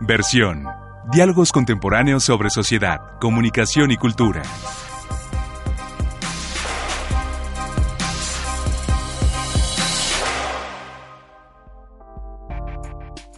Versión. 0.00 0.66
Diálogos 1.12 1.52
contemporáneos 1.52 2.24
sobre 2.24 2.50
sociedad, 2.50 3.18
comunicación 3.20 3.90
y 3.90 3.96
cultura. 3.96 4.42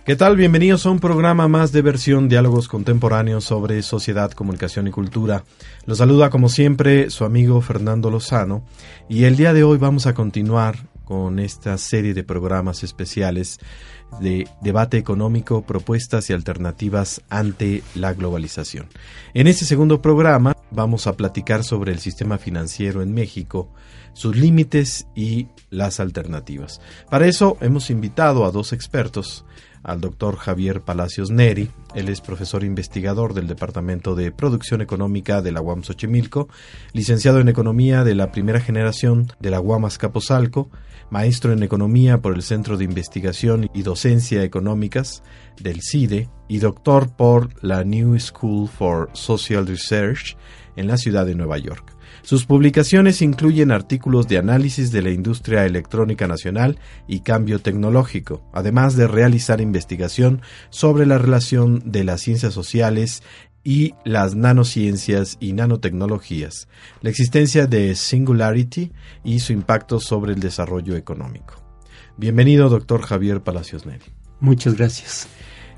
¿Qué 0.06 0.16
tal? 0.16 0.36
Bienvenidos 0.36 0.84
a 0.84 0.90
un 0.90 1.00
programa 1.00 1.48
más 1.48 1.72
de 1.72 1.80
versión 1.80 2.28
Diálogos 2.28 2.68
Contemporáneos 2.68 3.44
sobre 3.44 3.80
Sociedad, 3.80 4.32
Comunicación 4.32 4.86
y 4.86 4.90
Cultura. 4.90 5.44
Los 5.86 5.96
saluda 5.96 6.28
como 6.28 6.50
siempre 6.50 7.08
su 7.08 7.24
amigo 7.24 7.62
Fernando 7.62 8.10
Lozano 8.10 8.66
y 9.08 9.24
el 9.24 9.36
día 9.36 9.54
de 9.54 9.64
hoy 9.64 9.78
vamos 9.78 10.06
a 10.06 10.12
continuar 10.12 10.76
con 11.04 11.38
esta 11.38 11.78
serie 11.78 12.12
de 12.12 12.22
programas 12.22 12.82
especiales 12.82 13.60
de 14.20 14.48
debate 14.60 14.98
económico, 14.98 15.62
propuestas 15.62 16.30
y 16.30 16.32
alternativas 16.32 17.22
ante 17.28 17.82
la 17.94 18.14
globalización. 18.14 18.86
En 19.34 19.46
este 19.46 19.64
segundo 19.64 20.00
programa 20.00 20.56
vamos 20.70 21.06
a 21.06 21.16
platicar 21.16 21.64
sobre 21.64 21.92
el 21.92 21.98
sistema 21.98 22.38
financiero 22.38 23.02
en 23.02 23.12
México, 23.12 23.68
sus 24.12 24.36
límites 24.36 25.06
y 25.14 25.48
las 25.70 26.00
alternativas. 26.00 26.80
Para 27.10 27.26
eso 27.26 27.56
hemos 27.60 27.90
invitado 27.90 28.44
a 28.44 28.50
dos 28.50 28.72
expertos 28.72 29.44
al 29.84 30.00
doctor 30.00 30.36
Javier 30.36 30.80
Palacios 30.80 31.30
Neri. 31.30 31.70
Él 31.94 32.08
es 32.08 32.20
profesor 32.20 32.64
investigador 32.64 33.34
del 33.34 33.46
Departamento 33.46 34.14
de 34.14 34.32
Producción 34.32 34.80
Económica 34.80 35.42
de 35.42 35.52
la 35.52 35.60
UAM 35.60 35.84
Xochimilco, 35.84 36.48
licenciado 36.92 37.38
en 37.38 37.48
Economía 37.48 38.02
de 38.02 38.14
la 38.14 38.32
primera 38.32 38.60
generación 38.60 39.30
de 39.40 39.50
la 39.50 39.60
UAM 39.60 39.84
Azcapotzalco, 39.84 40.70
maestro 41.10 41.52
en 41.52 41.62
Economía 41.62 42.20
por 42.20 42.34
el 42.34 42.42
Centro 42.42 42.76
de 42.76 42.84
Investigación 42.84 43.70
y 43.74 43.82
Docencia 43.82 44.42
Económicas 44.42 45.22
del 45.60 45.80
CIDE 45.82 46.28
y 46.48 46.58
doctor 46.58 47.14
por 47.14 47.50
la 47.62 47.84
New 47.84 48.18
School 48.18 48.68
for 48.68 49.10
Social 49.12 49.66
Research 49.66 50.36
en 50.76 50.88
la 50.88 50.96
ciudad 50.96 51.26
de 51.26 51.34
Nueva 51.34 51.58
York. 51.58 51.94
Sus 52.22 52.46
publicaciones 52.46 53.20
incluyen 53.22 53.70
artículos 53.70 54.28
de 54.28 54.38
análisis 54.38 54.90
de 54.92 55.02
la 55.02 55.10
industria 55.10 55.66
electrónica 55.66 56.26
nacional 56.26 56.78
y 57.06 57.20
cambio 57.20 57.60
tecnológico, 57.60 58.42
además 58.52 58.96
de 58.96 59.06
realizar 59.06 59.60
investigación 59.60 60.40
sobre 60.70 61.06
la 61.06 61.18
relación 61.18 61.82
de 61.84 62.04
las 62.04 62.22
ciencias 62.22 62.54
sociales 62.54 63.22
y 63.64 63.94
las 64.04 64.36
nanociencias 64.36 65.38
y 65.40 65.54
nanotecnologías, 65.54 66.68
la 67.00 67.10
existencia 67.10 67.66
de 67.66 67.94
Singularity 67.94 68.92
y 69.24 69.40
su 69.40 69.52
impacto 69.52 69.98
sobre 69.98 70.34
el 70.34 70.40
desarrollo 70.40 70.94
económico. 70.94 71.54
Bienvenido, 72.16 72.68
doctor 72.68 73.02
Javier 73.02 73.42
Palacios 73.42 73.86
Neri. 73.86 74.04
Muchas 74.38 74.74
gracias. 74.76 75.26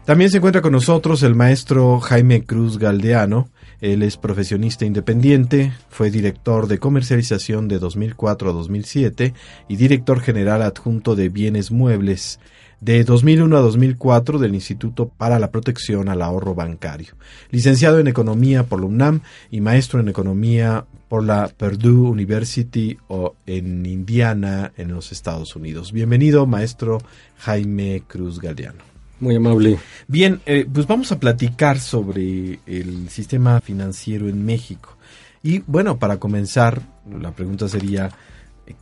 También 0.05 0.31
se 0.31 0.37
encuentra 0.37 0.63
con 0.63 0.73
nosotros 0.73 1.23
el 1.23 1.35
maestro 1.35 2.01
Jaime 2.01 2.45
Cruz 2.45 2.79
Galdeano, 2.79 3.49
él 3.81 4.03
es 4.03 4.17
profesionista 4.17 4.85
independiente, 4.85 5.73
fue 5.89 6.11
director 6.11 6.67
de 6.67 6.79
comercialización 6.79 7.69
de 7.69 7.79
2004 7.79 8.51
a 8.51 8.53
2007 8.53 9.35
y 9.69 9.77
director 9.77 10.21
general 10.21 10.63
adjunto 10.63 11.17
de 11.17 11.29
bienes 11.29 11.71
muebles 11.71 12.41
de 12.81 13.05
2001 13.05 13.57
a 13.57 13.61
2004 13.61 14.39
del 14.39 14.55
Instituto 14.55 15.09
para 15.09 15.39
la 15.39 15.51
Protección 15.51 16.09
al 16.09 16.23
Ahorro 16.23 16.55
Bancario. 16.55 17.15
Licenciado 17.51 17.99
en 17.99 18.07
Economía 18.07 18.65
por 18.65 18.81
la 18.81 18.87
UNAM 18.87 19.21
y 19.51 19.61
maestro 19.61 20.01
en 20.01 20.09
Economía 20.09 20.85
por 21.09 21.25
la 21.25 21.49
Purdue 21.49 22.11
University 22.11 22.99
o 23.09 23.37
en 23.47 23.87
Indiana, 23.87 24.73
en 24.77 24.93
los 24.93 25.13
Estados 25.13 25.55
Unidos. 25.57 25.93
Bienvenido, 25.93 26.47
maestro 26.47 26.99
Jaime 27.39 28.03
Cruz 28.07 28.41
Galeano. 28.41 28.96
Muy 29.19 29.37
amable. 29.37 29.79
Bien, 30.09 30.41
eh, 30.47 30.67
pues 30.73 30.87
vamos 30.87 31.11
a 31.13 31.19
platicar 31.19 31.79
sobre 31.79 32.61
el 32.67 33.09
sistema 33.09 33.61
financiero 33.61 34.29
en 34.29 34.45
México. 34.45 34.97
Y 35.43 35.61
bueno, 35.67 35.99
para 35.99 36.19
comenzar, 36.19 36.83
la 37.21 37.33
pregunta 37.33 37.69
sería, 37.69 38.11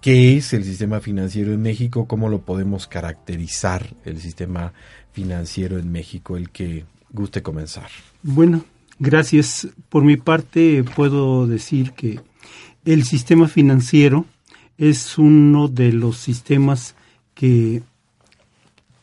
¿qué 0.00 0.36
es 0.36 0.53
el 0.53 0.64
sistema 0.64 1.00
financiero 1.00 1.53
en 1.53 1.62
México? 1.62 2.06
¿Cómo 2.06 2.28
lo 2.28 2.41
podemos 2.41 2.86
caracterizar 2.86 3.94
el 4.04 4.20
sistema 4.20 4.72
financiero 5.12 5.78
en 5.78 5.92
México? 5.92 6.36
El 6.36 6.50
que 6.50 6.84
guste 7.12 7.42
comenzar. 7.42 7.88
Bueno, 8.22 8.64
gracias. 8.98 9.69
Por 9.88 10.04
mi 10.04 10.16
parte, 10.16 10.84
puedo 10.97 11.47
decir 11.47 11.92
que 11.92 12.20
el 12.84 13.04
sistema 13.04 13.47
financiero 13.47 14.26
es 14.78 15.16
uno 15.16 15.69
de 15.69 15.92
los 15.92 16.16
sistemas 16.16 16.97
que 17.34 17.82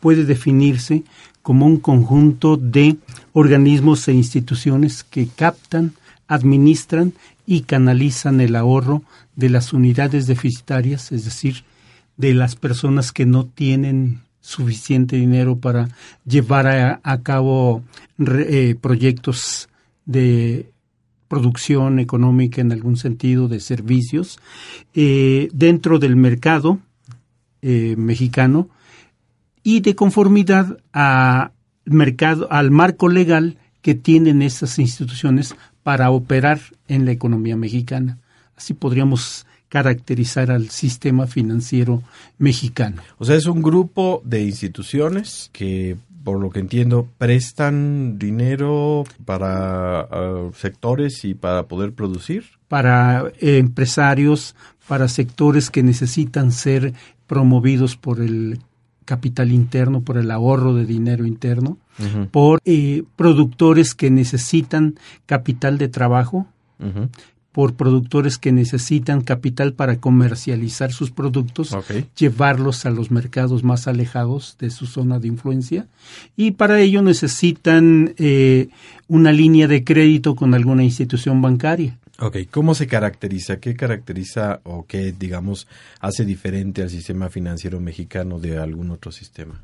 puede 0.02 0.26
definirse 0.26 1.04
como 1.42 1.66
un 1.66 1.78
conjunto 1.78 2.58
de 2.58 2.98
organismos 3.34 4.08
e 4.08 4.14
instituciones 4.14 5.04
que 5.04 5.28
captan, 5.28 5.94
administran 6.28 7.14
y 7.46 7.62
canalizan 7.62 8.42
el 8.42 8.56
ahorro 8.56 9.04
de 9.36 9.50
las 9.50 9.74
unidades 9.74 10.28
deficitarias, 10.28 11.12
es 11.12 11.26
decir, 11.26 11.64
de 12.18 12.34
las 12.34 12.56
personas 12.56 13.12
que 13.12 13.26
no 13.26 13.46
tienen 13.46 14.22
suficiente 14.42 15.16
dinero 15.16 15.58
para 15.58 15.90
llevar 16.26 16.68
a, 17.04 17.22
cabo 17.22 17.84
eh, 18.20 18.76
proyectos 18.80 19.70
de 20.06 20.72
producción 21.28 22.00
económica 22.00 22.60
en 22.60 22.72
algún 22.72 22.98
sentido 22.98 23.48
de 23.48 23.60
servicios 23.60 24.40
eh, 24.94 25.48
dentro 25.54 26.00
del 26.00 26.16
mercado 26.16 26.80
eh, 27.62 27.96
mexicano 27.98 28.68
y 29.64 29.82
de 29.82 29.96
conformidad 29.96 30.78
a 30.94 31.52
mercado, 31.86 32.48
al 32.52 32.72
marco 32.72 33.10
legal 33.10 33.58
que 33.82 33.96
tienen 33.96 34.42
esas 34.42 34.80
instituciones 34.80 35.56
para 35.84 36.12
operar 36.12 36.60
en 36.88 37.06
la 37.06 37.12
economía 37.12 37.56
mexicana. 37.56 38.20
Así 38.56 38.74
podríamos 38.74 39.46
caracterizar 39.70 40.52
al 40.52 40.70
sistema 40.70 41.28
financiero 41.28 42.04
mexicano. 42.38 43.02
O 43.18 43.26
sea, 43.26 43.36
es 43.36 43.46
un 43.46 43.62
grupo 43.62 44.22
de 44.26 44.44
instituciones 44.44 45.50
que, 45.54 45.96
por 46.24 46.40
lo 46.40 46.50
que 46.50 46.60
entiendo, 46.60 47.08
prestan 47.18 48.20
dinero 48.20 49.06
para 49.26 50.08
uh, 50.12 50.54
sectores 50.54 51.24
y 51.24 51.34
para 51.34 51.64
poder 51.64 51.94
producir. 51.94 52.44
Para 52.68 53.32
eh, 53.40 53.58
empresarios, 53.58 54.56
para 54.88 55.08
sectores 55.08 55.70
que 55.70 55.84
necesitan 55.84 56.52
ser 56.52 56.94
promovidos 57.26 57.96
por 57.96 58.20
el 58.20 58.60
capital 59.12 59.52
interno, 59.52 60.00
por 60.00 60.18
el 60.18 60.32
ahorro 60.32 60.74
de 60.74 60.86
dinero 60.86 61.26
interno, 61.26 61.78
por 62.32 62.62
eh, 62.64 63.04
productores 63.18 63.94
que 63.94 64.10
necesitan 64.10 64.96
capital 65.26 65.78
de 65.78 65.90
trabajo, 65.90 66.48
por 67.52 67.74
productores 67.74 68.38
que 68.38 68.54
necesitan 68.54 69.20
capital 69.20 69.74
para 69.74 69.98
comercializar 69.98 70.94
sus 70.94 71.12
productos, 71.12 71.76
llevarlos 72.18 72.86
a 72.86 72.90
los 72.90 73.12
mercados 73.12 73.66
más 73.66 73.86
alejados 73.86 74.56
de 74.62 74.70
su 74.70 74.86
zona 74.86 75.20
de 75.20 75.28
influencia 75.28 75.88
y 76.38 76.52
para 76.52 76.80
ello 76.80 77.02
necesitan 77.02 78.14
eh, 78.16 78.70
una 79.10 79.34
línea 79.34 79.68
de 79.68 79.84
crédito 79.84 80.36
con 80.36 80.54
alguna 80.54 80.86
institución 80.86 81.42
bancaria. 81.42 81.98
Ok, 82.22 82.38
¿cómo 82.52 82.76
se 82.76 82.86
caracteriza? 82.86 83.60
¿Qué 83.60 83.76
caracteriza 83.76 84.62
o 84.64 84.86
qué, 84.86 85.12
digamos, 85.12 85.68
hace 86.00 86.24
diferente 86.24 86.84
al 86.84 86.92
sistema 86.92 87.30
financiero 87.30 87.80
mexicano 87.80 88.38
de 88.38 88.60
algún 88.60 88.92
otro 88.92 89.12
sistema? 89.12 89.64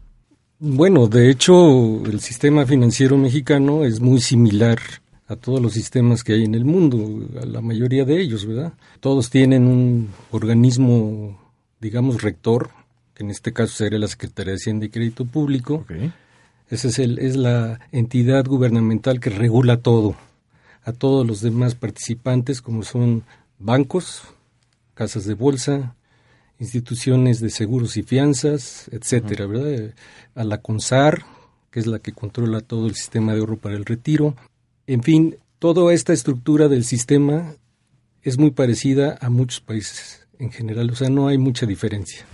Bueno, 0.58 1.06
de 1.06 1.30
hecho, 1.30 2.04
el 2.04 2.20
sistema 2.20 2.66
financiero 2.66 3.16
mexicano 3.16 3.86
es 3.86 4.00
muy 4.00 4.20
similar 4.20 4.80
a 5.28 5.36
todos 5.36 5.62
los 5.62 5.74
sistemas 5.74 6.24
que 6.24 6.34
hay 6.34 6.46
en 6.46 6.56
el 6.56 6.66
mundo, 6.66 7.30
a 7.40 7.46
la 7.46 7.62
mayoría 7.62 8.06
de 8.06 8.20
ellos, 8.20 8.48
¿verdad? 8.48 8.74
Todos 9.02 9.30
tienen 9.30 9.68
un 9.68 10.10
organismo, 10.32 11.40
digamos, 11.80 12.24
rector, 12.24 12.72
que 13.14 13.24
en 13.24 13.30
este 13.30 13.54
caso 13.54 13.76
sería 13.76 14.00
la 14.00 14.08
Secretaría 14.08 14.54
de 14.54 14.58
Hacienda 14.58 14.88
y 14.88 14.90
Crédito 14.90 15.26
Público. 15.26 15.86
Esa 16.72 16.88
es, 16.88 16.98
el, 16.98 17.20
es 17.20 17.36
la 17.36 17.80
entidad 17.92 18.48
gubernamental 18.48 19.20
que 19.20 19.30
regula 19.30 19.78
todo 19.78 20.16
a 20.88 20.94
todos 20.94 21.28
los 21.28 21.42
demás 21.42 21.76
participantes 21.76 22.62
como 22.62 22.82
son 22.82 23.26
bancos, 23.60 24.22
casas 24.94 25.26
de 25.26 25.34
bolsa, 25.34 25.96
instituciones 26.60 27.42
de 27.42 27.50
seguros 27.50 27.98
y 27.98 28.04
fianzas, 28.04 28.88
etcétera, 28.94 29.48
¿verdad? 29.48 29.94
A 30.34 30.46
la 30.46 30.62
CONSAR, 30.62 31.26
que 31.72 31.82
es 31.82 31.88
la 31.88 32.00
que 32.00 32.14
controla 32.14 32.62
todo 32.62 32.88
el 32.88 32.96
sistema 32.96 33.34
de 33.34 33.42
ahorro 33.42 33.58
para 33.58 33.76
el 33.76 33.84
retiro. 33.84 34.34
En 34.88 35.04
fin, 35.04 35.36
toda 35.60 35.94
esta 35.94 36.14
estructura 36.14 36.70
del 36.70 36.86
sistema 36.86 37.54
es 38.22 38.38
muy 38.38 38.52
parecida 38.52 39.18
a 39.20 39.30
muchos 39.30 39.60
países 39.60 40.26
en 40.40 40.52
general, 40.52 40.90
o 40.90 40.96
sea, 40.96 41.10
no 41.10 41.28
hay 41.28 41.38
mucha 41.38 41.66
diferencia. 41.66 42.26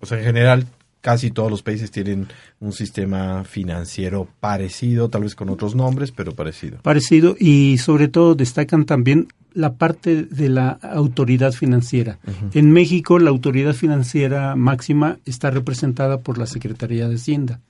O 0.00 0.06
sea, 0.06 0.18
en 0.18 0.24
general 0.24 0.66
casi 1.00 1.30
todos 1.30 1.50
los 1.50 1.62
países 1.62 1.90
tienen 1.90 2.28
un 2.60 2.72
sistema 2.72 3.44
financiero 3.44 4.28
parecido, 4.40 5.08
tal 5.08 5.22
vez 5.22 5.34
con 5.34 5.48
otros 5.48 5.74
nombres, 5.74 6.12
pero 6.12 6.34
parecido. 6.34 6.78
Parecido 6.82 7.36
y 7.38 7.78
sobre 7.78 8.08
todo 8.08 8.34
destacan 8.34 8.84
también 8.84 9.28
la 9.54 9.74
parte 9.74 10.24
de 10.24 10.48
la 10.48 10.68
autoridad 10.68 11.52
financiera. 11.52 12.18
En 12.52 12.70
México 12.70 13.18
la 13.18 13.30
autoridad 13.30 13.74
financiera 13.74 14.54
máxima 14.54 15.18
está 15.24 15.50
representada 15.50 16.20
por 16.20 16.38
la 16.38 16.46
Secretaría 16.46 17.08
de 17.08 17.16
Hacienda. 17.16 17.60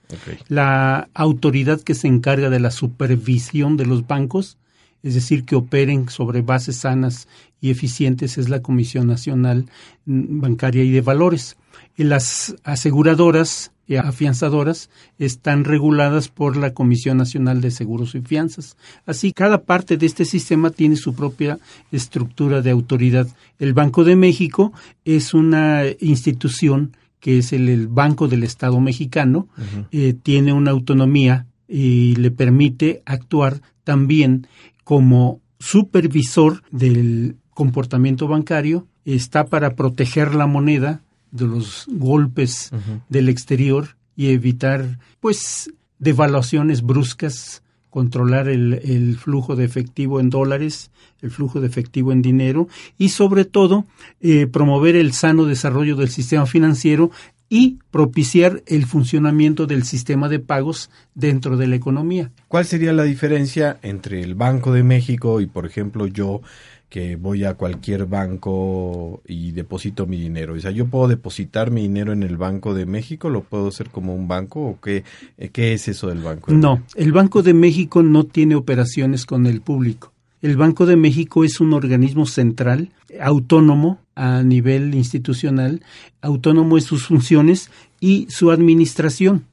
La 0.48 1.08
autoridad 1.14 1.80
que 1.80 1.94
se 1.94 2.08
encarga 2.08 2.50
de 2.50 2.60
la 2.60 2.70
supervisión 2.70 3.76
de 3.76 3.86
los 3.86 4.06
bancos, 4.06 4.58
es 5.02 5.14
decir, 5.14 5.44
que 5.44 5.54
operen 5.54 6.08
sobre 6.08 6.42
bases 6.42 6.76
sanas 6.76 7.28
y 7.60 7.70
eficientes, 7.70 8.36
es 8.36 8.48
la 8.48 8.60
Comisión 8.60 9.06
Nacional 9.06 9.66
Bancaria 10.04 10.82
y 10.82 10.90
de 10.90 11.00
Valores 11.00 11.56
las 12.04 12.56
aseguradoras 12.64 13.72
y 13.88 13.96
afianzadoras 13.96 14.90
están 15.18 15.64
reguladas 15.64 16.28
por 16.28 16.56
la 16.56 16.74
Comisión 16.74 17.16
Nacional 17.16 17.62
de 17.62 17.70
Seguros 17.70 18.14
y 18.14 18.20
Fianzas. 18.20 18.76
Así, 19.06 19.32
cada 19.32 19.62
parte 19.62 19.96
de 19.96 20.06
este 20.06 20.26
sistema 20.26 20.70
tiene 20.70 20.96
su 20.96 21.14
propia 21.14 21.58
estructura 21.90 22.60
de 22.60 22.70
autoridad. 22.70 23.26
El 23.58 23.72
Banco 23.72 24.04
de 24.04 24.14
México 24.14 24.72
es 25.04 25.32
una 25.32 25.84
institución 26.00 26.96
que 27.18 27.38
es 27.38 27.52
el, 27.52 27.88
Banco 27.88 28.28
del 28.28 28.44
Estado 28.44 28.78
mexicano, 28.78 29.48
eh, 29.90 30.14
tiene 30.22 30.52
una 30.52 30.70
autonomía 30.70 31.46
y 31.66 32.14
le 32.16 32.30
permite 32.30 33.02
actuar 33.06 33.60
también 33.82 34.46
como 34.84 35.40
supervisor 35.58 36.62
del 36.70 37.36
comportamiento 37.50 38.28
bancario, 38.28 38.86
está 39.04 39.46
para 39.46 39.74
proteger 39.74 40.34
la 40.34 40.46
moneda 40.46 41.02
de 41.30 41.46
los 41.46 41.86
golpes 41.88 42.70
del 43.08 43.28
exterior 43.28 43.96
y 44.16 44.30
evitar 44.30 44.98
pues 45.20 45.70
devaluaciones 45.98 46.82
bruscas, 46.82 47.62
controlar 47.90 48.48
el, 48.48 48.74
el, 48.84 49.16
flujo 49.16 49.56
de 49.56 49.64
efectivo 49.64 50.20
en 50.20 50.30
dólares, 50.30 50.90
el 51.22 51.30
flujo 51.30 51.60
de 51.60 51.66
efectivo 51.66 52.12
en 52.12 52.22
dinero 52.22 52.68
y 52.98 53.08
sobre 53.10 53.44
todo 53.44 53.86
eh, 54.20 54.46
promover 54.46 54.96
el 54.96 55.12
sano 55.12 55.44
desarrollo 55.44 55.96
del 55.96 56.08
sistema 56.08 56.46
financiero 56.46 57.10
y 57.48 57.78
propiciar 57.90 58.62
el 58.66 58.84
funcionamiento 58.84 59.66
del 59.66 59.84
sistema 59.84 60.28
de 60.28 60.38
pagos 60.38 60.90
dentro 61.14 61.56
de 61.56 61.66
la 61.66 61.76
economía. 61.76 62.30
¿Cuál 62.46 62.66
sería 62.66 62.92
la 62.92 63.04
diferencia 63.04 63.78
entre 63.82 64.22
el 64.22 64.34
Banco 64.34 64.72
de 64.72 64.82
México 64.82 65.40
y, 65.40 65.46
por 65.46 65.64
ejemplo, 65.64 66.06
yo 66.06 66.42
que 66.88 67.16
voy 67.16 67.44
a 67.44 67.54
cualquier 67.54 68.06
banco 68.06 69.22
y 69.26 69.52
deposito 69.52 70.06
mi 70.06 70.18
dinero. 70.18 70.54
O 70.54 70.60
sea, 70.60 70.70
yo 70.70 70.86
puedo 70.86 71.08
depositar 71.08 71.70
mi 71.70 71.82
dinero 71.82 72.12
en 72.12 72.22
el 72.22 72.36
Banco 72.36 72.72
de 72.74 72.86
México, 72.86 73.28
lo 73.28 73.42
puedo 73.42 73.68
hacer 73.68 73.90
como 73.90 74.14
un 74.14 74.26
banco 74.26 74.60
o 74.60 74.78
qué, 74.80 75.04
es 75.36 75.88
eso 75.88 76.08
del 76.08 76.20
Banco? 76.20 76.52
no, 76.52 76.82
el 76.94 77.12
Banco 77.12 77.42
de 77.42 77.54
México 77.54 78.02
no 78.02 78.24
tiene 78.24 78.54
operaciones 78.54 79.26
con 79.26 79.46
el 79.46 79.60
público. 79.60 80.12
El 80.40 80.56
Banco 80.56 80.86
de 80.86 80.96
México 80.96 81.44
es 81.44 81.60
un 81.60 81.72
organismo 81.72 82.24
central, 82.24 82.90
autónomo 83.20 83.98
a 84.14 84.42
nivel 84.42 84.94
institucional, 84.94 85.82
autónomo 86.22 86.78
en 86.78 86.84
sus 86.84 87.06
funciones 87.06 87.70
y 88.00 88.28
su 88.30 88.50
administración. 88.50 89.44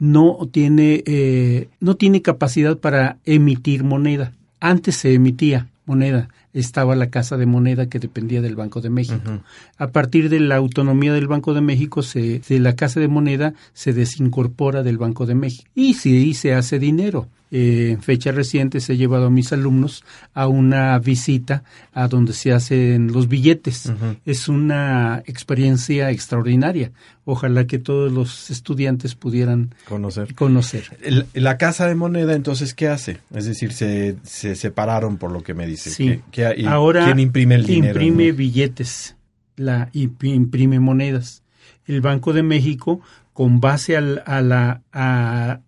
No 0.00 0.48
tiene, 0.50 1.04
eh, 1.06 1.68
no 1.78 1.96
tiene 1.96 2.20
capacidad 2.20 2.76
para 2.76 3.18
emitir 3.24 3.84
moneda. 3.84 4.32
Antes 4.58 4.96
se 4.96 5.14
emitía 5.14 5.68
moneda, 5.86 6.28
estaba 6.54 6.94
la 6.94 7.10
Casa 7.10 7.36
de 7.36 7.46
Moneda 7.46 7.88
que 7.88 7.98
dependía 7.98 8.40
del 8.40 8.56
Banco 8.56 8.80
de 8.80 8.90
México. 8.90 9.40
A 9.76 9.88
partir 9.88 10.30
de 10.30 10.40
la 10.40 10.56
autonomía 10.56 11.12
del 11.12 11.26
Banco 11.26 11.52
de 11.52 11.60
México, 11.60 12.02
se, 12.02 12.40
de 12.48 12.58
la 12.60 12.76
Casa 12.76 13.00
de 13.00 13.08
Moneda 13.08 13.54
se 13.72 13.92
desincorpora 13.92 14.82
del 14.82 14.96
Banco 14.96 15.26
de 15.26 15.34
México. 15.34 15.68
Y 15.74 15.94
sí, 15.94 16.32
se 16.34 16.54
hace 16.54 16.78
dinero. 16.78 17.28
Eh, 17.56 17.92
en 17.92 18.02
fecha 18.02 18.32
reciente 18.32 18.78
he 18.88 18.96
llevado 18.96 19.26
a 19.26 19.30
mis 19.30 19.52
alumnos 19.52 20.02
a 20.34 20.48
una 20.48 20.98
visita 20.98 21.62
a 21.92 22.08
donde 22.08 22.32
se 22.32 22.52
hacen 22.52 23.12
los 23.12 23.28
billetes. 23.28 23.92
Es 24.26 24.48
una 24.48 25.22
experiencia 25.24 26.10
extraordinaria. 26.10 26.90
Ojalá 27.24 27.68
que 27.68 27.78
todos 27.78 28.10
los 28.10 28.50
estudiantes 28.50 29.14
pudieran 29.14 29.72
conocer. 29.84 30.34
conocer. 30.34 30.98
la 31.32 31.56
casa 31.56 31.86
de 31.86 31.94
moneda, 31.94 32.34
entonces, 32.34 32.74
¿qué 32.74 32.88
hace? 32.88 33.18
Es 33.32 33.44
decir, 33.44 33.72
se, 33.72 34.16
se 34.24 34.56
separaron 34.56 35.16
por 35.16 35.30
lo 35.30 35.44
que 35.44 35.54
me 35.54 35.68
dice. 35.68 35.90
Sí. 35.90 36.22
Ahora 36.66 37.04
¿Quién 37.04 37.20
imprime 37.20 37.54
el 37.54 37.66
dinero? 37.66 38.02
Imprime 38.02 38.32
billetes, 38.32 39.14
la, 39.54 39.90
imprime 39.92 40.80
monedas. 40.80 41.44
El 41.86 42.00
Banco 42.00 42.32
de 42.32 42.42
México, 42.42 43.00
con 43.32 43.60
base 43.60 43.96
al, 43.96 44.24
a 44.26 44.40
la, 44.40 45.60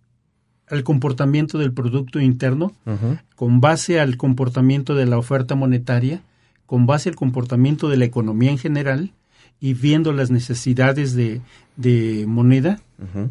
al 0.69 0.83
comportamiento 0.83 1.57
del 1.57 1.73
Producto 1.73 2.19
Interno, 2.19 2.73
con 3.35 3.61
base 3.61 3.99
al 3.99 4.17
comportamiento 4.17 4.95
de 4.95 5.05
la 5.05 5.17
oferta 5.17 5.55
monetaria, 5.55 6.21
con 6.65 6.85
base 6.85 7.09
al 7.09 7.15
comportamiento 7.15 7.89
de 7.89 7.97
la 7.97 8.05
economía 8.05 8.51
en 8.51 8.57
general 8.57 9.13
y 9.59 9.73
viendo 9.73 10.11
las 10.11 10.29
necesidades 10.29 11.13
de, 11.13 11.41
de 11.77 12.25
moneda, 12.27 12.81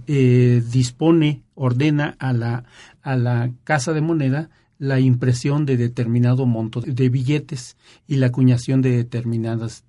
eh, 0.06 0.62
dispone, 0.71 1.43
ordena 1.55 2.17
a 2.19 2.33
la, 2.33 2.65
a 3.03 3.17
la 3.17 3.50
casa 3.65 3.93
de 3.93 4.00
moneda 4.00 4.49
la 4.79 5.00
impresión 5.00 5.67
de 5.67 5.77
determinado 5.77 6.47
monto 6.47 6.81
de 6.81 7.09
billetes 7.09 7.77
y 8.06 8.17
la 8.17 8.27
acuñación 8.27 8.82
de 8.82 8.91
determinadas 8.91 9.85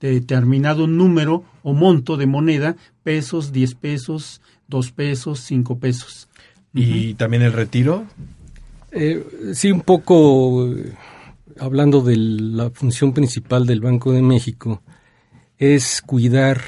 de 0.00 0.10
determinado 0.10 0.88
número 0.88 1.44
o 1.62 1.74
monto 1.74 2.16
de 2.16 2.26
moneda, 2.26 2.76
pesos, 3.04 3.52
10 3.52 3.76
pesos, 3.76 4.40
2 4.66 4.90
pesos, 4.90 5.38
5 5.40 5.78
pesos. 5.78 6.28
¿Y 6.74 7.14
también 7.14 7.42
el 7.42 7.52
retiro? 7.52 8.06
Eh, 8.90 9.52
sí, 9.54 9.70
un 9.70 9.82
poco 9.82 10.68
eh, 10.68 10.92
hablando 11.58 12.00
de 12.00 12.16
la 12.16 12.70
función 12.70 13.12
principal 13.12 13.66
del 13.66 13.80
Banco 13.80 14.12
de 14.12 14.22
México, 14.22 14.82
es 15.58 16.02
cuidar 16.02 16.60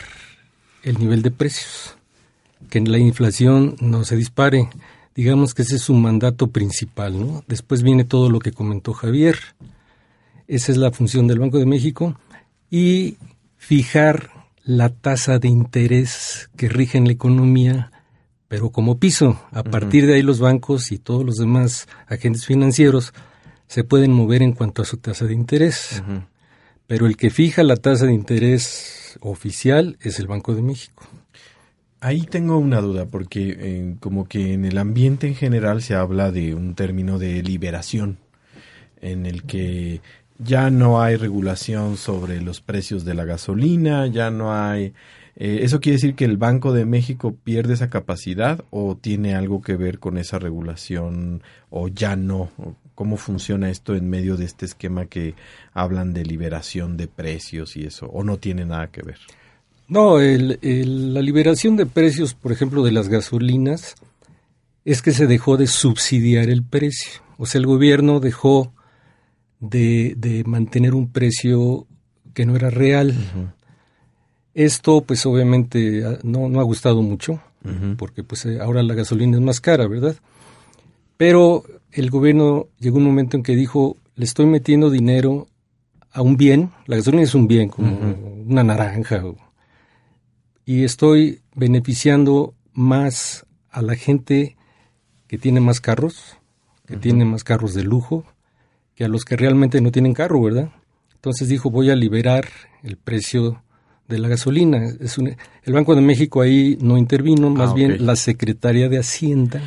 el 0.83 0.99
nivel 0.99 1.23
de 1.23 1.31
precios, 1.31 1.97
que 2.71 2.81
la 2.81 2.99
inflación 2.99 3.77
no 3.81 4.05
se 4.05 4.17
dispare. 4.17 4.69
Digamos 5.15 5.55
que 5.55 5.63
ese 5.63 5.77
es 5.77 5.83
su 5.83 5.95
mandato 5.95 6.49
principal, 6.49 7.19
¿no? 7.19 7.45
Después 7.47 7.83
viene 7.83 8.05
todo 8.05 8.29
lo 8.31 8.41
que 8.41 8.53
comentó 8.53 8.93
Javier. 8.93 9.39
Esa 10.49 10.73
es 10.73 10.79
la 10.79 10.91
función 10.91 11.27
del 11.27 11.39
Banco 11.39 11.59
de 11.59 11.67
México. 11.67 12.19
Y 12.71 13.17
fijar 13.57 14.31
la 14.65 14.89
tasa 14.89 15.39
de 15.39 15.49
interés 15.49 16.51
que 16.57 16.69
rige 16.69 16.99
en 16.99 17.07
la 17.07 17.13
economía 17.13 17.93
pero 18.49 18.71
como 18.71 18.99
piso. 18.99 19.41
A 19.51 19.63
partir 19.63 20.07
de 20.07 20.15
ahí 20.15 20.23
los 20.23 20.41
bancos 20.41 20.93
y 20.93 20.99
todos 20.99 21.25
los 21.25 21.37
demás 21.37 21.89
agentes 22.07 22.47
financieros 22.47 23.13
se 23.67 23.85
pueden 23.85 24.13
mover 24.13 24.43
en 24.43 24.53
cuanto 24.53 24.83
a 24.83 24.85
su 24.85 24.99
tasa 24.99 25.27
de 25.27 25.35
interés. 25.35 26.03
Pero 26.87 27.07
el 27.07 27.17
que 27.17 27.31
fija 27.31 27.63
la 27.63 27.77
tasa 27.77 28.07
de 28.07 28.13
interés 28.13 29.19
oficial 29.21 29.97
es 30.01 30.19
el 30.19 30.27
Banco 30.27 30.55
de 30.55 30.63
México. 30.63 31.07
Ahí 32.01 32.23
tengo 32.23 32.59
una 32.59 32.83
duda, 32.83 33.07
porque 33.07 33.57
eh, 33.59 33.97
como 33.99 34.29
que 34.29 34.53
en 34.53 34.67
el 34.67 34.77
ambiente 34.77 35.27
en 35.27 35.35
general 35.35 35.81
se 35.81 35.95
habla 35.95 36.31
de 36.31 36.55
un 36.55 36.75
término 36.75 37.19
de 37.19 37.43
liberación, 37.43 38.19
en 39.01 39.25
el 39.25 39.45
que 39.45 40.03
ya 40.39 40.69
no 40.69 41.01
hay 41.01 41.17
regulación 41.17 41.97
sobre 41.97 42.43
los 42.43 42.61
precios 42.61 43.07
de 43.07 43.15
la 43.15 43.25
gasolina, 43.25 44.07
ya 44.07 44.31
no 44.31 44.53
hay 44.53 44.93
eh, 45.37 45.61
¿Eso 45.63 45.81
quiere 45.81 45.97
decir 45.97 46.15
que 46.15 46.25
el 46.25 46.37
Banco 46.37 46.73
de 46.73 46.85
México 46.85 47.37
pierde 47.43 47.75
esa 47.75 47.91
capacidad 47.91 48.65
o 48.71 48.97
tiene 48.97 49.35
algo 49.35 49.63
que 49.63 49.77
ver 49.77 49.99
con 49.99 50.17
esa 50.17 50.39
regulación 50.39 51.43
o 51.71 51.89
ya 51.89 52.17
no? 52.17 52.51
¿Cómo 52.95 53.17
funciona 53.17 53.71
esto 53.71 53.97
en 53.97 54.09
medio 54.09 54.37
de 54.37 54.45
este 54.45 54.65
esquema 54.67 55.07
que 55.07 55.35
hablan 55.73 56.13
de 56.13 56.25
liberación 56.25 56.97
de 56.97 57.09
precios 57.09 57.77
y 57.77 57.85
eso? 57.85 58.07
¿O 58.07 58.23
no 58.23 58.39
tiene 58.39 58.65
nada 58.65 58.89
que 58.89 59.03
ver? 59.03 59.19
No, 59.89 60.19
la 60.19 61.23
liberación 61.23 61.77
de 61.77 61.87
precios, 61.87 62.35
por 62.35 62.53
ejemplo, 62.53 62.85
de 62.85 62.93
las 62.93 63.09
gasolinas, 63.09 63.97
es 64.85 65.03
que 65.03 65.13
se 65.13 65.27
dejó 65.27 65.57
de 65.57 65.67
subsidiar 65.67 66.49
el 66.49 66.63
precio. 66.63 67.23
O 67.37 67.47
sea, 67.47 67.59
el 67.59 67.67
gobierno 67.67 68.21
dejó 68.21 68.73
de, 69.61 70.43
mantener 70.47 70.95
un 70.95 71.11
precio 71.11 71.87
que 72.33 72.47
no 72.47 72.57
era 72.57 72.71
real. 72.71 73.15
Esto 74.55 75.03
pues 75.03 75.27
obviamente 75.27 76.05
ah, 76.05 76.19
no, 76.23 76.49
no 76.49 76.61
ha 76.61 76.63
gustado 76.63 77.03
mucho, 77.03 77.41
porque 77.97 78.23
pues 78.23 78.45
eh, 78.47 78.61
ahora 78.61 78.83
la 78.83 78.95
gasolina 78.95 79.37
es 79.37 79.43
más 79.43 79.61
cara, 79.61 79.87
¿verdad? 79.89 80.17
Pero 81.17 81.65
el 81.93 82.11
gobierno 82.11 82.69
llegó 82.79 82.99
un 82.99 83.05
momento 83.05 83.37
en 83.37 83.43
que 83.43 83.57
dijo, 83.57 83.97
le 84.15 84.25
estoy 84.25 84.47
metiendo 84.47 84.91
dinero 84.91 85.49
a 86.13 86.23
un 86.23 86.37
bien, 86.37 86.71
la 86.87 86.97
gasolina 86.97 87.23
es 87.23 87.35
un 87.35 87.49
bien, 87.49 87.69
como 87.69 88.15
una 88.47 88.63
naranja, 88.63 89.23
y 90.65 90.85
estoy 90.85 91.41
beneficiando 91.55 92.55
más 92.73 93.47
a 93.71 93.83
la 93.83 93.97
gente 93.97 94.57
que 95.27 95.39
tiene 95.39 95.61
más 95.61 95.81
carros, 95.81 96.37
que 96.87 96.97
tiene 96.97 97.25
más 97.25 97.43
carros 97.43 97.75
de 97.75 97.83
lujo, 97.83 98.25
que 98.95 99.05
a 99.05 99.09
los 99.09 99.25
que 99.25 99.37
realmente 99.37 99.81
no 99.81 99.91
tienen 99.91 100.15
carro, 100.15 100.41
¿verdad? 100.41 100.71
Entonces 101.15 101.49
dijo, 101.49 101.71
voy 101.71 101.91
a 101.91 101.97
liberar 101.97 102.49
el 102.83 102.97
precio 102.97 103.64
de 104.09 104.19
la 104.19 104.29
gasolina. 104.29 104.85
Es 105.01 105.19
el 105.19 105.73
Banco 105.73 105.95
de 105.95 106.01
México 106.01 106.41
ahí 106.41 106.77
no 106.81 106.99
intervino, 106.99 107.51
más 107.51 107.71
Ah, 107.71 107.75
bien 107.75 108.07
la 108.07 108.17
Secretaría 108.17 108.89
de 108.89 108.99
Hacienda 108.99 109.63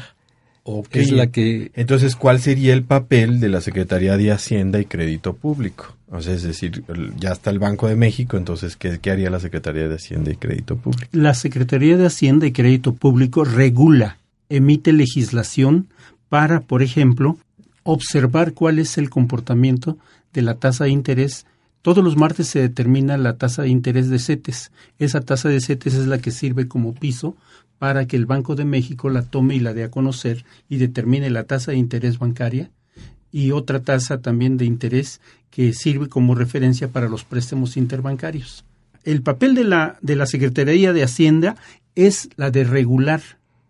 es 0.91 1.11
la 1.11 1.27
que 1.27 1.71
Entonces, 1.75 2.15
¿cuál 2.15 2.39
sería 2.39 2.73
el 2.73 2.83
papel 2.83 3.39
de 3.39 3.49
la 3.49 3.61
Secretaría 3.61 4.17
de 4.17 4.31
Hacienda 4.31 4.79
y 4.79 4.85
Crédito 4.85 5.33
Público? 5.33 5.95
O 6.09 6.21
sea, 6.21 6.33
es 6.33 6.43
decir, 6.43 6.83
ya 7.17 7.31
está 7.31 7.49
el 7.51 7.59
Banco 7.59 7.87
de 7.87 7.95
México, 7.95 8.37
entonces, 8.37 8.75
¿qué, 8.75 8.99
qué 8.99 9.11
haría 9.11 9.29
la 9.29 9.39
Secretaría 9.39 9.87
de 9.87 9.95
Hacienda 9.95 10.31
y 10.31 10.35
Crédito 10.35 10.77
Público? 10.77 11.07
La 11.11 11.33
Secretaría 11.33 11.97
de 11.97 12.05
Hacienda 12.05 12.47
y 12.47 12.51
Crédito 12.51 12.93
Público 12.93 13.43
regula, 13.43 14.17
emite 14.49 14.93
legislación 14.93 15.87
para, 16.29 16.61
por 16.61 16.81
ejemplo, 16.81 17.37
observar 17.83 18.53
cuál 18.53 18.79
es 18.79 18.97
el 18.97 19.09
comportamiento 19.09 19.97
de 20.33 20.41
la 20.41 20.55
tasa 20.55 20.85
de 20.85 20.91
interés. 20.91 21.45
Todos 21.81 22.03
los 22.03 22.17
martes 22.17 22.47
se 22.47 22.59
determina 22.59 23.17
la 23.17 23.37
tasa 23.37 23.63
de 23.63 23.69
interés 23.69 24.09
de 24.09 24.19
CETES. 24.19 24.71
Esa 24.99 25.21
tasa 25.21 25.49
de 25.49 25.61
CETES 25.61 25.93
es 25.93 26.07
la 26.07 26.19
que 26.19 26.31
sirve 26.31 26.67
como 26.67 26.93
piso 26.93 27.35
para 27.77 28.07
que 28.07 28.17
el 28.17 28.25
Banco 28.25 28.55
de 28.55 28.65
México 28.65 29.09
la 29.09 29.21
tome 29.21 29.55
y 29.55 29.59
la 29.59 29.73
dé 29.73 29.83
a 29.83 29.91
conocer 29.91 30.45
y 30.67 30.77
determine 30.77 31.29
la 31.29 31.43
tasa 31.43 31.71
de 31.71 31.77
interés 31.77 32.19
bancaria 32.19 32.71
y 33.31 33.51
otra 33.51 33.81
tasa 33.81 34.21
también 34.21 34.57
de 34.57 34.65
interés 34.65 35.21
que 35.49 35.73
sirve 35.73 36.07
como 36.07 36.35
referencia 36.35 36.87
para 36.89 37.09
los 37.09 37.23
préstamos 37.23 37.77
interbancarios. 37.77 38.65
El 39.03 39.21
papel 39.21 39.55
de 39.55 39.63
la, 39.63 39.97
de 40.01 40.15
la 40.15 40.25
Secretaría 40.25 40.93
de 40.93 41.03
Hacienda 41.03 41.55
es 41.95 42.29
la 42.35 42.51
de 42.51 42.63
regular, 42.63 43.21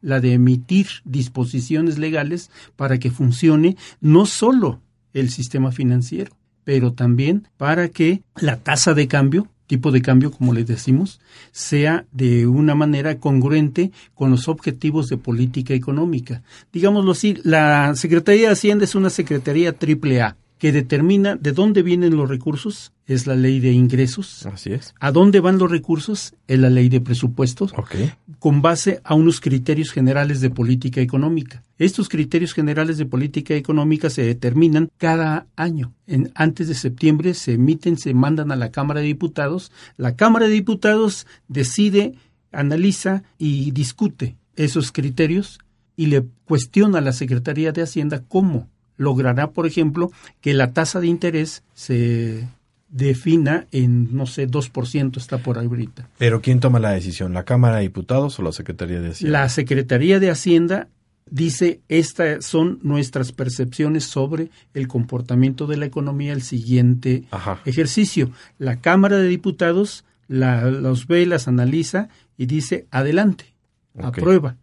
la 0.02 0.20
de 0.20 0.34
emitir 0.34 0.88
disposiciones 1.06 1.98
legales 1.98 2.50
para 2.76 2.98
que 2.98 3.12
funcione 3.12 3.78
no 4.00 4.26
solo 4.26 4.82
el 5.14 5.30
sistema 5.30 5.72
financiero, 5.72 6.32
pero 6.68 6.92
también 6.92 7.48
para 7.56 7.88
que 7.88 8.24
la 8.36 8.58
tasa 8.58 8.94
de 8.94 9.08
cambio, 9.08 9.48
tipo 9.68 9.90
de 9.90 10.02
cambio 10.02 10.32
como 10.34 10.54
les 10.54 10.68
decimos, 10.68 11.22
sea 11.54 12.06
de 12.12 12.46
una 12.46 12.76
manera 12.76 13.22
congruente 13.22 13.94
con 14.14 14.32
los 14.32 14.50
objetivos 14.50 15.08
de 15.08 15.16
política 15.16 15.74
económica. 15.74 16.44
Digámoslo 16.74 17.14
así, 17.14 17.38
la 17.44 17.96
Secretaría 17.96 18.48
de 18.48 18.54
Hacienda 18.54 18.84
es 18.84 18.96
una 18.96 19.10
Secretaría 19.10 19.72
triple 19.72 20.22
A 20.22 20.36
que 20.58 20.74
determina 20.74 21.38
de 21.38 21.54
dónde 21.54 21.84
vienen 21.84 22.18
los 22.18 22.28
recursos, 22.28 22.92
es 23.08 23.26
la 23.26 23.36
ley 23.36 23.60
de 23.62 23.72
ingresos, 23.72 24.46
Así 24.46 24.74
es. 24.74 24.94
a 25.00 25.12
dónde 25.12 25.40
van 25.40 25.58
los 25.58 25.72
recursos, 25.72 26.36
es 26.48 26.60
la 26.60 26.70
ley 26.70 26.90
de 26.90 27.02
presupuestos, 27.02 27.74
Ok. 27.76 27.96
con 28.38 28.62
base 28.62 29.00
a 29.04 29.16
unos 29.16 29.40
criterios 29.40 29.92
generales 29.92 30.42
de 30.42 30.50
política 30.50 31.02
económica. 31.02 31.64
Estos 31.80 32.10
criterios 32.10 32.54
generales 32.54 32.98
de 32.98 33.06
política 33.06 33.56
económica 33.56 34.10
se 34.10 34.24
determinan 34.24 34.90
cada 34.98 35.48
año. 35.56 35.94
En, 36.06 36.32
antes 36.36 36.68
de 36.68 36.76
septiembre 36.76 37.34
se 37.34 37.54
emiten, 37.54 37.98
se 37.98 38.14
mandan 38.14 38.52
a 38.52 38.56
la 38.58 38.72
Cámara 38.72 39.00
de 39.00 39.08
Diputados. 39.08 39.72
La 39.96 40.16
Cámara 40.16 40.48
de 40.48 40.54
Diputados 40.54 41.26
decide, 41.48 42.14
analiza 42.52 43.24
y 43.38 43.72
discute 43.72 44.36
esos 44.56 44.92
criterios 44.92 45.60
y 45.96 46.08
le 46.08 46.26
cuestiona 46.46 46.98
a 46.98 47.02
la 47.02 47.14
Secretaría 47.14 47.72
de 47.72 47.82
Hacienda 47.84 48.24
cómo 48.28 48.68
logrará, 48.98 49.52
por 49.52 49.66
ejemplo, 49.68 50.12
que 50.42 50.54
la 50.54 50.74
tasa 50.74 51.00
de 51.00 51.08
interés 51.08 51.64
se 51.74 52.48
defina 52.90 53.68
en, 53.72 54.16
no 54.16 54.26
sé, 54.26 54.48
2%, 54.50 55.18
está 55.18 55.38
por 55.40 55.58
ahí 55.60 55.68
ahorita. 55.68 56.10
Pero 56.18 56.42
¿quién 56.42 56.60
toma 56.60 56.80
la 56.80 56.92
decisión? 56.92 57.34
¿La 57.34 57.44
Cámara 57.44 57.78
de 57.78 57.82
Diputados 57.84 58.40
o 58.40 58.44
la 58.44 58.52
Secretaría 58.52 59.02
de 59.02 59.10
Hacienda? 59.10 59.40
La 59.42 59.50
Secretaría 59.50 60.20
de 60.20 60.30
Hacienda 60.30 60.88
dice, 61.30 61.82
estas 61.90 62.46
son 62.46 62.80
nuestras 62.84 63.34
percepciones 63.34 64.06
sobre 64.06 64.50
el 64.74 64.88
comportamiento 64.88 65.68
de 65.68 65.76
la 65.78 65.86
economía 65.86 66.32
el 66.32 66.42
siguiente 66.42 67.26
Ajá. 67.32 67.60
ejercicio. 67.66 68.32
La 68.58 68.80
Cámara 68.80 69.18
de 69.18 69.28
Diputados 69.28 70.06
la- 70.30 70.66
los 70.72 71.08
ve, 71.08 71.26
las 71.26 71.48
analiza 71.50 72.08
y 72.38 72.46
dice, 72.46 72.86
adelante, 72.92 73.54
aprueba. 73.98 74.56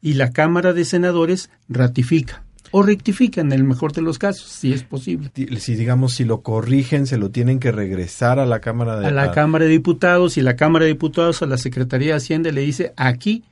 Y 0.00 0.14
la 0.14 0.32
Cámara 0.32 0.72
de 0.72 0.84
Senadores 0.84 1.50
ratifica 1.68 2.44
o 2.72 2.82
rectifica 2.82 3.40
en 3.40 3.52
el 3.52 3.62
mejor 3.62 3.92
de 3.92 4.02
los 4.02 4.18
casos, 4.18 4.48
si 4.48 4.72
es 4.72 4.82
posible. 4.82 5.30
Si 5.60 5.76
digamos, 5.76 6.14
si 6.14 6.24
lo 6.24 6.40
corrigen, 6.40 7.06
se 7.06 7.18
lo 7.18 7.30
tienen 7.30 7.60
que 7.60 7.70
regresar 7.70 8.38
a 8.40 8.46
la 8.46 8.60
Cámara 8.60 8.98
de 8.98 9.06
a 9.06 9.10
la 9.12 9.30
Cámara 9.30 9.66
de 9.66 9.70
Diputados 9.70 10.36
y 10.36 10.42
la 10.42 10.56
Cámara 10.56 10.86
de 10.86 10.92
Diputados 10.92 11.42
a 11.42 11.46
la 11.46 11.58
Secretaría 11.58 12.08
de 12.08 12.16
Hacienda 12.16 12.50
le 12.50 12.62
dice, 12.62 12.92
aquí 12.96 13.44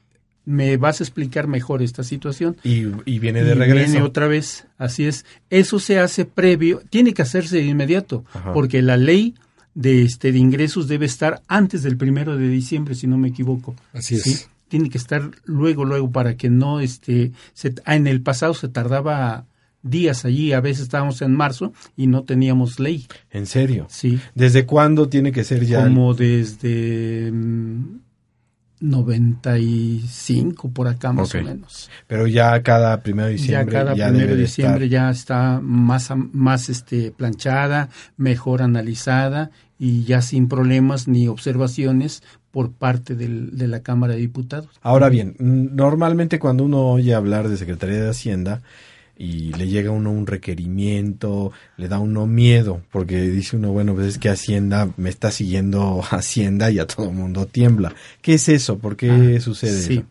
me 0.46 0.76
vas 0.78 1.00
a 1.00 1.04
explicar 1.04 1.46
mejor 1.46 1.82
esta 1.82 2.02
situación. 2.02 2.56
Y, 2.64 2.86
y 3.04 3.18
viene 3.20 3.44
de 3.44 3.52
y 3.52 3.54
regreso. 3.54 3.92
viene 3.92 4.04
otra 4.06 4.26
vez. 4.26 4.66
Así 4.78 5.04
es. 5.04 5.24
Eso 5.50 5.78
se 5.78 5.98
hace 6.00 6.24
previo, 6.24 6.82
tiene 6.90 7.12
que 7.14 7.22
hacerse 7.22 7.58
de 7.58 7.66
inmediato, 7.66 8.24
Ajá. 8.32 8.52
porque 8.52 8.82
la 8.82 8.96
ley 8.96 9.34
de 9.74 10.02
este 10.02 10.32
de 10.32 10.38
ingresos 10.38 10.88
debe 10.88 11.06
estar 11.06 11.42
antes 11.46 11.82
del 11.82 11.96
primero 11.96 12.36
de 12.36 12.48
diciembre, 12.48 12.94
si 12.94 13.06
no 13.06 13.18
me 13.18 13.28
equivoco. 13.28 13.76
Así 13.92 14.16
es. 14.16 14.48
Tiene 14.70 14.88
que 14.88 14.96
estar 14.98 15.30
luego, 15.44 15.84
luego, 15.84 16.10
para 16.10 16.36
que 16.36 16.48
no 16.48 16.80
este 16.80 17.32
se, 17.52 17.74
ah, 17.84 17.96
en 17.96 18.06
el 18.06 18.22
pasado 18.22 18.54
se 18.54 18.68
tardaba 18.68 19.44
días 19.82 20.24
allí, 20.24 20.52
a 20.52 20.60
veces 20.60 20.84
estábamos 20.84 21.20
en 21.22 21.34
marzo 21.34 21.72
y 21.96 22.06
no 22.06 22.22
teníamos 22.24 22.78
ley. 22.80 23.06
¿En 23.30 23.46
serio? 23.46 23.86
Sí. 23.90 24.18
¿Desde 24.34 24.64
cuándo 24.66 25.08
tiene 25.08 25.32
que 25.32 25.42
ser 25.44 25.64
ya? 25.66 25.80
el- 25.82 25.88
como 25.88 26.14
desde 26.14 27.30
mm, 27.32 27.98
95 28.80 30.70
por 30.70 30.88
acá 30.88 31.12
más 31.12 31.34
o 31.34 31.42
menos. 31.42 31.90
Pero 32.06 32.26
ya 32.26 32.62
cada 32.62 33.00
primero 33.02 33.28
de 33.28 33.36
Ya 33.36 33.40
diciembre. 33.42 33.72
cada 33.74 33.94
ya 33.94 34.06
primero 34.06 34.26
debe 34.26 34.36
de 34.36 34.42
diciembre 34.42 34.84
estar. 34.86 35.04
ya 35.06 35.10
está 35.10 35.60
más 35.62 36.10
más 36.32 36.68
este 36.68 37.10
planchada, 37.10 37.88
mejor 38.16 38.62
analizada 38.62 39.50
y 39.78 40.04
ya 40.04 40.20
sin 40.22 40.48
problemas 40.48 41.08
ni 41.08 41.26
observaciones 41.28 42.22
por 42.50 42.72
parte 42.72 43.14
del- 43.14 43.56
de 43.56 43.68
la 43.68 43.80
Cámara 43.80 44.14
de 44.14 44.20
Diputados. 44.20 44.68
Ahora 44.82 45.08
bien, 45.08 45.36
normalmente 45.38 46.38
cuando 46.38 46.64
uno 46.64 46.90
oye 46.90 47.14
hablar 47.14 47.48
de 47.48 47.56
Secretaría 47.56 48.02
de 48.02 48.10
Hacienda 48.10 48.62
y 49.16 49.52
le 49.52 49.68
llega 49.68 49.90
a 49.90 49.92
uno 49.92 50.10
un 50.10 50.26
requerimiento, 50.26 51.52
le 51.76 51.88
da 51.88 51.98
uno 51.98 52.26
miedo, 52.26 52.82
porque 52.90 53.20
dice 53.22 53.56
uno, 53.56 53.72
bueno, 53.72 53.94
pues 53.94 54.06
es 54.06 54.18
que 54.18 54.28
Hacienda 54.28 54.88
me 54.96 55.08
está 55.10 55.30
siguiendo 55.30 56.00
Hacienda 56.10 56.70
y 56.70 56.78
a 56.78 56.86
todo 56.86 57.08
el 57.10 57.14
mundo 57.14 57.46
tiembla. 57.46 57.94
¿Qué 58.22 58.34
es 58.34 58.48
eso? 58.48 58.78
¿Por 58.78 58.96
qué 58.96 59.36
Ah, 59.36 59.40
sucede 59.40 59.80
Sí. 59.82 59.92
eso? 59.98 60.04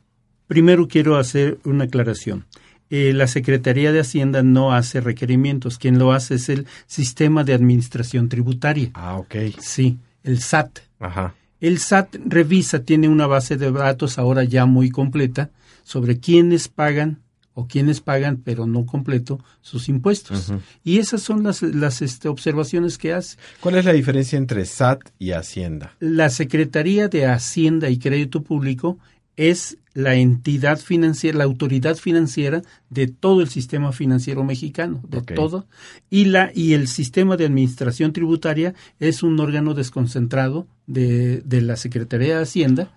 Primero 0.48 0.88
quiero 0.88 1.18
hacer 1.18 1.60
una 1.64 1.86
aclaración. 1.86 2.46
Eh, 2.90 3.14
la 3.14 3.28
Secretaría 3.28 3.92
de 3.92 4.00
Hacienda 4.00 4.42
no 4.42 4.74
hace 4.74 5.00
requerimientos. 5.00 5.78
Quien 5.78 6.00
lo 6.00 6.12
hace 6.12 6.36
es 6.36 6.50
el 6.50 6.66
Sistema 6.88 7.44
de 7.44 7.54
Administración 7.54 8.30
Tributaria. 8.30 8.90
Ah, 8.96 9.18
ok. 9.18 9.36
Sí, 9.60 10.00
el 10.24 10.40
SAT. 10.40 10.80
Ajá. 11.00 11.36
El 11.62 11.80
SAT 11.80 12.16
revisa, 12.26 12.84
tiene 12.84 13.10
una 13.10 13.28
base 13.28 13.58
de 13.58 13.72
datos 13.72 14.18
ahora 14.18 14.44
ya 14.44 14.66
muy 14.66 14.90
completa 14.90 15.50
sobre 15.84 16.20
quiénes 16.20 16.68
pagan 16.68 17.22
o 17.54 17.68
quienes 17.68 18.00
pagan, 18.00 18.38
pero 18.38 18.66
no 18.66 18.86
completo, 18.86 19.44
sus 19.62 19.90
impuestos. 19.90 20.54
Y 20.84 21.00
esas 21.00 21.22
son 21.22 21.44
las, 21.44 21.62
las 21.62 22.02
este, 22.02 22.30
observaciones 22.30 22.98
que 22.98 23.12
hace. 23.12 23.38
¿Cuál 23.60 23.76
es 23.76 23.86
la 23.86 23.92
diferencia 23.92 24.38
entre 24.38 24.66
SAT 24.66 25.02
y 25.20 25.32
Hacienda? 25.32 25.94
La 26.00 26.30
Secretaría 26.30 27.10
de 27.10 27.26
Hacienda 27.26 27.90
y 27.90 28.00
Crédito 28.00 28.44
Público 28.44 28.98
es 29.40 29.78
la 29.94 30.16
entidad 30.16 30.80
financiera, 30.80 31.38
la 31.38 31.44
autoridad 31.46 31.96
financiera 31.96 32.62
de 32.90 33.08
todo 33.08 33.40
el 33.40 33.48
sistema 33.48 33.94
financiero 33.94 34.44
mexicano, 34.44 35.02
de 35.08 35.22
todo. 35.22 35.66
Y, 36.10 36.26
la, 36.26 36.52
y 36.54 36.74
el 36.74 36.90
sistema 36.90 37.38
de 37.38 37.46
administración 37.46 38.12
tributaria 38.12 38.76
es 39.00 39.24
un 39.24 39.40
órgano 39.40 39.74
desconcentrado 39.74 40.68
de, 40.88 41.38
de 41.46 41.62
la 41.62 41.78
Secretaría 41.78 42.36
de 42.36 42.44
Hacienda. 42.44 42.92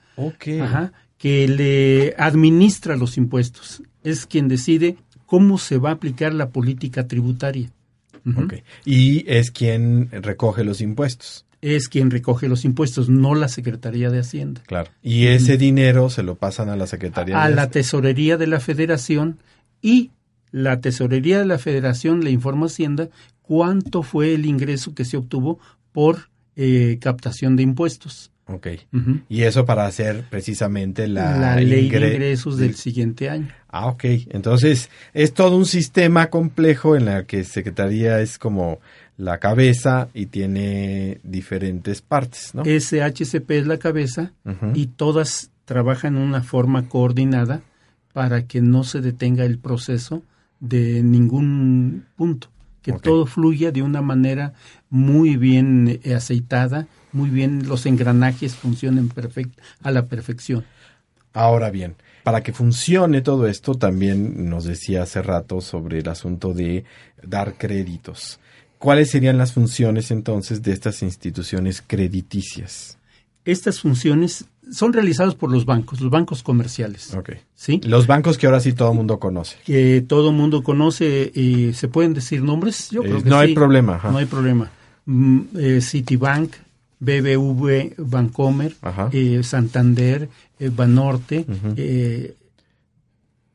Ajá, 0.61 0.92
que 1.16 1.46
le 1.46 2.16
administra 2.18 2.96
los 2.96 3.16
impuestos. 3.16 3.84
Es 4.02 4.26
quien 4.26 4.49
decide 4.49 4.96
cómo 5.26 5.58
se 5.58 5.78
va 5.78 5.90
a 5.90 5.94
aplicar 5.94 6.34
la 6.34 6.50
política 6.50 7.06
tributaria. 7.06 7.70
Y 8.84 9.25
es 9.30 9.52
quien 9.52 10.08
recoge 10.11 10.64
los 10.64 10.80
impuestos. 10.80 11.46
Es 11.62 11.88
quien 11.88 12.11
recoge 12.11 12.49
los 12.49 12.64
impuestos, 12.66 13.09
no 13.09 13.35
la 13.35 13.49
Secretaría 13.49 14.11
de 14.11 14.19
Hacienda. 14.19 14.62
Claro. 14.66 14.90
Y 15.00 15.28
ese 15.28 15.57
dinero 15.57 16.11
se 16.11 16.23
lo 16.23 16.35
pasan 16.35 16.69
a 16.69 16.76
la 16.76 16.87
Secretaría 16.87 17.40
a 17.42 17.49
de 17.49 17.54
la 17.54 17.71
tesorería 17.71 18.37
de 18.37 18.49
la 18.49 18.61
Federación 18.61 19.38
y 19.81 20.11
la 20.50 20.81
tesorería 20.81 21.38
de 21.38 21.47
la 21.47 21.59
Federación 21.59 22.23
le 22.25 22.31
informa 22.33 22.66
a 22.66 22.69
Hacienda 22.69 23.09
cuánto 23.42 24.02
fue 24.02 24.35
el 24.35 24.45
ingreso 24.45 24.95
que 24.95 25.04
se 25.04 25.16
obtuvo 25.16 25.59
por 25.92 26.28
eh, 26.57 26.99
captación 27.00 27.57
de 27.57 27.62
impuestos. 27.62 28.31
Ok. 28.47 28.66
Y 29.28 29.42
eso 29.42 29.64
para 29.64 29.87
hacer 29.87 30.25
precisamente 30.28 31.07
la, 31.07 31.38
La, 31.38 31.57
ley 31.57 31.88
ingre- 31.88 32.00
de 32.00 32.12
ingresos 32.14 32.59
del 32.59 32.75
siguiente 32.75 33.31
año. 33.31 33.49
Ah, 33.69 33.87
ok. 33.87 34.04
Entonces, 34.31 34.90
es 35.14 35.33
todo 35.33 35.57
un 35.57 35.64
sistema 35.64 36.28
complejo 36.28 36.97
en 36.97 37.04
la 37.04 37.25
que 37.25 37.45
Secretaría 37.45 38.21
es 38.21 38.38
como 38.38 38.81
la 39.16 39.38
cabeza 39.38 40.09
y 40.14 40.26
tiene 40.26 41.21
diferentes 41.23 42.02
partes, 42.02 42.54
¿no? 42.54 42.64
SHCP 42.64 43.50
es 43.52 43.66
la 43.66 43.78
cabeza 43.78 44.33
y 44.75 44.87
todas 44.87 45.50
trabajan 45.64 46.16
en 46.16 46.23
una 46.23 46.42
forma 46.42 46.88
coordinada 46.88 47.62
para 48.12 48.47
que 48.47 48.61
no 48.61 48.85
se 48.85 49.00
detenga 49.00 49.45
el 49.45 49.59
proceso 49.59 50.23
de 50.61 51.02
ningún 51.02 52.07
punto, 52.16 52.49
que 52.83 52.92
todo 52.92 53.26
fluya 53.26 53.73
de 53.73 53.83
una 53.83 54.02
manera 54.02 54.54
muy 54.90 55.37
bien 55.37 56.00
eh, 56.02 56.14
aceitada, 56.14 56.87
muy 57.12 57.31
bien, 57.31 57.69
los 57.69 57.87
engranajes 57.87 58.54
funcionen 58.54 59.09
perfect, 59.09 59.59
a 59.83 59.90
la 59.90 60.07
perfección. 60.07 60.64
Ahora 61.33 61.71
bien, 61.71 61.97
para 62.23 62.42
que 62.42 62.52
funcione 62.52 63.23
todo 63.23 63.47
esto, 63.47 63.75
también 63.75 64.49
nos 64.49 64.64
decía 64.64 65.02
hace 65.02 65.23
rato 65.23 65.61
sobre 65.61 65.99
el 66.00 66.09
asunto 66.09 66.52
de 66.52 66.85
dar 67.23 67.54
créditos. 67.54 68.38
¿Cuáles 68.82 69.10
serían 69.12 69.38
las 69.38 69.52
funciones 69.52 70.10
entonces 70.10 70.60
de 70.60 70.72
estas 70.72 71.04
instituciones 71.04 71.84
crediticias? 71.86 72.98
Estas 73.44 73.78
funciones 73.80 74.44
son 74.72 74.92
realizadas 74.92 75.36
por 75.36 75.52
los 75.52 75.64
bancos, 75.64 76.00
los 76.00 76.10
bancos 76.10 76.42
comerciales. 76.42 77.14
Ok. 77.14 77.30
¿sí? 77.54 77.80
Los 77.84 78.08
bancos 78.08 78.38
que 78.38 78.46
ahora 78.46 78.58
sí 78.58 78.72
todo 78.72 78.90
el 78.90 78.96
mundo 78.96 79.20
conoce. 79.20 79.56
Que 79.64 80.00
todo 80.04 80.30
el 80.30 80.36
mundo 80.36 80.64
conoce, 80.64 81.30
y 81.32 81.72
¿se 81.74 81.86
pueden 81.86 82.12
decir 82.12 82.42
nombres? 82.42 82.90
Yo 82.90 83.02
creo 83.02 83.18
Eh, 83.18 83.22
que 83.22 83.30
no 83.30 83.38
hay 83.38 83.48
sí. 83.50 83.54
problema, 83.54 83.94
ajá. 83.94 84.10
No 84.10 84.18
hay 84.18 84.26
problema. 84.26 84.68
Mm, 85.06 85.40
eh, 85.56 85.80
Citibank, 85.80 86.52
BBV 86.98 87.94
Bancomer, 87.98 88.74
eh, 89.12 89.42
Santander, 89.44 90.28
eh, 90.58 90.70
Banorte, 90.74 91.46
eh, 91.76 92.34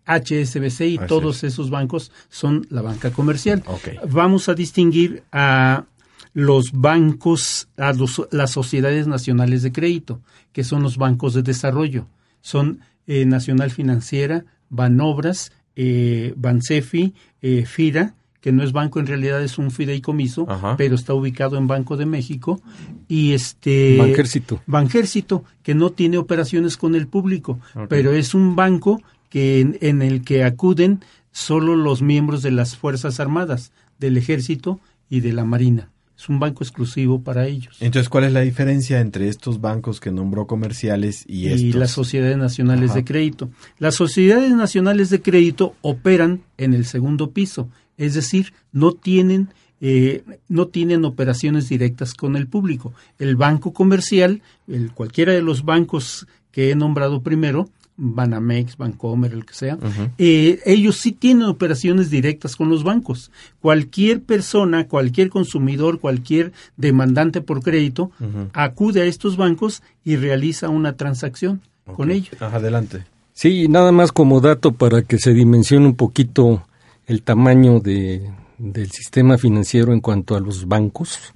HSBC 0.08 0.82
y 0.82 0.98
Así 0.98 1.08
todos 1.08 1.44
esos 1.44 1.70
bancos 1.70 2.12
son 2.30 2.66
la 2.70 2.82
banca 2.82 3.12
comercial. 3.12 3.64
Vamos 4.10 4.50
a 4.50 4.54
distinguir 4.56 5.24
a 5.32 5.86
los 6.34 6.72
bancos, 6.74 7.68
a 7.78 7.94
los- 7.94 8.28
las 8.32 8.52
sociedades 8.52 9.08
nacionales 9.08 9.64
de 9.64 9.72
crédito, 9.72 10.22
que 10.54 10.64
son 10.64 10.84
los 10.84 10.98
bancos 10.98 11.34
de 11.34 11.44
desarrollo. 11.44 12.08
Son 12.42 12.80
eh, 13.08 13.26
Nacional 13.26 13.72
Financiera, 13.72 14.44
Banobras, 14.70 15.52
eh, 15.76 16.34
Bansefi, 16.36 17.14
eh, 17.42 17.66
FIRA, 17.66 18.16
que 18.42 18.52
no 18.52 18.64
es 18.64 18.72
banco, 18.72 19.00
en 19.00 19.08
realidad 19.08 19.42
es 19.42 19.58
un 19.58 19.72
fideicomiso, 19.72 20.46
Ajá. 20.50 20.76
pero 20.78 20.96
está 20.96 21.14
ubicado 21.14 21.58
en 21.58 21.68
Banco 21.68 21.98
de 21.98 22.06
México, 22.06 22.62
y 23.08 23.34
este 23.34 23.98
Banjército. 23.98 24.62
Banjército, 24.68 25.44
que 25.64 25.74
no 25.74 25.90
tiene 25.92 26.18
operaciones 26.18 26.78
con 26.78 26.96
el 26.96 27.08
público, 27.08 27.60
pero 27.90 28.12
es 28.14 28.34
un 28.34 28.56
banco 28.56 29.02
que 29.30 29.60
en, 29.60 29.78
en 29.82 30.02
el 30.02 30.24
que 30.24 30.44
acuden 30.44 31.02
solo 31.32 31.76
los 31.76 32.02
miembros 32.02 32.42
de 32.42 32.52
las 32.52 32.78
Fuerzas 32.78 33.20
Armadas, 33.20 33.72
del 34.00 34.18
Ejército 34.18 34.80
y 35.10 35.22
de 35.22 35.34
la 35.34 35.46
Marina. 35.46 35.92
Es 36.18 36.30
un 36.30 36.40
banco 36.40 36.64
exclusivo 36.64 37.22
para 37.22 37.46
ellos. 37.46 37.78
Entonces, 37.80 38.10
¿cuál 38.10 38.24
es 38.24 38.34
la 38.34 38.42
diferencia 38.42 39.00
entre 39.02 39.28
estos 39.28 39.62
bancos 39.62 40.00
que 40.00 40.12
nombró 40.12 40.48
comerciales 40.48 41.24
y, 41.28 41.48
y 41.48 41.48
estos? 41.50 41.76
las 41.76 41.92
sociedades 41.92 42.38
nacionales 42.38 42.90
Ajá. 42.90 43.00
de 43.00 43.06
crédito. 43.06 43.50
Las 43.78 43.94
sociedades 43.94 44.52
nacionales 44.52 45.12
de 45.12 45.22
crédito 45.22 45.76
operan 45.82 46.42
en 46.58 46.74
el 46.74 46.86
segundo 46.86 47.32
piso, 47.32 47.70
es 47.98 48.16
decir, 48.16 48.54
no 48.72 48.94
tienen 48.94 49.50
eh, 49.80 50.24
no 50.48 50.70
tienen 50.70 51.06
operaciones 51.06 51.70
directas 51.70 52.16
con 52.16 52.36
el 52.36 52.48
público. 52.48 52.94
El 53.20 53.36
banco 53.36 53.74
comercial, 53.74 54.42
el, 54.68 54.92
cualquiera 54.92 55.34
de 55.34 55.44
los 55.44 55.66
bancos 55.66 56.26
que 56.52 56.72
he 56.72 56.76
nombrado 56.76 57.22
primero, 57.22 57.70
Banamex, 57.98 58.78
Bancomer, 58.78 59.34
el 59.34 59.44
que 59.46 59.54
sea, 59.56 59.78
eh, 60.20 60.60
ellos 60.66 60.98
sí 60.98 61.12
tienen 61.12 61.48
operaciones 61.48 62.10
directas 62.12 62.56
con 62.56 62.70
los 62.70 62.84
bancos. 62.84 63.32
Cualquier 63.60 64.22
persona, 64.22 64.88
cualquier 64.88 65.30
consumidor, 65.30 66.00
cualquier 66.00 66.52
demandante 66.78 67.42
por 67.42 67.62
crédito 67.64 68.12
acude 68.54 69.02
a 69.02 69.06
estos 69.06 69.36
bancos 69.36 69.82
y 70.06 70.16
realiza 70.16 70.70
una 70.70 70.94
transacción 70.94 71.62
con 71.96 72.12
ellos. 72.12 72.40
Adelante. 72.42 73.04
Sí, 73.34 73.68
nada 73.68 73.92
más 73.92 74.12
como 74.12 74.42
dato 74.42 74.72
para 74.74 75.02
que 75.02 75.18
se 75.20 75.34
dimensione 75.34 75.86
un 75.88 75.96
poquito 75.96 76.64
el 77.08 77.22
tamaño 77.24 77.80
de, 77.80 78.30
del 78.58 78.92
sistema 78.92 79.38
financiero 79.38 79.92
en 79.94 80.02
cuanto 80.02 80.36
a 80.36 80.40
los 80.40 80.68
bancos, 80.68 81.34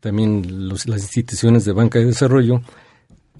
también 0.00 0.68
los- 0.68 0.88
las 0.88 1.02
instituciones 1.02 1.64
de 1.64 1.72
banca 1.72 1.98
de 1.98 2.06
desarrollo. 2.06 2.60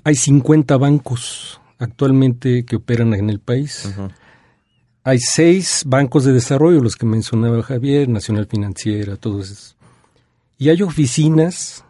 Hay 0.04 0.14
50 0.16 0.76
bancos 0.76 1.60
actualmente 1.78 2.64
que 2.64 2.76
operan 2.76 3.14
en 3.14 3.30
el 3.30 3.40
país. 3.40 3.92
Hay 5.04 5.18
seis 5.18 5.82
bancos 5.86 6.24
de 6.24 6.32
desarrollo, 6.32 6.80
los 6.80 6.96
que 6.96 7.06
mencionaba 7.06 7.62
Javier, 7.62 8.08
Nacional 8.08 8.46
Financiera, 8.46 9.16
todos 9.16 9.50
esos. 9.50 9.76
Y 10.58 10.68
hay 10.68 10.82
oficinas 10.82 11.84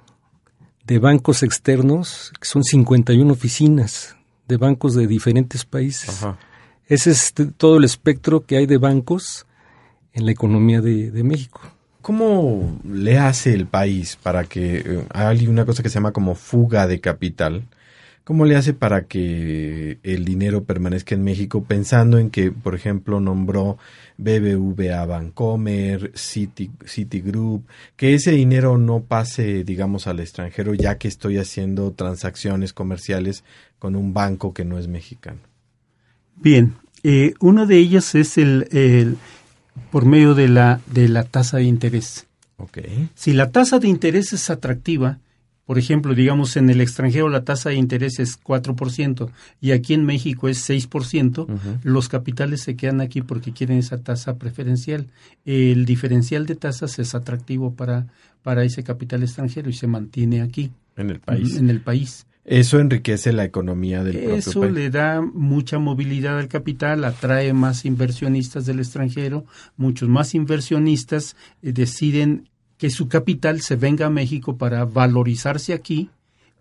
de 0.87 0.99
bancos 0.99 1.43
externos, 1.43 2.33
que 2.41 2.49
son 2.49 2.65
51 2.65 3.31
oficinas 3.31 4.17
de 4.49 4.57
bancos 4.57 4.95
de 4.95 5.07
diferentes 5.07 5.65
países. 5.65 6.27
Ese 6.87 7.11
es 7.11 7.35
todo 7.57 7.77
el 7.77 7.85
espectro 7.85 8.45
que 8.45 8.57
hay 8.57 8.67
de 8.67 8.79
bancos 8.79 9.47
en 10.12 10.25
la 10.25 10.33
economía 10.33 10.80
de, 10.80 11.11
de 11.11 11.23
México. 11.23 11.61
¿Cómo 12.02 12.80
le 12.85 13.19
hace 13.19 13.54
el 13.54 13.67
país 13.67 14.19
para 14.21 14.45
que 14.45 14.78
eh, 14.78 15.06
hay 15.15 15.47
una 15.47 15.65
cosa 15.65 15.85
que 15.85 15.89
se 15.89 15.95
llama 15.95 16.13
como 16.13 16.35
fuga 16.35 16.89
de 16.89 17.00
capital? 17.00 17.63
¿Cómo 18.25 18.45
le 18.45 18.54
hace 18.54 18.73
para 18.73 19.06
que 19.06 19.99
el 20.04 20.25
dinero 20.25 20.63
permanezca 20.63 21.17
en 21.17 21.25
México 21.25 21.65
pensando 21.65 22.19
en 22.19 22.30
que, 22.30 22.52
por 22.52 22.76
ejemplo, 22.76 23.19
nombró 23.19 23.78
BBVA 24.17 25.04
Bancomer, 25.06 26.13
Citi, 26.15 26.71
Citigroup, 26.87 27.67
que 27.97 28.15
ese 28.15 28.30
dinero 28.30 28.78
no 28.78 29.00
pase, 29.00 29.65
digamos, 29.65 30.06
al 30.06 30.21
extranjero 30.21 30.73
ya 30.75 30.99
que 30.99 31.08
estoy 31.08 31.39
haciendo 31.39 31.91
transacciones 31.93 32.73
comerciales 32.73 33.43
con 33.80 33.97
un 33.97 34.15
banco 34.15 34.54
que 34.54 34.65
no 34.65 34.78
es 34.78 34.87
mexicano? 34.87 35.41
Bien, 36.37 36.75
eh, 37.02 37.35
una 37.41 37.67
de 37.67 37.78
ellas 37.78 38.15
es 38.15 38.39
el, 38.39 38.69
el- 38.71 39.17
por 39.91 40.04
medio 40.06 40.35
de 40.35 40.47
la, 40.49 40.80
de 40.87 41.08
la 41.08 41.25
tasa 41.25 41.56
de 41.56 41.65
interés. 41.65 42.26
Ok. 42.58 42.78
Si 43.17 43.32
la 43.32 43.50
tasa 43.50 43.80
de 43.80 43.89
interés 43.89 44.32
es 44.32 44.49
atractiva, 44.49 45.19
por 45.73 45.78
ejemplo, 45.78 46.15
digamos 46.15 46.58
en 46.58 46.69
el 46.69 46.82
extranjero 46.82 47.30
la 47.30 47.45
tasa 47.45 47.71
de 47.71 47.76
interés 47.76 48.19
es 48.19 48.39
4% 48.39 49.30
y 49.58 49.71
aquí 49.71 49.95
en 49.95 50.04
México 50.04 50.50
es 50.50 50.69
6%, 50.69 51.45
Ujú. 51.45 51.58
los 51.82 52.11
capitales 52.11 52.61
se 52.61 52.76
quedan 52.76 53.00
aquí 53.00 53.23
porque 53.23 53.54
quieren 53.54 53.78
esa 53.78 53.97
tasa 53.97 54.37
preferencial. 54.37 55.06
El 55.47 55.87
diferencial 55.87 56.45
de 56.45 56.56
tasas 56.56 56.99
es 56.99 57.15
atractivo 57.15 57.75
para, 57.75 58.06
para 58.43 58.65
ese 58.65 58.85
capital 58.85 59.23
extranjero 59.23 59.71
y 59.71 59.73
se 59.73 59.87
mantiene 59.87 60.43
aquí, 60.43 60.73
En 60.95 61.08
el 61.08 61.21
país. 61.21 61.56
en 61.56 61.71
el 61.71 61.80
país. 61.80 62.26
Eso 62.45 62.78
enriquece 62.78 63.32
la 63.32 63.45
economía 63.45 64.04
del 64.04 64.19
propio 64.19 64.35
Eso 64.35 64.61
país. 64.61 64.73
le 64.75 64.91
da 64.91 65.23
mucha 65.23 65.78
movilidad 65.78 66.39
al 66.39 66.49
capital, 66.49 67.02
atrae 67.04 67.54
más 67.54 67.87
inversionistas 67.87 68.67
del 68.67 68.80
extranjero, 68.80 69.47
muchos 69.78 70.11
más 70.11 70.35
inversionistas 70.35 71.35
eh, 71.63 71.73
deciden 71.73 72.50
que 72.82 72.90
su 72.90 73.06
capital 73.06 73.60
se 73.60 73.76
venga 73.76 74.06
a 74.06 74.10
México 74.10 74.56
para 74.56 74.84
valorizarse 74.84 75.73
aquí 75.73 76.10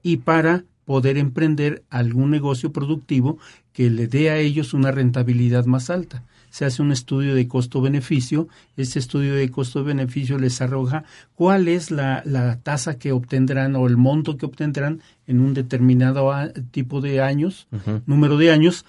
y 0.04 0.18
para 0.18 0.66
poder 0.86 1.18
emprender 1.18 1.82
algún 1.90 2.30
negocio 2.30 2.72
productivo 2.72 3.40
que 3.74 3.90
le 3.90 4.06
dé 4.06 4.30
a 4.30 4.38
ellos 4.38 4.76
una 4.76 4.92
rentabilidad 4.92 5.66
más 5.66 5.90
alta. 5.90 6.24
Se 6.52 6.64
hace 6.64 6.84
un 6.84 6.92
estudio 6.92 7.34
de 7.34 7.48
costo-beneficio, 7.48 8.48
ese 8.78 9.00
estudio 9.00 9.34
de 9.34 9.50
costo-beneficio 9.50 10.38
les 10.38 10.62
arroja 10.62 11.06
cuál 11.34 11.68
es 11.68 11.90
la, 11.90 12.22
la 12.24 12.60
tasa 12.60 13.00
que 13.00 13.14
obtendrán 13.14 13.76
o 13.76 13.88
el 13.88 13.98
monto 13.98 14.38
que 14.38 14.46
obtendrán 14.46 15.02
en 15.26 15.40
un 15.40 15.56
determinado 15.56 16.32
a- 16.32 16.50
tipo 16.70 17.02
de 17.02 17.20
años, 17.22 17.68
número 18.06 18.38
de 18.38 18.52
años 18.52 18.86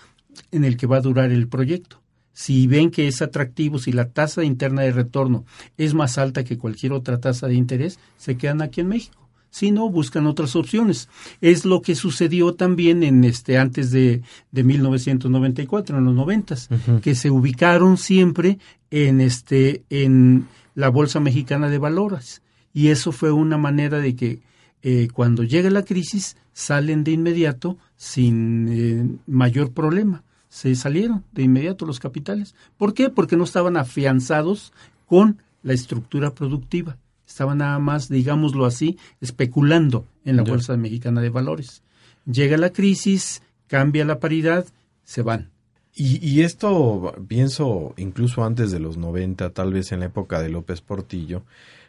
en 0.51 0.65
el 0.65 0.77
que 0.77 0.87
va 0.87 0.99
a 0.99 1.01
durar 1.01 1.31
el 1.33 1.49
proyecto. 1.49 2.02
Si 2.43 2.67
ven 2.67 2.91
que 2.91 3.07
es 3.07 3.23
atractivo, 3.23 3.79
si 3.79 3.93
la 3.93 4.09
tasa 4.09 4.43
interna 4.43 4.83
de 4.83 4.91
retorno 4.91 5.45
es 5.77 5.95
más 5.95 6.19
alta 6.19 6.43
que 6.43 6.59
cualquier 6.59 6.93
otra 6.93 7.21
tasa 7.21 7.47
de 7.47 7.55
interés, 7.55 7.99
se 8.17 8.37
quedan 8.37 8.63
aquí 8.63 8.81
en 8.81 8.89
México. 8.89 9.19
Si 9.51 9.71
no, 9.71 9.89
buscan 9.91 10.27
otras 10.27 10.57
opciones. 10.57 11.09
Es 11.41 11.65
lo 11.65 11.83
que 11.83 11.95
sucedió 11.95 12.55
también 12.55 13.03
en 13.05 13.23
este 13.23 13.59
antes 13.59 13.91
de, 13.93 14.23
de 14.51 14.65
1994, 14.65 15.99
en 15.99 16.05
los 16.05 16.15
noventas, 16.15 16.69
Ujú. 16.71 17.01
que 17.01 17.15
se 17.15 17.31
ubicaron 17.31 17.97
siempre 17.97 18.59
en 18.91 19.21
este 19.21 19.85
en 19.89 20.49
la 20.75 20.89
bolsa 20.89 21.21
mexicana 21.21 21.69
de 21.69 21.79
valores 21.79 22.43
y 22.75 22.89
eso 22.89 23.13
fue 23.13 23.31
una 23.31 23.59
manera 23.59 23.99
de 24.01 24.17
que 24.17 24.41
eh, 24.83 25.09
cuando 25.13 25.45
llega 25.45 25.71
la 25.71 25.85
crisis 25.85 26.37
salen 26.53 27.05
de 27.05 27.13
inmediato 27.13 27.77
sin 27.97 28.69
eh, 28.69 29.07
mayor 29.27 29.71
problema. 29.73 30.25
Se 30.53 30.75
salieron 30.75 31.25
de 31.33 31.45
inmediato 31.45 31.87
los 31.87 31.99
capitales. 31.99 32.55
¿Por 32.77 32.93
qué? 32.93 33.09
Porque 33.09 33.39
no 33.39 33.45
estaban 33.45 33.79
afianzados 33.79 34.75
con 35.07 35.39
la 35.63 35.73
estructura 35.73 36.35
productiva. 36.35 36.99
Estaban 37.27 37.57
nada 37.57 37.79
más, 37.79 38.11
digámoslo 38.11 38.67
así, 38.67 38.99
especulando 39.23 40.05
en 40.27 40.37
la. 40.37 40.43
Bolsa 40.43 40.77
Mexicana 40.77 41.23
de 41.23 41.31
Valores. 41.31 41.83
Llega 42.31 42.59
la 42.59 42.69
crisis, 42.69 43.41
cambia 43.67 44.05
la 44.05 44.21
paridad, 44.21 44.67
se 45.05 45.23
van. 45.23 45.49
Y, 45.95 46.19
y 46.23 46.43
esto 46.43 47.15
pienso 47.27 47.95
incluso 47.97 48.45
antes 48.45 48.71
de 48.71 48.79
los 48.79 48.99
90, 48.99 49.55
tal 49.55 49.73
vez 49.73 49.91
en 49.91 50.01
la 50.01 50.07
época 50.07 50.43
de 50.43 50.51
López 50.51 50.83
Portillo, 50.83 51.45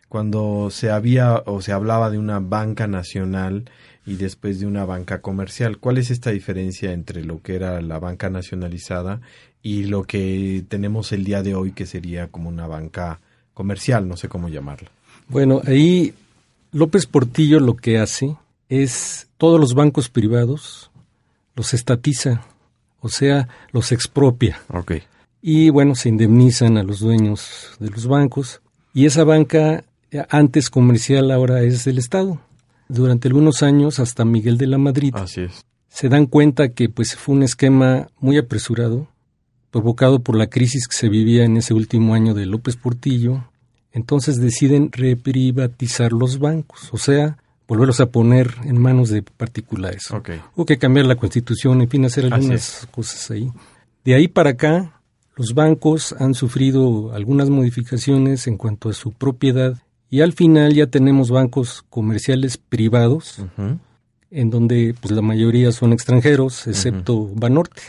cuando 0.08 0.70
se 0.72 0.90
había 0.90 1.44
o 1.46 1.62
se 1.62 1.74
hablaba 1.74 2.10
de 2.10 2.18
una 2.18 2.40
banca 2.40 2.88
nacional 2.88 3.66
y 4.06 4.16
después 4.16 4.60
de 4.60 4.66
una 4.66 4.86
banca 4.86 5.22
comercial. 5.22 5.78
¿Cuál 5.78 5.98
es 5.98 6.12
esta 6.12 6.32
diferencia 6.32 6.92
entre 6.92 7.24
lo 7.24 7.42
que 7.42 7.56
era 7.56 7.82
la 7.82 8.00
banca 8.00 8.30
nacionalizada 8.30 9.22
y 9.62 9.86
lo 9.86 10.04
que 10.04 10.66
tenemos 10.68 11.12
el 11.12 11.24
día 11.24 11.42
de 11.42 11.56
hoy 11.56 11.72
que 11.72 11.86
sería 11.86 12.28
como 12.28 12.50
una 12.50 12.68
banca 12.68 13.20
comercial, 13.54 14.08
no 14.08 14.18
sé 14.18 14.28
cómo 14.28 14.50
llamarla. 14.50 14.90
Bueno, 15.28 15.62
ahí 15.66 16.14
López 16.72 17.06
Portillo 17.06 17.60
lo 17.60 17.76
que 17.76 18.00
hace 18.00 18.36
es 18.70 19.28
todos 19.38 19.60
los 19.60 19.74
bancos 19.74 20.10
privados 20.10 20.92
los 21.56 21.74
estatiza, 21.74 22.46
o 23.00 23.10
sea, 23.10 23.48
los 23.72 23.92
expropia. 23.92 24.60
Ok. 24.70 24.94
Y 25.42 25.70
bueno, 25.70 25.94
se 25.94 26.10
indemnizan 26.10 26.78
a 26.78 26.84
los 26.84 27.00
dueños 27.00 27.72
de 27.80 27.90
los 27.90 28.08
bancos. 28.08 28.62
Y 28.94 29.06
esa 29.06 29.24
banca, 29.24 29.84
eh, 30.10 30.26
antes 30.30 30.70
comercial, 30.70 31.30
ahora 31.32 31.62
es 31.62 31.86
del 31.86 32.00
Estado. 32.00 32.40
Durante 32.88 33.28
algunos 33.28 33.64
años, 33.64 34.00
hasta 34.00 34.26
Miguel 34.26 34.58
de 34.58 34.68
la 34.68 34.78
Madrid, 34.78 35.14
Así 35.16 35.42
es. 35.42 35.66
se 35.90 36.10
dan 36.10 36.26
cuenta 36.26 36.70
que 36.70 36.90
pues 36.90 37.16
fue 37.16 37.36
un 37.36 37.44
esquema 37.44 38.08
muy 38.20 38.38
apresurado, 38.38 39.08
provocado 39.72 40.20
por 40.20 40.36
la 40.36 40.48
crisis 40.48 40.88
que 40.88 40.96
se 40.96 41.10
vivía 41.10 41.46
en 41.46 41.58
ese 41.58 41.74
último 41.74 42.14
año 42.14 42.34
de 42.34 42.46
López 42.46 42.76
Portillo. 42.76 43.46
Entonces 43.92 44.40
deciden 44.40 44.92
reprivatizar 44.92 46.14
los 46.14 46.40
bancos, 46.40 46.90
o 46.92 46.98
sea, 46.98 47.38
volverlos 47.68 48.00
a 48.00 48.08
poner 48.08 48.56
en 48.64 48.80
manos 48.80 49.10
de 49.10 49.22
particulares. 49.24 50.04
Hubo 50.56 50.66
que 50.66 50.78
cambiar 50.78 51.06
la 51.06 51.16
constitución, 51.16 51.82
en 51.82 51.90
fin, 51.90 52.06
hacer 52.06 52.32
algunas 52.32 52.88
cosas 52.92 53.32
ahí. 53.32 53.52
De 54.04 54.16
ahí 54.16 54.28
para 54.28 54.52
acá, 54.52 55.02
los 55.36 55.54
bancos 55.54 56.14
han 56.20 56.34
sufrido 56.34 57.14
algunas 57.14 57.50
modificaciones 57.50 58.48
en 58.48 58.58
cuanto 58.58 58.90
a 58.90 58.94
su 58.94 59.12
propiedad 59.12 59.78
y 60.14 60.22
al 60.22 60.34
final 60.34 60.76
ya 60.76 60.86
tenemos 60.86 61.32
bancos 61.32 61.84
comerciales 61.90 62.58
privados, 62.58 63.44
en 64.30 64.50
donde 64.52 64.94
pues 65.02 65.12
la 65.12 65.24
mayoría 65.24 65.72
son 65.72 65.92
extranjeros, 65.92 66.68
excepto 66.68 67.32
Banorte. 67.34 67.82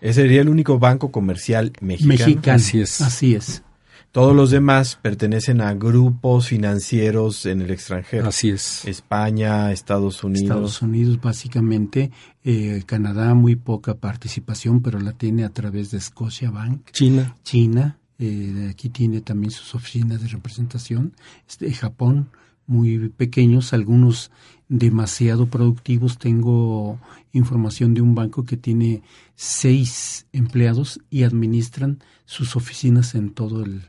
Ese 0.00 0.22
sería 0.22 0.40
el 0.40 0.48
único 0.48 0.80
banco 0.80 1.12
comercial 1.12 1.72
mexicano. 1.80 2.26
Mexicano. 2.26 2.56
Así 2.56 2.80
es. 2.80 3.00
Así 3.00 3.36
es. 3.36 3.62
Todos 4.10 4.34
los 4.34 4.50
demás 4.50 4.98
pertenecen 5.00 5.60
a 5.60 5.72
grupos 5.74 6.48
financieros 6.48 7.46
en 7.46 7.62
el 7.62 7.70
extranjero. 7.70 8.26
Así 8.26 8.48
es. 8.48 8.84
España, 8.84 9.70
Estados 9.70 10.24
Unidos. 10.24 10.42
Estados 10.48 10.82
Unidos, 10.82 11.20
básicamente. 11.20 12.10
eh, 12.42 12.82
Canadá, 12.86 13.34
muy 13.34 13.54
poca 13.54 13.94
participación, 13.94 14.82
pero 14.82 14.98
la 14.98 15.12
tiene 15.12 15.44
a 15.44 15.50
través 15.50 15.92
de 15.92 16.00
Scotia 16.00 16.50
Bank. 16.50 16.90
China. 16.90 17.36
China, 17.44 17.97
eh, 18.18 18.68
aquí 18.70 18.88
tiene 18.88 19.20
también 19.20 19.50
sus 19.50 19.74
oficinas 19.74 20.20
de 20.20 20.28
representación. 20.28 21.14
Este, 21.48 21.72
Japón, 21.72 22.30
muy 22.66 23.08
pequeños, 23.10 23.72
algunos 23.72 24.30
demasiado 24.68 25.46
productivos. 25.46 26.18
Tengo 26.18 26.98
información 27.32 27.94
de 27.94 28.00
un 28.00 28.14
banco 28.14 28.44
que 28.44 28.56
tiene 28.56 29.02
seis 29.36 30.26
empleados 30.32 31.00
y 31.10 31.22
administran 31.22 32.02
sus 32.24 32.56
oficinas 32.56 33.14
en 33.14 33.30
todo 33.30 33.64
el, 33.64 33.82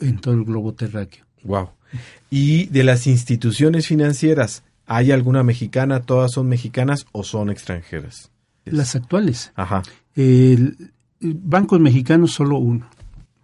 en 0.00 0.18
todo 0.18 0.34
el 0.34 0.44
globo 0.44 0.72
terráqueo. 0.72 1.24
Wow. 1.44 1.70
Y 2.30 2.66
de 2.66 2.84
las 2.84 3.06
instituciones 3.06 3.86
financieras, 3.86 4.62
¿hay 4.86 5.10
alguna 5.12 5.42
mexicana? 5.42 6.02
¿Todas 6.02 6.32
son 6.32 6.48
mexicanas 6.48 7.06
o 7.12 7.24
son 7.24 7.50
extranjeras? 7.50 8.30
Las 8.64 8.94
actuales. 8.94 9.52
Ajá. 9.56 9.82
El, 10.14 10.92
el 11.20 11.34
bancos 11.34 11.80
mexicanos 11.80 12.32
solo 12.32 12.58
uno, 12.58 12.88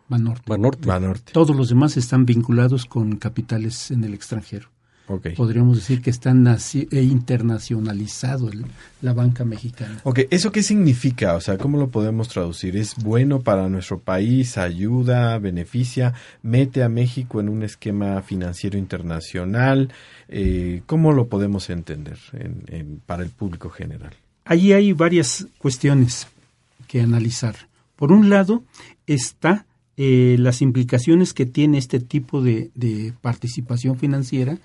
Banorte. 0.08 0.42
Banorte. 0.46 0.86
Banorte. 0.86 1.32
Todos 1.32 1.56
los 1.56 1.68
demás 1.68 1.96
están 1.96 2.26
vinculados 2.26 2.86
con 2.86 3.16
capitales 3.16 3.90
en 3.90 4.04
el 4.04 4.14
extranjero. 4.14 4.68
Podríamos 5.36 5.76
decir 5.76 6.02
que 6.02 6.10
está 6.10 6.32
naci- 6.32 6.88
e 6.90 7.00
internacionalizado 7.00 8.48
el- 8.50 8.64
la 9.02 9.12
banca 9.12 9.44
mexicana. 9.44 10.00
Ok, 10.02 10.20
¿eso 10.30 10.50
qué 10.50 10.64
significa? 10.64 11.34
O 11.34 11.40
sea, 11.40 11.58
¿cómo 11.58 11.78
lo 11.78 11.90
podemos 11.90 12.28
traducir? 12.28 12.76
¿Es 12.76 12.96
bueno 12.96 13.40
para 13.40 13.68
nuestro 13.68 14.00
país? 14.00 14.58
¿Ayuda? 14.58 15.38
¿Beneficia? 15.38 16.14
¿Mete 16.42 16.82
a 16.82 16.88
México 16.88 17.38
en 17.40 17.48
un 17.48 17.62
esquema 17.62 18.20
financiero 18.22 18.78
internacional? 18.78 19.92
Eh, 20.28 20.82
¿Cómo 20.86 21.12
lo 21.12 21.28
podemos 21.28 21.70
entender 21.70 22.18
en- 22.32 22.64
en- 22.66 23.00
para 23.06 23.22
el 23.22 23.30
público 23.30 23.70
general? 23.70 24.12
Allí 24.44 24.72
hay 24.72 24.92
varias 24.92 25.46
cuestiones 25.58 26.26
que 26.88 27.00
analizar. 27.00 27.54
Por 27.96 28.10
un 28.12 28.28
lado 28.28 28.64
está 29.06 29.66
eh, 29.98 30.36
las 30.38 30.60
implicaciones 30.60 31.32
que 31.32 31.46
tiene 31.46 31.78
este 31.78 32.00
tipo 32.00 32.42
de, 32.42 33.14
participación 33.22 33.98
financiera 33.98 34.58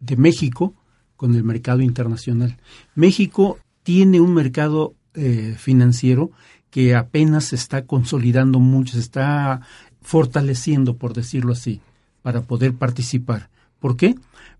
de 0.00 0.16
México 0.16 0.74
con 1.16 1.34
el 1.34 1.44
mercado 1.44 1.82
internacional. 1.82 2.56
México 2.94 3.58
tiene 3.82 4.20
un 4.20 4.32
mercado 4.32 4.94
eh, 5.14 5.54
financiero 5.58 6.30
que 6.70 6.94
apenas 6.94 7.46
se 7.46 7.56
está 7.56 7.84
consolidando 7.84 8.58
mucho, 8.58 8.94
se 8.94 9.00
está 9.00 9.60
fortaleciendo, 10.00 10.96
por 10.96 11.12
decirlo 11.12 11.52
así, 11.52 11.80
para 12.22 12.42
poder 12.42 12.72
participar. 12.72 13.50
¿Por 13.80 13.96
qué? 13.96 14.14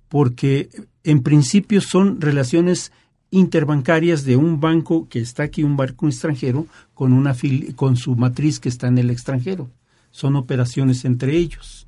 Porque 0.09 0.69
en 1.03 1.23
principio 1.23 1.81
son 1.81 2.21
relaciones 2.21 2.93
interbancarias 3.31 4.25
de 4.25 4.37
un 4.37 4.61
banco 4.61 5.09
que 5.09 5.21
está 5.21 5.45
aquí, 5.45 5.63
un 5.63 5.77
banco 5.77 6.09
extranjero, 6.09 6.67
con, 6.95 7.13
una 7.13 7.35
con 7.77 7.97
su 7.97 8.17
matriz 8.17 8.61
que 8.61 8.69
está 8.69 8.89
en 8.89 8.99
el 8.99 9.09
extranjero. 9.09 9.71
Son 10.11 10.37
operaciones 10.37 11.05
entre 11.05 11.37
ellos. 11.37 11.87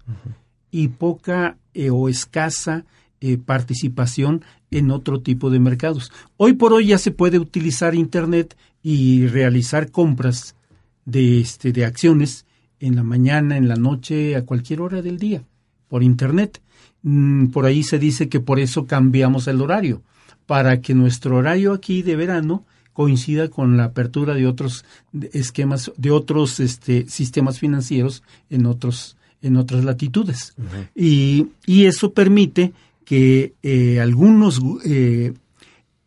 Y 0.71 0.89
poca 0.89 1.57
eh, 1.75 1.91
o 1.91 2.09
escasa 2.09 2.85
eh, 3.21 3.39
participación 3.39 4.43
en 4.71 4.91
otro 4.91 5.21
tipo 5.21 5.51
de 5.51 5.61
mercados. 5.61 6.11
Hoy 6.37 6.55
por 6.55 6.73
hoy 6.73 6.87
ya 6.87 6.99
se 6.99 7.11
puede 7.11 7.39
utilizar 7.39 7.95
Internet 7.95 8.57
y 8.83 9.27
realizar 9.27 9.91
compras 9.91 10.57
de, 11.05 11.41
este, 11.41 11.73
de 11.73 11.85
acciones 11.85 12.47
en 12.81 12.97
la 12.97 13.03
mañana, 13.03 13.57
en 13.57 13.69
la 13.69 13.77
noche, 13.77 14.35
a 14.35 14.45
cualquier 14.45 14.81
hora 14.81 15.03
del 15.03 15.19
día, 15.19 15.45
por 15.89 16.03
Internet. 16.03 16.61
Mm, 17.03 17.49
Por 17.49 17.67
ahí 17.67 17.83
se 17.83 17.99
dice 17.99 18.29
que 18.29 18.41
por 18.41 18.59
eso 18.59 18.87
cambiamos 18.87 19.47
el 19.47 19.61
horario, 19.61 20.03
para 20.47 20.81
que 20.81 20.95
nuestro 20.95 21.37
horario 21.37 21.73
aquí 21.73 22.03
de 22.03 22.17
verano 22.17 22.65
coincida 22.93 23.49
con 23.49 23.77
la 23.77 23.85
apertura 23.85 24.35
de 24.35 24.47
otros 24.47 24.85
esquemas, 25.33 25.93
de 25.97 26.11
otros 26.11 26.61
este, 26.61 27.09
sistemas 27.09 27.59
financieros 27.59 28.23
en 28.51 28.67
otros 28.67 29.17
en 29.43 29.57
otras 29.57 29.85
latitudes. 29.85 30.55
y, 30.95 31.49
y 31.67 31.87
eso 31.87 32.13
permite 32.13 32.73
que 33.05 33.55
eh, 33.63 34.01
algunos 34.01 34.61
eh, 34.85 35.35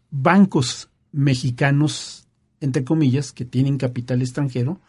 bancos 0.10 0.89
mexicanos, 1.12 2.28
entre 2.62 2.84
comillas, 2.84 3.34
que 3.34 3.45
tienen 3.45 3.78
capital 3.78 4.21
extranjero, 4.21 4.80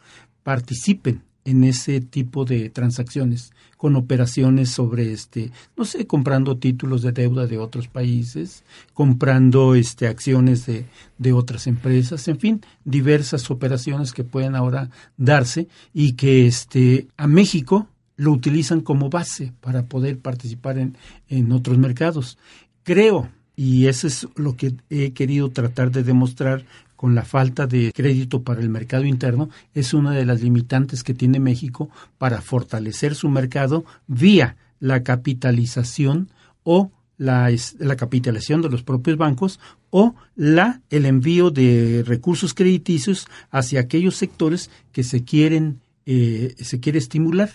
participen 0.44 1.22
en 1.46 1.64
ese 1.64 2.02
tipo 2.02 2.44
de 2.44 2.68
transacciones 2.68 3.52
con 3.78 3.96
operaciones 3.96 4.70
sobre 4.70 5.12
este 5.12 5.52
no 5.76 5.84
sé 5.84 6.06
comprando 6.06 6.58
títulos 6.58 7.02
de 7.02 7.12
deuda 7.12 7.46
de 7.46 7.56
otros 7.56 7.88
países 7.88 8.64
comprando 8.92 9.74
este 9.74 10.06
acciones 10.06 10.66
de, 10.66 10.84
de 11.16 11.32
otras 11.32 11.66
empresas 11.66 12.28
en 12.28 12.38
fin 12.38 12.60
diversas 12.84 13.50
operaciones 13.50 14.12
que 14.12 14.24
pueden 14.24 14.54
ahora 14.54 14.90
darse 15.16 15.68
y 15.94 16.12
que 16.12 16.46
este 16.46 17.08
a 17.16 17.26
México 17.26 17.88
lo 18.16 18.32
utilizan 18.32 18.80
como 18.80 19.10
base 19.10 19.52
para 19.60 19.86
poder 19.86 20.18
participar 20.18 20.78
en, 20.78 20.96
en 21.28 21.52
otros 21.52 21.78
mercados. 21.78 22.38
Creo 22.82 23.28
y 23.56 23.86
eso 23.86 24.06
es 24.06 24.28
lo 24.36 24.54
que 24.56 24.74
he 24.90 25.12
querido 25.12 25.50
tratar 25.50 25.90
de 25.90 26.02
demostrar 26.02 26.64
con 26.96 27.14
la 27.14 27.24
falta 27.24 27.66
de 27.66 27.92
crédito 27.94 28.42
para 28.42 28.60
el 28.60 28.68
mercado 28.68 29.04
interno, 29.04 29.50
es 29.74 29.94
una 29.94 30.12
de 30.12 30.24
las 30.24 30.42
limitantes 30.42 31.02
que 31.02 31.14
tiene 31.14 31.40
México 31.40 31.90
para 32.18 32.40
fortalecer 32.40 33.14
su 33.14 33.28
mercado 33.28 33.84
vía 34.06 34.56
la 34.80 35.02
capitalización 35.02 36.30
o 36.64 36.90
la, 37.18 37.50
la 37.78 37.96
capitalización 37.96 38.62
de 38.62 38.68
los 38.68 38.82
propios 38.82 39.16
bancos 39.16 39.58
o 39.90 40.14
la 40.34 40.80
el 40.90 41.06
envío 41.06 41.50
de 41.50 42.04
recursos 42.06 42.52
crediticios 42.52 43.26
hacia 43.50 43.80
aquellos 43.80 44.16
sectores 44.16 44.70
que 44.92 45.02
se 45.02 45.24
quieren 45.24 45.80
eh, 46.08 46.54
se 46.60 46.78
quiere 46.78 47.00
estimular. 47.00 47.50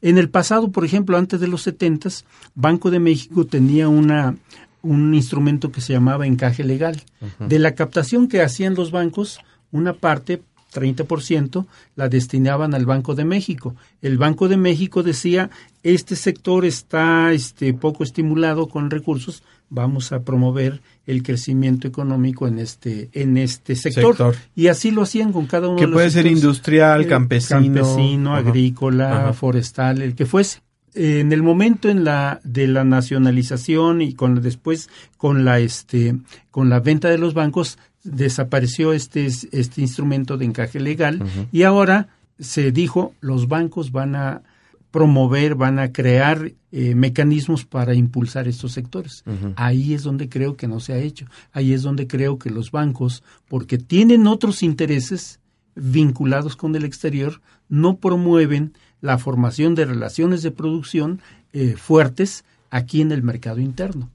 En 0.00 0.16
el 0.16 0.30
pasado, 0.30 0.72
por 0.72 0.86
ejemplo, 0.86 1.18
antes 1.18 1.38
de 1.38 1.48
los 1.48 1.60
70, 1.62 2.08
Banco 2.54 2.90
de 2.90 2.98
México 2.98 3.44
tenía 3.44 3.90
una 3.90 4.36
un 4.82 5.14
instrumento 5.14 5.70
que 5.70 5.80
se 5.80 5.92
llamaba 5.92 6.26
encaje 6.26 6.64
legal. 6.64 7.00
De 7.38 7.58
la 7.58 7.74
captación 7.74 8.28
que 8.28 8.42
hacían 8.42 8.74
los 8.74 8.90
bancos, 8.90 9.40
una 9.72 9.92
parte, 9.92 10.42
30%, 10.72 11.66
la 11.96 12.08
destinaban 12.08 12.74
al 12.74 12.86
Banco 12.86 13.14
de 13.14 13.24
México. 13.24 13.74
El 14.02 14.18
Banco 14.18 14.48
de 14.48 14.56
México 14.56 15.02
decía, 15.02 15.50
este 15.82 16.14
sector 16.16 16.64
está 16.64 17.32
este, 17.32 17.74
poco 17.74 18.04
estimulado 18.04 18.68
con 18.68 18.88
recursos, 18.90 19.42
vamos 19.68 20.12
a 20.12 20.20
promover 20.22 20.80
el 21.06 21.22
crecimiento 21.22 21.88
económico 21.88 22.46
en 22.46 22.58
este, 22.58 23.08
en 23.12 23.36
este 23.36 23.74
sector. 23.76 24.16
Sector. 24.16 24.36
Y 24.54 24.68
así 24.68 24.90
lo 24.92 25.02
hacían 25.02 25.32
con 25.32 25.46
cada 25.46 25.68
uno 25.68 25.76
Que 25.76 25.82
de 25.82 25.88
los 25.88 25.96
puede 25.96 26.10
ser 26.10 26.26
industrial, 26.26 27.02
Eh, 27.02 27.06
campesino. 27.06 27.60
campesino, 27.60 28.34
agrícola, 28.36 29.32
forestal, 29.32 30.02
el 30.02 30.14
que 30.14 30.26
fuese. 30.26 30.60
En 30.94 31.32
el 31.32 31.42
momento 31.42 31.88
en 31.88 32.04
la 32.04 32.40
de 32.44 32.66
la 32.66 32.84
nacionalización 32.84 34.02
y 34.02 34.14
con 34.14 34.40
después 34.42 34.88
con 35.16 35.44
la 35.44 35.60
este 35.60 36.16
con 36.50 36.68
la 36.68 36.80
venta 36.80 37.08
de 37.08 37.18
los 37.18 37.34
bancos 37.34 37.78
desapareció 38.02 38.92
este 38.92 39.26
este 39.26 39.80
instrumento 39.80 40.36
de 40.36 40.46
encaje 40.46 40.80
legal 40.80 41.22
y 41.52 41.62
ahora 41.62 42.08
se 42.38 42.72
dijo 42.72 43.14
los 43.20 43.46
bancos 43.46 43.92
van 43.92 44.16
a 44.16 44.42
promover, 44.90 45.54
van 45.54 45.78
a 45.78 45.92
crear 45.92 46.52
eh, 46.72 46.94
mecanismos 46.94 47.64
para 47.64 47.94
impulsar 47.94 48.48
estos 48.48 48.72
sectores. 48.72 49.24
Ahí 49.56 49.94
es 49.94 50.02
donde 50.02 50.28
creo 50.28 50.56
que 50.56 50.66
no 50.66 50.80
se 50.80 50.92
ha 50.92 50.98
hecho. 50.98 51.26
Ahí 51.52 51.72
es 51.72 51.82
donde 51.82 52.06
creo 52.06 52.38
que 52.38 52.50
los 52.50 52.70
bancos, 52.70 53.22
porque 53.48 53.78
tienen 53.78 54.26
otros 54.26 54.62
intereses 54.62 55.40
vinculados 55.76 56.56
con 56.56 56.74
el 56.74 56.84
exterior, 56.84 57.40
no 57.68 57.98
promueven 57.98 58.74
la 59.00 59.18
formación 59.18 59.74
de 59.74 59.86
relaciones 59.86 60.42
de 60.42 60.50
producción 60.50 61.20
eh, 61.52 61.74
fuertes 61.76 62.44
aquí 62.70 63.00
en 63.00 63.12
el 63.12 63.22
mercado 63.22 63.60
interno. 63.60 64.10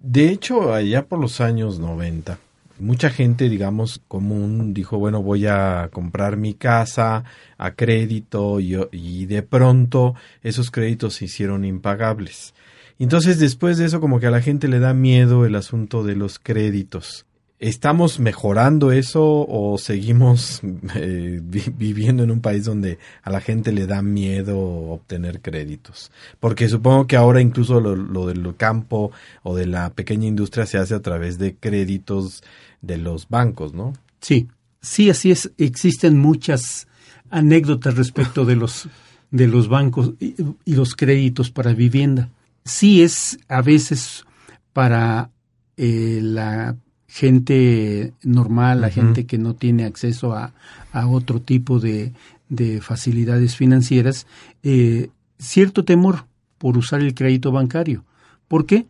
De 0.00 0.30
hecho, 0.30 0.74
allá 0.74 1.06
por 1.06 1.20
los 1.20 1.40
años 1.40 1.78
90, 1.78 2.38
mucha 2.80 3.10
gente, 3.10 3.48
digamos, 3.48 4.00
común 4.08 4.74
dijo, 4.74 4.98
bueno, 4.98 5.22
voy 5.22 5.46
a 5.46 5.88
comprar 5.92 6.36
mi 6.36 6.54
casa 6.54 7.24
a 7.56 7.70
crédito 7.72 8.58
y, 8.58 8.76
y, 8.90 9.26
de 9.26 9.42
pronto 9.42 10.14
esos 10.42 10.70
créditos 10.70 11.14
se 11.14 11.26
hicieron 11.26 11.64
impagables. 11.64 12.54
Entonces, 12.98 13.38
después 13.38 13.78
de 13.78 13.86
eso, 13.86 14.00
como 14.00 14.18
que 14.18 14.26
a 14.26 14.32
la 14.32 14.40
gente 14.40 14.68
le 14.68 14.80
da 14.80 14.92
miedo 14.92 15.46
el 15.46 15.54
asunto 15.54 16.02
de 16.02 16.16
los 16.16 16.38
créditos. 16.38 17.26
¿Estamos 17.62 18.18
mejorando 18.18 18.90
eso 18.90 19.46
o 19.48 19.78
seguimos 19.78 20.62
eh, 20.96 21.40
viviendo 21.76 22.24
en 22.24 22.32
un 22.32 22.40
país 22.40 22.64
donde 22.64 22.98
a 23.22 23.30
la 23.30 23.40
gente 23.40 23.70
le 23.70 23.86
da 23.86 24.02
miedo 24.02 24.58
obtener 24.58 25.40
créditos? 25.40 26.10
Porque 26.40 26.68
supongo 26.68 27.06
que 27.06 27.14
ahora 27.14 27.40
incluso 27.40 27.80
lo, 27.80 28.26
del 28.26 28.56
campo 28.56 29.12
o 29.44 29.54
de 29.54 29.66
la 29.66 29.90
pequeña 29.90 30.26
industria 30.26 30.66
se 30.66 30.76
hace 30.76 30.96
a 30.96 31.02
través 31.02 31.38
de 31.38 31.54
créditos 31.54 32.42
de 32.80 32.98
los 32.98 33.28
bancos, 33.28 33.72
¿no? 33.74 33.92
Sí, 34.20 34.48
sí, 34.80 35.08
así 35.08 35.30
es. 35.30 35.52
Existen 35.56 36.18
muchas 36.18 36.88
anécdotas 37.30 37.94
respecto 37.96 38.44
de 38.44 38.56
los, 38.56 38.88
de 39.30 39.46
los 39.46 39.68
bancos 39.68 40.14
y, 40.18 40.34
y 40.64 40.74
los 40.74 40.96
créditos 40.96 41.52
para 41.52 41.74
vivienda. 41.74 42.28
Sí 42.64 43.04
es 43.04 43.38
a 43.46 43.62
veces 43.62 44.24
para 44.72 45.30
eh, 45.76 46.18
la 46.20 46.76
gente 47.12 48.14
normal, 48.22 48.80
la 48.80 48.88
gente 48.88 49.26
que 49.26 49.36
no 49.36 49.54
tiene 49.54 49.84
acceso 49.84 50.32
a, 50.32 50.54
a 50.92 51.06
otro 51.06 51.42
tipo 51.42 51.78
de, 51.78 52.14
de 52.48 52.80
facilidades 52.80 53.54
financieras, 53.54 54.26
eh, 54.62 55.10
cierto 55.38 55.84
temor 55.84 56.24
por 56.56 56.78
usar 56.78 57.02
el 57.02 57.12
crédito 57.12 57.52
bancario. 57.52 58.02
¿Por 58.48 58.64
qué? 58.64 58.86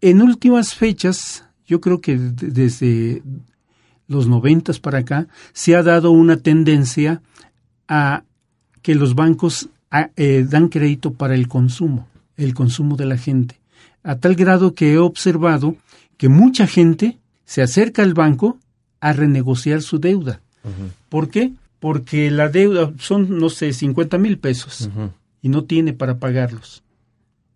En 0.00 0.22
últimas 0.22 0.74
fechas, 0.74 1.44
yo 1.66 1.82
creo 1.82 2.00
que 2.00 2.16
desde 2.16 3.22
los 4.08 4.26
noventas 4.26 4.80
para 4.80 5.00
acá, 5.00 5.28
se 5.52 5.76
ha 5.76 5.82
dado 5.82 6.12
una 6.12 6.38
tendencia 6.38 7.20
a 7.88 8.24
que 8.80 8.94
los 8.94 9.14
bancos 9.14 9.68
eh, 10.16 10.46
dan 10.48 10.68
crédito 10.68 11.12
para 11.12 11.34
el 11.34 11.46
consumo, 11.46 12.08
el 12.38 12.54
consumo 12.54 12.96
de 12.96 13.04
la 13.04 13.18
gente, 13.18 13.60
a 14.02 14.16
tal 14.16 14.34
grado 14.34 14.74
que 14.74 14.94
he 14.94 14.98
observado 14.98 15.76
que 16.22 16.28
mucha 16.28 16.68
gente 16.68 17.18
se 17.44 17.62
acerca 17.62 18.04
al 18.04 18.14
banco 18.14 18.56
a 19.00 19.12
renegociar 19.12 19.82
su 19.82 19.98
deuda. 19.98 20.40
¿Por 21.08 21.28
qué? 21.30 21.50
Porque 21.80 22.30
la 22.30 22.48
deuda 22.48 22.92
son, 23.00 23.40
no 23.40 23.50
sé, 23.50 23.72
50 23.72 24.18
mil 24.18 24.38
pesos 24.38 24.88
y 25.40 25.48
no 25.48 25.64
tiene 25.64 25.94
para 25.94 26.20
pagarlos. 26.20 26.84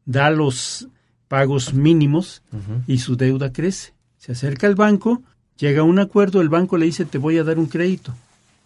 Da 0.05 0.31
los 0.31 0.89
pagos 1.29 1.75
mínimos 1.75 2.43
y 2.89 2.99
su 2.99 3.17
deuda 3.17 3.53
crece. 3.53 3.95
Se 4.19 4.33
acerca 4.33 4.67
al 4.67 4.75
banco, 4.75 5.23
llega 5.57 5.83
a 5.83 5.85
un 5.85 6.01
acuerdo, 6.01 6.41
el 6.41 6.49
banco 6.49 6.77
le 6.77 6.87
dice 6.87 7.05
te 7.05 7.19
voy 7.19 7.39
a 7.39 7.45
dar 7.45 7.61
un 7.61 7.67
crédito. 7.67 8.17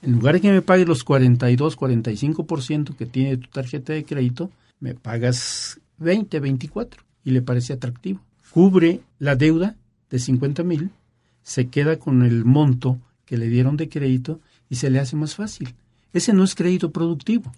En 0.00 0.12
lugar 0.12 0.36
de 0.36 0.40
que 0.40 0.50
me 0.50 0.62
pague 0.62 0.86
los 0.86 1.04
42, 1.04 1.76
45% 1.76 2.96
que 2.96 3.04
tiene 3.04 3.36
tu 3.36 3.50
tarjeta 3.50 3.92
de 3.92 4.06
crédito, 4.06 4.50
me 4.78 4.94
pagas 4.94 5.78
20, 5.98 6.40
24 6.40 7.02
y 7.22 7.32
le 7.32 7.42
parece 7.42 7.74
atractivo. 7.74 8.22
Cubre 8.50 9.02
la 9.18 9.36
deuda 9.36 9.76
de 10.10 10.18
50 10.18 10.62
mil, 10.64 10.90
se 11.42 11.68
queda 11.68 11.98
con 11.98 12.22
el 12.22 12.44
monto 12.44 12.98
que 13.24 13.38
le 13.38 13.48
dieron 13.48 13.76
de 13.76 13.88
crédito 13.88 14.40
y 14.68 14.76
se 14.76 14.90
le 14.90 14.98
hace 14.98 15.16
más 15.16 15.34
fácil. 15.34 15.74
Ese 16.12 16.32
no 16.32 16.42
es 16.42 16.54
crédito 16.54 16.90
productivo, 16.90 17.52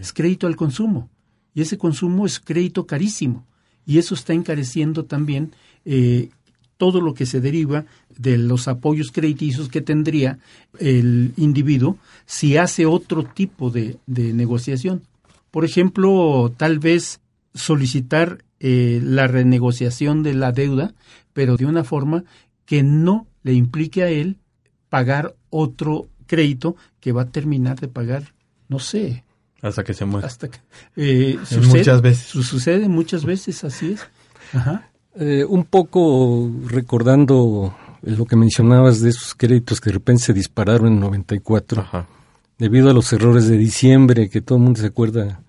es 0.00 0.12
crédito 0.12 0.46
al 0.46 0.56
consumo. 0.56 1.08
Y 1.54 1.60
ese 1.60 1.76
consumo 1.76 2.24
es 2.24 2.40
crédito 2.40 2.86
carísimo. 2.86 3.44
Y 3.84 3.98
eso 3.98 4.14
está 4.14 4.32
encareciendo 4.32 5.04
también 5.04 5.52
eh, 5.84 6.30
todo 6.76 7.00
lo 7.00 7.12
que 7.12 7.26
se 7.26 7.40
deriva 7.40 7.84
de 8.16 8.38
los 8.38 8.68
apoyos 8.68 9.12
crediticios 9.12 9.68
que 9.68 9.80
tendría 9.80 10.38
el 10.78 11.32
individuo 11.36 11.98
si 12.24 12.56
hace 12.56 12.86
otro 12.86 13.24
tipo 13.24 13.70
de, 13.70 13.98
de 14.06 14.32
negociación. 14.32 15.02
Por 15.50 15.64
ejemplo, 15.64 16.52
tal 16.56 16.78
vez 16.78 17.20
solicitar 17.54 18.44
eh, 18.60 19.00
la 19.02 19.26
renegociación 19.26 20.22
de 20.22 20.34
la 20.34 20.52
deuda, 20.52 20.94
pero 21.32 21.56
de 21.56 21.66
una 21.66 21.84
forma 21.84 22.24
que 22.64 22.82
no 22.82 23.26
le 23.42 23.54
implique 23.54 24.02
a 24.02 24.08
él 24.08 24.38
pagar 24.88 25.36
otro 25.50 26.08
crédito 26.26 26.76
que 27.00 27.12
va 27.12 27.22
a 27.22 27.30
terminar 27.30 27.80
de 27.80 27.88
pagar, 27.88 28.34
no 28.68 28.78
sé. 28.78 29.24
Hasta 29.62 29.82
que 29.82 29.94
se 29.94 30.04
muera. 30.04 30.26
Hasta 30.26 30.48
que, 30.48 30.58
eh, 30.96 31.38
muchas 31.66 32.00
veces. 32.00 32.26
Sucede 32.46 32.88
muchas 32.88 33.24
veces, 33.24 33.64
así 33.64 33.92
es. 33.92 34.06
Ajá. 34.52 34.90
Eh, 35.16 35.44
un 35.44 35.64
poco 35.64 36.50
recordando 36.66 37.74
lo 38.02 38.24
que 38.24 38.36
mencionabas 38.36 39.00
de 39.00 39.10
esos 39.10 39.34
créditos 39.34 39.80
que 39.80 39.90
de 39.90 39.94
repente 39.94 40.22
se 40.22 40.32
dispararon 40.32 40.92
en 40.92 41.00
94, 41.00 41.82
Ajá. 41.82 42.06
debido 42.58 42.90
a 42.90 42.92
los 42.92 43.12
errores 43.12 43.48
de 43.48 43.56
diciembre, 43.56 44.28
que 44.28 44.40
todo 44.40 44.58
el 44.58 44.64
mundo 44.64 44.80
se 44.80 44.86
acuerda 44.86 45.42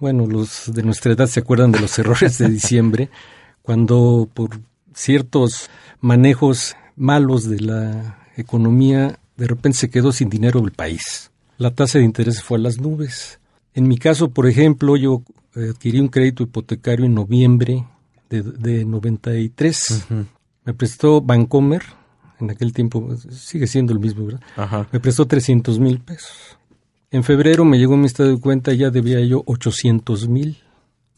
bueno, 0.00 0.26
los 0.26 0.72
de 0.72 0.82
nuestra 0.82 1.12
edad 1.12 1.26
se 1.26 1.40
acuerdan 1.40 1.72
de 1.72 1.80
los 1.80 1.98
errores 1.98 2.38
de 2.38 2.48
diciembre, 2.48 3.10
cuando 3.62 4.28
por 4.32 4.60
ciertos 4.94 5.70
manejos 6.00 6.76
malos 6.96 7.48
de 7.48 7.60
la 7.60 8.26
economía, 8.36 9.18
de 9.36 9.46
repente 9.46 9.78
se 9.78 9.90
quedó 9.90 10.12
sin 10.12 10.28
dinero 10.28 10.60
el 10.60 10.72
país. 10.72 11.30
La 11.58 11.70
tasa 11.70 11.98
de 11.98 12.04
interés 12.04 12.42
fue 12.42 12.58
a 12.58 12.60
las 12.60 12.80
nubes. 12.80 13.38
En 13.74 13.86
mi 13.86 13.98
caso, 13.98 14.30
por 14.30 14.48
ejemplo, 14.48 14.96
yo 14.96 15.22
adquirí 15.54 16.00
un 16.00 16.08
crédito 16.08 16.42
hipotecario 16.42 17.04
en 17.04 17.14
noviembre 17.14 17.86
de, 18.28 18.42
de 18.42 18.84
93. 18.84 20.06
Me 20.64 20.74
prestó 20.74 21.20
Bancomer, 21.20 21.82
en 22.40 22.50
aquel 22.50 22.72
tiempo 22.72 23.14
sigue 23.30 23.66
siendo 23.66 23.92
el 23.92 24.00
mismo, 24.00 24.26
¿verdad? 24.26 24.86
Me 24.92 25.00
prestó 25.00 25.26
300 25.26 25.78
mil 25.78 26.00
pesos. 26.00 26.58
En 27.12 27.24
febrero 27.24 27.64
me 27.64 27.78
llegó 27.78 27.96
mi 27.96 28.06
estado 28.06 28.30
de 28.30 28.40
cuenta, 28.40 28.72
ya 28.72 28.90
debía 28.90 29.20
yo 29.20 29.42
800 29.46 30.28
mil. 30.28 30.58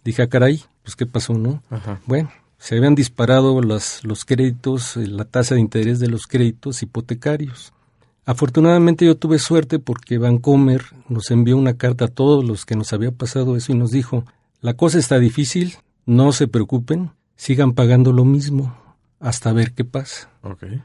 Dije, 0.05 0.23
ah, 0.23 0.29
caray, 0.29 0.63
pues 0.83 0.97
qué 0.97 1.05
pasó, 1.05 1.35
¿no? 1.35 1.63
Bueno, 2.07 2.31
se 2.59 2.77
habían 2.77 2.95
disparado 2.95 3.61
las, 3.61 4.03
los 4.03 4.25
créditos, 4.25 4.97
eh, 4.97 5.07
la 5.07 5.25
tasa 5.25 5.55
de 5.55 5.61
interés 5.61 6.01
de 6.01 6.09
los 6.09 6.27
créditos 6.27 6.83
hipotecarios. 6.83 7.73
Afortunadamente 8.25 9.05
yo 9.05 9.17
tuve 9.17 9.39
suerte 9.39 9.79
porque 9.79 10.17
Vancomer 10.17 10.83
nos 11.09 11.31
envió 11.31 11.57
una 11.57 11.77
carta 11.77 12.07
a 12.07 12.09
todos 12.09 12.45
los 12.45 12.65
que 12.65 12.77
nos 12.77 12.93
había 12.93 13.11
pasado 13.11 13.57
eso 13.57 13.73
y 13.73 13.75
nos 13.75 13.91
dijo, 13.91 14.25
la 14.61 14.75
cosa 14.75 14.99
está 14.99 15.19
difícil, 15.19 15.77
no 16.07 16.33
se 16.33 16.49
preocupen, 16.49 17.11
sigan 17.37 17.73
pagando 17.73 18.13
lo 18.13 18.25
mismo 18.25 18.77
hasta 19.19 19.53
ver 19.53 19.73
qué 19.73 19.85
pasa. 19.85 20.31
Okay. 20.43 20.83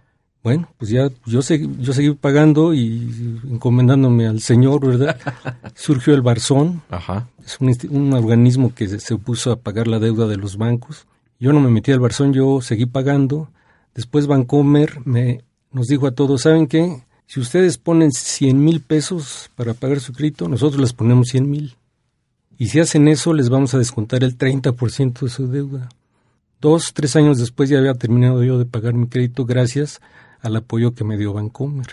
Bueno, 0.47 0.69
pues 0.77 0.89
ya 0.91 1.09
yo, 1.25 1.41
seguí, 1.41 1.69
yo 1.81 1.91
seguí 1.91 2.11
pagando 2.13 2.73
y 2.73 3.41
encomendándome 3.51 4.27
al 4.27 4.39
Señor, 4.39 4.87
¿verdad? 4.87 5.17
Surgió 5.75 6.13
el 6.13 6.21
Barzón, 6.21 6.81
Ajá. 6.89 7.27
es 7.45 7.59
un, 7.59 7.75
un, 7.89 8.13
organismo 8.13 8.73
que 8.73 8.87
se, 8.87 9.13
opuso 9.13 9.51
a 9.51 9.57
pagar 9.57 9.89
la 9.89 9.99
deuda 9.99 10.25
de 10.25 10.37
los 10.37 10.55
bancos. 10.55 11.05
Yo 11.37 11.51
no 11.51 11.59
me 11.59 11.69
metí 11.69 11.91
al 11.91 11.99
Barzón, 11.99 12.31
yo 12.31 12.61
seguí 12.61 12.85
pagando. 12.85 13.49
Después 13.93 14.25
Bancomer 14.25 15.05
me, 15.05 15.43
nos 15.73 15.87
dijo 15.87 16.07
a 16.07 16.11
todos, 16.11 16.43
¿saben 16.43 16.67
qué? 16.67 17.03
Si 17.25 17.41
ustedes 17.41 17.77
ponen 17.77 18.13
100 18.13 18.63
mil 18.63 18.79
pesos 18.79 19.49
para 19.57 19.73
pagar 19.73 19.99
su 19.99 20.13
crédito, 20.13 20.47
nosotros 20.47 20.79
les 20.79 20.93
ponemos 20.93 21.27
100 21.27 21.49
mil. 21.49 21.75
Y 22.57 22.67
si 22.67 22.79
hacen 22.79 23.09
eso, 23.09 23.33
les 23.33 23.49
vamos 23.49 23.73
a 23.73 23.79
descontar 23.79 24.23
el 24.23 24.37
30% 24.37 25.19
de 25.19 25.29
su 25.29 25.49
deuda. 25.49 25.89
Dos, 26.61 26.93
tres 26.93 27.17
años 27.17 27.37
después 27.37 27.67
ya 27.67 27.79
había 27.79 27.95
terminado 27.95 28.45
yo 28.45 28.57
de 28.57 28.65
pagar 28.65 28.93
mi 28.93 29.07
crédito 29.07 29.43
gracias 29.43 29.99
al 30.47 30.55
apoyo 30.55 30.93
que 30.93 31.03
me 31.03 31.17
dio 31.17 31.33
Vancomer. 31.33 31.87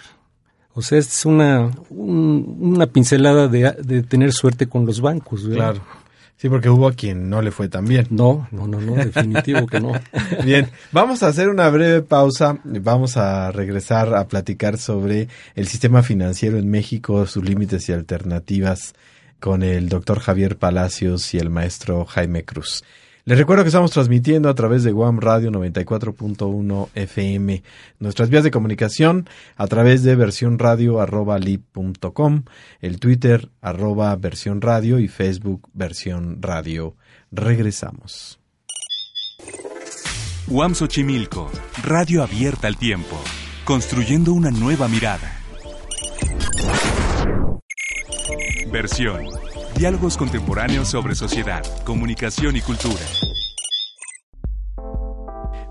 O 0.73 0.83
sea, 0.83 0.99
es 0.99 1.25
una, 1.25 1.71
una 1.91 2.87
pincelada 2.87 3.47
de, 3.47 3.71
de, 3.81 4.03
tener 4.03 4.33
suerte 4.33 4.67
con 4.67 4.87
los 4.87 5.01
bancos. 5.01 5.47
¿verdad? 5.47 5.75
Claro. 5.75 6.05
Sí, 6.37 6.49
porque 6.49 6.69
hubo 6.69 6.89
a 6.89 6.93
quien 6.93 7.31
no 7.31 7.41
le 7.43 7.53
fue 7.53 7.69
tan 7.69 7.87
bien. 7.87 8.09
No, 8.11 8.49
no, 8.51 8.67
no, 8.67 8.81
no, 8.81 8.97
definitivo 8.97 9.67
que 9.67 9.81
no. 9.81 9.93
Bien, 10.45 10.69
vamos 10.91 11.23
a 11.23 11.29
hacer 11.29 11.49
una 11.49 11.71
breve 11.71 12.03
pausa. 12.03 12.59
Vamos 12.65 13.17
a 13.17 13.53
regresar 13.53 14.15
a 14.15 14.27
platicar 14.27 14.77
sobre 14.77 15.29
el 15.55 15.69
sistema 15.69 16.03
financiero 16.03 16.59
en 16.59 16.69
México, 16.69 17.25
sus 17.27 17.45
límites 17.45 17.89
y 17.89 17.93
alternativas 17.93 18.95
con 19.39 19.63
el 19.63 19.89
doctor 19.89 20.19
Javier 20.19 20.59
Palacios 20.59 21.33
y 21.35 21.39
el 21.39 21.51
maestro 21.51 22.05
Jaime 22.05 22.45
Cruz. 22.45 22.83
Les 23.27 23.39
recuerdo 23.39 23.65
que 23.65 23.69
estamos 23.69 23.91
transmitiendo 23.91 24.51
a 24.51 24.55
través 24.55 24.85
de 24.85 24.93
Guam 24.93 25.19
Radio 25.19 25.51
94.1 25.51 26.91
FM. 26.95 27.63
Nuestras 27.99 28.29
vías 28.29 28.45
de 28.45 28.51
comunicación 28.51 29.27
a 29.57 29.67
través 29.67 30.03
de 30.03 30.15
versión 30.15 30.59
radio 30.59 31.01
arroba 31.01 31.39
el 31.39 33.01
Twitter 33.01 33.49
arroba 33.63 34.15
versión 34.17 34.61
radio 34.61 34.99
y 34.99 35.09
Facebook 35.09 35.71
versión 35.73 36.43
radio. 36.43 36.97
Regresamos. 37.33 38.39
Guam 40.47 40.75
Xochimilco, 40.75 41.51
radio 41.83 42.23
abierta 42.23 42.67
al 42.67 42.77
tiempo, 42.77 43.19
construyendo 43.65 44.35
una 44.35 44.51
nueva 44.51 44.87
mirada. 44.87 45.41
Versión 48.71 49.25
Diálogos 49.77 50.17
contemporáneos 50.17 50.89
sobre 50.89 51.17
sociedad, 51.17 51.63
comunicación 51.85 52.57
y 52.57 52.61
cultura. 52.61 53.03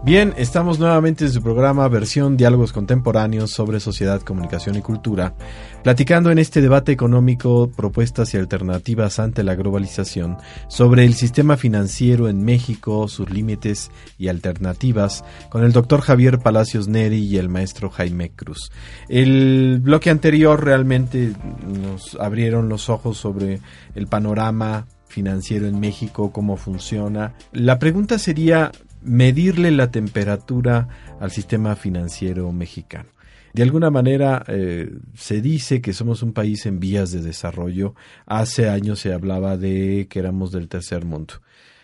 Bien, 0.05 0.33
estamos 0.35 0.79
nuevamente 0.79 1.23
en 1.23 1.31
su 1.31 1.41
programa 1.41 1.87
versión 1.87 2.35
Diálogos 2.35 2.73
Contemporáneos 2.73 3.51
sobre 3.51 3.79
Sociedad, 3.79 4.21
Comunicación 4.21 4.75
y 4.75 4.81
Cultura, 4.81 5.33
platicando 5.81 6.29
en 6.29 6.39
este 6.39 6.59
debate 6.59 6.91
económico 6.91 7.71
propuestas 7.73 8.33
y 8.33 8.37
alternativas 8.37 9.19
ante 9.19 9.43
la 9.43 9.55
globalización 9.55 10.35
sobre 10.67 11.05
el 11.05 11.13
sistema 11.13 11.55
financiero 11.55 12.27
en 12.27 12.43
México, 12.43 13.07
sus 13.07 13.29
límites 13.29 13.91
y 14.17 14.27
alternativas, 14.27 15.23
con 15.49 15.63
el 15.63 15.71
doctor 15.71 16.01
Javier 16.01 16.39
Palacios 16.39 16.89
Neri 16.89 17.19
y 17.19 17.37
el 17.37 17.47
maestro 17.47 17.89
Jaime 17.89 18.29
Cruz. 18.29 18.73
El 19.07 19.79
bloque 19.81 20.09
anterior 20.09 20.61
realmente 20.61 21.31
nos 21.65 22.15
abrieron 22.19 22.67
los 22.67 22.89
ojos 22.89 23.17
sobre 23.17 23.61
el 23.95 24.07
panorama 24.07 24.85
financiero 25.07 25.65
en 25.65 25.79
México, 25.79 26.33
cómo 26.33 26.57
funciona. 26.57 27.35
La 27.53 27.79
pregunta 27.79 28.19
sería, 28.19 28.71
medirle 29.03 29.71
la 29.71 29.91
temperatura 29.91 30.87
al 31.19 31.31
sistema 31.31 31.75
financiero 31.75 32.51
mexicano. 32.51 33.09
De 33.53 33.61
alguna 33.61 33.91
manera 33.91 34.43
eh, 34.47 34.91
se 35.13 35.39
dice 35.39 35.79
que 35.79 35.93
somos 35.93 36.23
un 36.23 36.33
país 36.33 36.65
en 36.65 36.79
vías 36.79 37.11
de 37.11 37.21
desarrollo. 37.21 37.93
Hace 38.25 38.67
años 38.67 38.99
se 38.99 39.13
hablaba 39.13 39.57
de 39.57 40.07
que 40.09 40.19
éramos 40.19 40.51
del 40.51 40.67
tercer 40.67 41.05
mundo. 41.05 41.35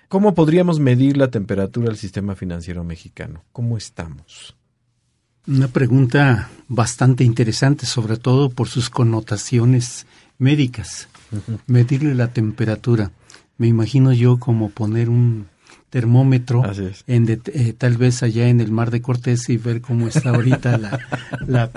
¿Cómo 0.07 0.33
podríamos 0.33 0.79
medir 0.79 1.15
la 1.17 1.29
temperatura 1.29 1.89
al 1.89 1.97
sistema 1.97 2.35
financiero 2.35 2.83
mexicano? 2.83 3.43
¿Cómo 3.51 3.77
estamos? 3.77 4.55
Una 5.47 5.67
pregunta 5.67 6.49
bastante 6.67 7.23
interesante, 7.23 7.85
sobre 7.85 8.17
todo 8.17 8.49
por 8.49 8.67
sus 8.67 8.89
connotaciones 8.89 10.07
médicas. 10.39 11.07
Medirle 11.67 12.15
la 12.15 12.33
temperatura. 12.33 13.11
Me 13.59 13.67
imagino 13.67 14.11
yo 14.11 14.39
como 14.39 14.69
poner 14.69 15.09
un 15.09 15.47
termómetro 15.89 16.63
en 17.07 17.29
eh, 17.29 17.73
tal 17.77 17.97
vez 17.97 18.23
allá 18.23 18.47
en 18.47 18.61
el 18.61 18.71
mar 18.71 18.91
de 18.91 19.01
Cortés 19.01 19.49
y 19.49 19.57
ver 19.57 19.81
cómo 19.81 20.07
está 20.07 20.29
ahorita 20.29 20.77
la, 21.47 21.71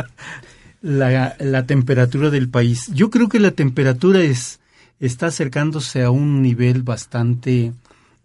la, 0.83 1.37
la, 1.39 1.67
temperatura 1.67 2.31
del 2.31 2.49
país. 2.49 2.91
Yo 2.95 3.11
creo 3.11 3.29
que 3.29 3.41
la 3.41 3.53
temperatura 3.53 4.21
es, 4.21 4.61
está 5.01 5.27
acercándose 5.27 6.03
a 6.03 6.11
un 6.11 6.43
nivel 6.43 6.83
bastante 6.83 7.73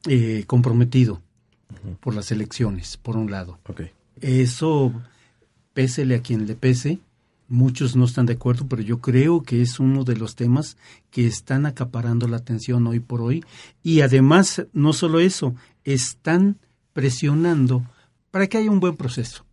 eh, 0.08 0.44
comprometido 0.48 1.22
por 2.00 2.16
las 2.16 2.32
elecciones, 2.32 2.98
por 2.98 3.16
un 3.18 3.32
lado. 3.32 3.60
Eso, 4.20 4.94
pésele 5.74 6.16
a 6.16 6.22
quien 6.22 6.48
le 6.48 6.56
pese, 6.56 7.00
Muchos 7.50 7.96
no 7.96 8.04
están 8.04 8.26
de 8.26 8.34
acuerdo, 8.34 8.68
pero 8.68 8.82
yo 8.82 9.00
creo 9.00 9.42
que 9.42 9.62
es 9.62 9.80
uno 9.80 10.04
de 10.04 10.18
los 10.18 10.36
temas 10.36 10.76
que 11.12 11.26
están 11.26 11.66
acaparando 11.66 12.28
la 12.28 12.38
atención 12.38 12.86
hoy 12.88 13.00
por 13.00 13.22
hoy. 13.22 13.46
Y 13.84 14.02
además, 14.02 14.66
no 14.74 14.92
solo 14.92 15.22
eso, 15.22 15.56
están 15.94 16.60
presionando 16.94 17.84
para 18.32 18.48
que 18.48 18.58
haya 18.58 18.72
un 18.72 18.80
buen 18.80 18.96
proceso. 18.96 19.46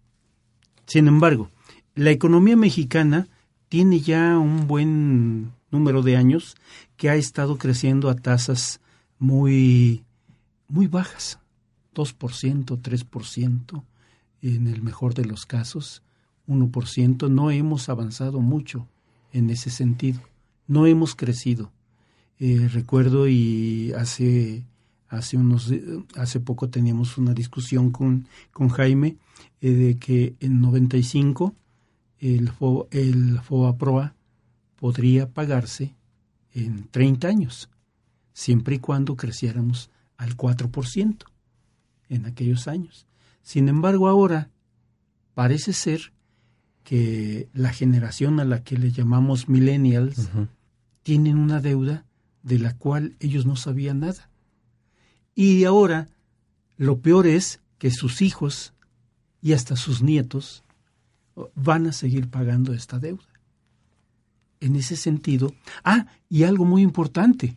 Sin 0.87 1.09
embargo, 1.09 1.51
la 1.95 2.11
economía 2.11 2.57
mexicana 2.57 3.29
tiene 3.69 4.01
ya 4.01 4.39
un 4.39 4.67
buen 4.67 5.53
número 5.71 6.03
de 6.03 6.17
años 6.17 6.57
que 6.97 7.11
ha 7.11 7.17
estado 7.17 7.57
creciendo 7.57 8.11
a 8.11 8.17
tasas 8.17 8.81
muy, 9.19 10.05
muy 10.69 10.87
bajas, 10.87 11.39
2%, 11.95 12.81
3% 12.81 13.83
en 14.43 14.67
el 14.67 14.83
mejor 14.83 15.15
de 15.15 15.25
los 15.25 15.47
casos 15.47 16.03
1%, 16.49 17.31
no 17.31 17.51
hemos 17.51 17.89
avanzado 17.89 18.41
mucho 18.41 18.87
en 19.33 19.51
ese 19.51 19.71
sentido, 19.71 20.21
no 20.67 20.87
hemos 20.87 21.15
crecido. 21.15 21.73
Eh, 22.39 22.69
recuerdo 22.73 23.29
y 23.29 23.93
hace 23.93 24.65
hace 25.09 25.37
unos 25.37 25.71
hace 26.17 26.41
poco 26.41 26.69
teníamos 26.71 27.19
una 27.19 27.35
discusión 27.35 27.91
con, 27.91 28.27
con 28.53 28.69
Jaime 28.69 29.17
eh, 29.61 29.71
de 29.71 29.99
que 29.99 30.35
en 30.41 30.61
95 30.61 31.55
el 32.19 32.51
FO, 32.51 32.89
el 32.91 33.41
FOAPROA 33.41 34.15
podría 34.77 35.29
pagarse 35.31 35.95
en 36.53 36.89
30 36.89 37.29
años, 37.29 37.69
siempre 38.33 38.77
y 38.77 38.79
cuando 38.79 39.17
creciéramos 39.17 39.91
al 40.17 40.37
4% 40.37 41.25
en 42.09 42.27
aquellos 42.27 42.69
años. 42.69 43.07
Sin 43.43 43.69
embargo, 43.69 44.09
ahora 44.09 44.51
parece 45.35 45.73
ser 45.73 46.13
que 46.85 47.49
la 47.53 47.73
generación 47.73 48.41
a 48.41 48.45
la 48.45 48.63
que 48.63 48.77
le 48.79 48.91
llamamos 48.91 49.49
millennials 49.49 50.29
tienen 51.03 51.39
una 51.39 51.61
deuda 51.61 52.05
de 52.43 52.59
la 52.59 52.77
cual 52.77 53.17
ellos 53.21 53.47
no 53.47 53.57
sabían 53.57 54.01
nada. 54.01 54.31
Y 55.35 55.65
ahora 55.65 56.09
lo 56.77 56.99
peor 56.99 57.27
es 57.27 57.61
que 57.79 57.91
sus 57.91 58.23
hijos 58.23 58.73
y 59.43 59.53
hasta 59.53 59.77
sus 59.77 60.03
nietos 60.03 60.65
van 61.55 61.87
a 61.87 61.93
seguir 61.93 62.31
pagando 62.31 62.73
esta 62.73 62.99
deuda. 62.99 63.25
En 64.61 64.77
ese 64.77 64.97
sentido, 64.97 65.55
ah, 65.85 66.07
y 66.29 66.45
algo 66.45 66.65
muy 66.65 66.83
importante, 66.83 67.57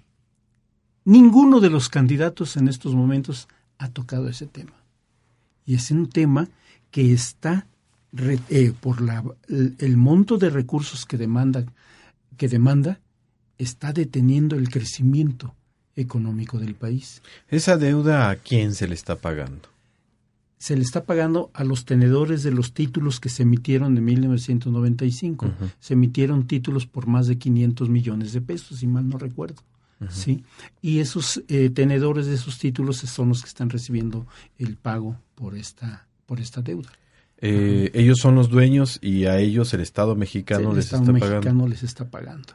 ninguno 1.06 1.60
de 1.60 1.70
los 1.70 1.90
candidatos 1.90 2.58
en 2.58 2.68
estos 2.68 2.94
momentos 2.94 3.48
ha 3.78 3.90
tocado 3.90 4.28
ese 4.28 4.48
tema. 4.48 4.74
Y 5.66 5.76
es 5.76 5.92
un 5.92 6.10
tema 6.10 6.50
que 6.92 7.14
está 7.14 7.68
eh, 8.50 8.74
por 8.80 9.02
la, 9.02 9.24
el, 9.48 9.98
monto 9.98 10.38
de 10.38 10.50
recursos 10.50 11.06
que 11.06 11.18
demanda, 11.18 11.66
que 12.38 12.48
demanda, 12.48 13.00
está 13.58 13.94
deteniendo 13.94 14.56
el 14.56 14.70
crecimiento 14.70 15.56
económico 15.98 16.60
del 16.60 16.76
país. 16.76 17.22
¿Esa 17.50 17.78
deuda 17.78 18.30
a 18.30 18.36
quién 18.38 18.74
se 18.74 18.88
le 18.88 18.96
está 18.96 19.18
pagando? 19.18 19.70
Se 20.58 20.76
le 20.76 20.82
está 20.82 21.04
pagando 21.04 21.52
a 21.54 21.64
los 21.64 21.86
tenedores 21.86 22.42
de 22.44 22.52
los 22.52 22.74
títulos 22.74 23.20
que 23.20 23.30
se 23.30 23.44
emitieron 23.44 23.98
en 23.98 24.06
1995. 24.06 25.52
Se 25.80 25.94
emitieron 25.94 26.48
títulos 26.48 26.88
por 26.88 27.06
más 27.06 27.28
de 27.28 27.38
500 27.38 27.90
millones 27.90 28.34
de 28.34 28.42
pesos, 28.42 28.80
si 28.80 28.88
mal 28.88 29.08
no 29.08 29.18
recuerdo. 29.18 29.62
¿sí? 30.10 30.44
Y 30.82 31.00
esos 31.00 31.44
eh, 31.48 31.70
tenedores 31.70 32.26
de 32.26 32.36
esos 32.36 32.58
títulos 32.58 32.98
son 32.98 33.30
los 33.30 33.42
que 33.42 33.50
están 33.50 33.70
recibiendo 33.70 34.26
el 34.58 34.78
pago 34.78 35.20
por 35.36 35.56
esta, 35.56 36.08
por 36.26 36.40
esta 36.40 36.62
deuda. 36.62 36.90
Eh, 37.40 37.92
ellos 37.94 38.18
son 38.20 38.34
los 38.34 38.50
dueños 38.50 38.98
y 39.02 39.26
a 39.26 39.38
ellos 39.40 39.74
el 39.74 39.82
Estado 39.82 40.16
mexicano 40.16 40.74
les 40.74 40.86
está 40.86 41.00
mexicano 41.02 41.68
les 41.68 41.84
está 41.84 42.10
pagando. 42.10 42.54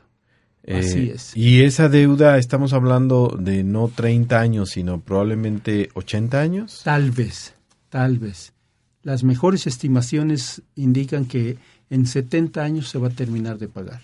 Eh, 0.65 0.79
Así 0.79 1.11
es. 1.11 1.37
Y 1.37 1.63
esa 1.63 1.89
deuda, 1.89 2.39
estamos 2.39 2.73
hablando 2.73 3.37
de 3.39 3.65
no 3.65 3.89
30 3.89 4.39
años, 4.39 4.71
sino 4.71 5.01
probablemente 5.01 5.89
80 5.95 6.41
años. 6.41 6.81
Tal 6.85 7.11
vez, 7.11 7.55
tal 7.89 8.19
vez. 8.19 8.53
Las 9.03 9.25
mejores 9.25 9.67
estimaciones 9.67 10.63
indican 10.77 11.25
que 11.25 11.57
en 11.93 12.07
70 12.07 12.63
años 12.63 12.89
se 12.89 12.99
va 12.99 13.09
a 13.09 13.11
terminar 13.11 13.59
de 13.59 13.69
pagar. 13.69 14.01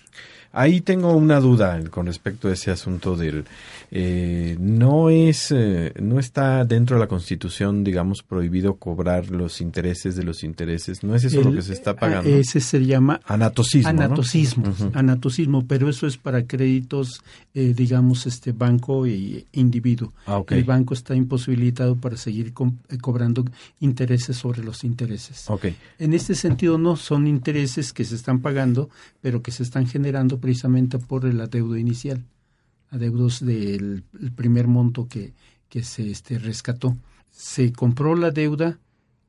Ahí 0.51 0.81
tengo 0.81 1.13
una 1.15 1.39
duda 1.39 1.79
con 1.91 2.07
respecto 2.07 2.47
a 2.47 2.53
ese 2.53 2.71
asunto 2.71 3.15
del 3.15 3.45
eh, 3.91 4.55
no 4.59 5.11
es 5.11 5.51
eh, 5.51 5.93
no 5.99 6.19
está 6.19 6.65
dentro 6.65 6.95
de 6.95 7.01
la 7.01 7.07
Constitución 7.07 7.83
digamos 7.83 8.23
prohibido 8.23 8.75
cobrar 8.75 9.29
los 9.29 9.61
intereses 9.61 10.15
de 10.15 10.23
los 10.23 10.43
intereses. 10.43 11.03
No 11.03 11.13
es 11.13 11.23
eso 11.23 11.41
lo 11.41 11.53
que 11.53 11.61
se 11.61 11.73
está 11.73 11.95
pagando 11.95 12.29
ese 12.31 12.61
se 12.61 12.83
llama 12.83 13.19
anatocismo 13.25 13.89
anatocismo 13.89 14.73
anatocismo 14.93 15.65
pero 15.67 15.87
eso 15.87 16.07
es 16.07 16.17
para 16.17 16.45
créditos 16.47 17.21
eh, 17.53 17.73
digamos 17.75 18.25
este 18.25 18.51
banco 18.51 19.05
y 19.05 19.45
individuo. 19.53 20.13
Ah, 20.25 20.41
el 20.49 20.63
banco 20.63 20.95
está 20.95 21.13
imposibilitado 21.15 21.95
para 21.95 22.17
seguir 22.17 22.53
cobrando 23.01 23.45
intereses 23.81 24.37
sobre 24.37 24.63
los 24.63 24.83
intereses. 24.83 25.45
En 25.99 26.13
este 26.13 26.33
sentido 26.33 26.79
no 26.79 26.95
son 26.95 27.27
intereses 27.27 27.78
que 27.93 28.05
se 28.05 28.15
están 28.15 28.41
pagando 28.41 28.89
pero 29.21 29.41
que 29.41 29.51
se 29.51 29.63
están 29.63 29.87
generando 29.87 30.39
precisamente 30.39 30.99
por 30.99 31.25
el 31.25 31.39
adeudo 31.41 31.77
inicial, 31.77 32.23
adeudos 32.89 33.43
del 33.45 34.03
primer 34.35 34.67
monto 34.67 35.07
que, 35.07 35.33
que 35.69 35.83
se 35.83 36.09
este, 36.11 36.39
rescató. 36.39 36.97
Se 37.31 37.71
compró 37.71 38.15
la 38.15 38.31
deuda 38.31 38.79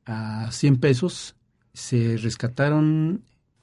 a 0.05 0.51
100 0.51 0.77
pesos, 0.77 1.35
se 1.73 2.17
rescataron 2.17 3.21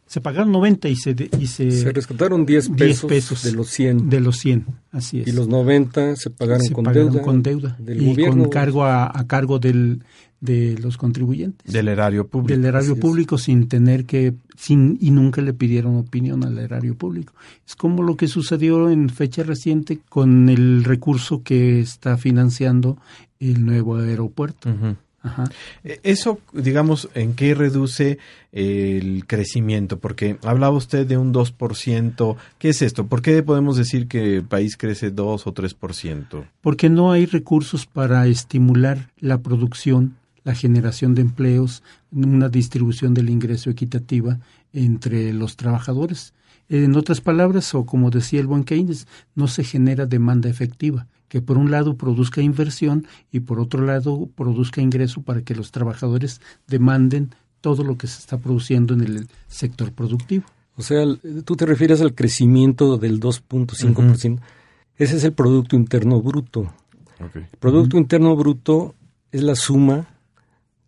Se 0.08 0.22
pagaron 0.22 0.50
90 0.52 0.88
y 0.88 0.96
se... 0.96 1.14
Y 1.38 1.46
se, 1.46 1.70
se 1.70 1.92
rescataron 1.92 2.46
10 2.46 2.70
pesos, 2.70 3.08
pesos, 3.08 3.42
de 3.42 3.52
los 3.52 3.68
100. 3.68 4.08
De 4.08 4.20
los 4.20 4.38
100, 4.38 4.64
así 4.90 5.20
es. 5.20 5.28
Y 5.28 5.32
los 5.32 5.48
90 5.48 6.16
se 6.16 6.30
pagaron, 6.30 6.62
se 6.62 6.72
con, 6.72 6.84
pagaron 6.84 7.12
deuda 7.12 7.22
con 7.22 7.42
deuda. 7.42 7.76
Del 7.78 8.02
y 8.02 8.06
gobierno. 8.06 8.44
con 8.44 8.50
cargo 8.50 8.84
a, 8.84 9.04
a, 9.06 9.26
cargo 9.26 9.58
del, 9.58 10.02
de 10.40 10.78
los 10.78 10.96
contribuyentes. 10.96 11.70
Del 11.70 11.88
erario 11.88 12.26
público. 12.26 12.48
Del 12.48 12.64
erario 12.64 12.92
así 12.92 13.00
público 13.02 13.36
es. 13.36 13.42
sin 13.42 13.68
tener 13.68 14.06
que... 14.06 14.32
sin 14.56 14.96
Y 14.98 15.10
nunca 15.10 15.42
le 15.42 15.52
pidieron 15.52 15.96
opinión 15.96 16.42
al 16.42 16.58
erario 16.58 16.96
público. 16.96 17.34
Es 17.66 17.76
como 17.76 18.02
lo 18.02 18.16
que 18.16 18.28
sucedió 18.28 18.88
en 18.88 19.10
fecha 19.10 19.42
reciente 19.42 20.00
con 20.08 20.48
el 20.48 20.84
recurso 20.84 21.42
que 21.42 21.80
está 21.80 22.16
financiando 22.16 22.96
el 23.40 23.66
nuevo 23.66 23.96
aeropuerto. 23.96 24.70
Uh 24.70 24.72
-huh. 24.72 24.96
Ajá. 25.22 25.44
Eso, 25.82 26.38
digamos, 26.52 27.08
¿en 27.14 27.34
qué 27.34 27.54
reduce 27.54 28.18
el 28.52 29.26
crecimiento? 29.26 29.98
Porque 29.98 30.38
hablaba 30.42 30.76
usted 30.76 31.06
de 31.06 31.16
un 31.16 31.32
2%. 31.34 32.36
¿Qué 32.58 32.68
es 32.68 32.82
esto? 32.82 33.06
¿Por 33.06 33.20
qué 33.20 33.42
podemos 33.42 33.76
decir 33.76 34.06
que 34.06 34.36
el 34.36 34.44
país 34.44 34.76
crece 34.76 35.10
2 35.10 35.46
o 35.46 35.54
3%? 35.54 36.44
Porque 36.60 36.88
no 36.88 37.10
hay 37.10 37.26
recursos 37.26 37.86
para 37.86 38.26
estimular 38.28 39.10
la 39.18 39.38
producción, 39.38 40.16
la 40.44 40.54
generación 40.54 41.14
de 41.14 41.22
empleos, 41.22 41.82
una 42.12 42.48
distribución 42.48 43.12
del 43.12 43.28
ingreso 43.28 43.70
equitativa 43.70 44.38
entre 44.72 45.32
los 45.32 45.56
trabajadores. 45.56 46.32
En 46.68 46.94
otras 46.96 47.20
palabras, 47.20 47.74
o 47.74 47.86
como 47.86 48.10
decía 48.10 48.40
el 48.40 48.46
buen 48.46 48.62
Keynes, 48.62 49.08
no 49.34 49.48
se 49.48 49.64
genera 49.64 50.06
demanda 50.06 50.48
efectiva 50.48 51.06
que 51.28 51.40
por 51.40 51.58
un 51.58 51.70
lado 51.70 51.96
produzca 51.96 52.40
inversión 52.40 53.06
y 53.30 53.40
por 53.40 53.60
otro 53.60 53.84
lado 53.84 54.28
produzca 54.34 54.80
ingreso 54.80 55.22
para 55.22 55.42
que 55.42 55.54
los 55.54 55.70
trabajadores 55.70 56.40
demanden 56.66 57.34
todo 57.60 57.84
lo 57.84 57.96
que 57.96 58.06
se 58.06 58.18
está 58.18 58.38
produciendo 58.38 58.94
en 58.94 59.02
el 59.02 59.28
sector 59.46 59.92
productivo. 59.92 60.44
O 60.76 60.82
sea, 60.82 61.04
tú 61.44 61.56
te 61.56 61.66
refieres 61.66 62.00
al 62.00 62.14
crecimiento 62.14 62.98
del 62.98 63.20
2.5%. 63.20 64.36
Uh 64.36 64.36
-huh. 64.36 64.40
Ese 64.96 65.16
es 65.16 65.24
el 65.24 65.32
Producto 65.32 65.76
Interno 65.76 66.22
Bruto. 66.22 66.72
Okay. 67.20 67.42
El 67.42 67.58
Producto 67.58 67.96
uh 67.96 68.00
-huh. 68.00 68.02
Interno 68.02 68.36
Bruto 68.36 68.94
es 69.32 69.42
la 69.42 69.56
suma 69.56 70.06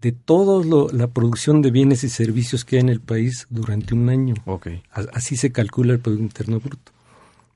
de 0.01 0.13
toda 0.13 0.65
la 0.93 1.09
producción 1.09 1.61
de 1.61 1.71
bienes 1.71 2.05
y 2.05 2.09
servicios 2.09 2.65
que 2.65 2.77
hay 2.77 2.81
en 2.81 2.89
el 2.89 3.01
país 3.01 3.47
durante 3.51 3.95
un 3.95 4.09
año. 4.09 4.35
Okay. 4.47 4.83
Así 5.13 5.37
se 5.37 5.53
calcula 5.53 5.93
el 5.93 5.99
Producto 5.99 6.25
Interno 6.25 6.61
Bruto. 6.61 6.93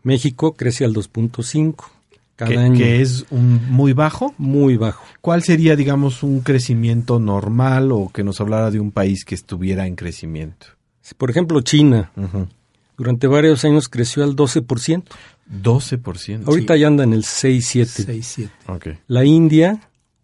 México 0.03 0.55
crece 0.55 0.85
al 0.85 0.93
2.5 0.93 1.93
cada 2.37 2.51
que, 2.51 2.59
año. 2.59 2.78
que 2.78 3.01
es 3.01 3.26
un 3.30 3.70
muy 3.70 3.93
bajo. 3.93 4.35
Muy 4.39 4.76
bajo. 4.76 5.05
¿Cuál 5.20 5.43
sería, 5.43 5.76
digamos, 5.76 6.22
un 6.22 6.41
crecimiento 6.41 7.18
normal 7.18 7.93
o 7.93 8.11
que 8.12 8.24
nos 8.24 8.41
hablara 8.41 8.70
de 8.70 8.80
un 8.80 8.91
país 8.91 9.24
que 9.24 9.35
estuviera 9.35 9.87
en 9.87 9.97
crecimiento? 9.97 10.66
Por 11.16 11.30
ejemplo, 11.30 11.61
China. 11.61 12.11
Uh 12.16 12.22
-huh. 12.22 12.49
Durante 12.97 13.26
varios 13.26 13.64
años 13.64 13.89
creció 13.89 14.22
al 14.24 14.37
12%. 14.37 15.05
12%. 15.51 16.47
Ahorita 16.47 16.74
sí. 16.74 16.80
ya 16.80 16.87
anda 16.87 17.05
en 17.05 17.12
el 17.12 17.22
6-7. 17.22 18.07
6-7. 18.07 18.51
Okay. 18.66 18.99
La 19.07 19.24
India 19.24 19.80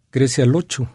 crece 0.09 0.41
al 0.41 0.53
8%. 0.53 0.89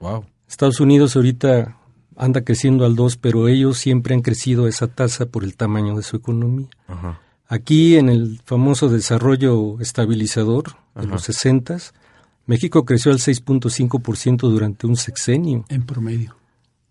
Wow. 0.00 0.24
Estados 0.48 0.80
Unidos 0.80 1.16
ahorita 1.16 1.76
anda 2.16 2.42
creciendo 2.42 2.84
al 2.84 2.96
2%, 2.96 3.18
pero 3.20 3.48
ellos 3.48 3.78
siempre 3.78 4.14
han 4.14 4.22
crecido 4.22 4.66
a 4.66 4.68
esa 4.68 4.88
tasa 4.88 5.26
por 5.26 5.44
el 5.44 5.56
tamaño 5.56 5.96
de 5.96 6.02
su 6.02 6.16
economía. 6.16 6.68
-huh. 6.88 7.16
Aquí 7.46 7.96
en 7.96 8.08
el 8.08 8.40
famoso 8.44 8.88
desarrollo 8.88 9.80
estabilizador 9.80 10.64
de 10.94 11.02
Ajá. 11.02 11.08
los 11.08 11.22
60, 11.24 11.78
México 12.46 12.84
creció 12.84 13.12
al 13.12 13.18
6.5% 13.18 14.38
durante 14.48 14.86
un 14.86 14.96
sexenio. 14.96 15.64
En 15.68 15.84
promedio. 15.84 16.36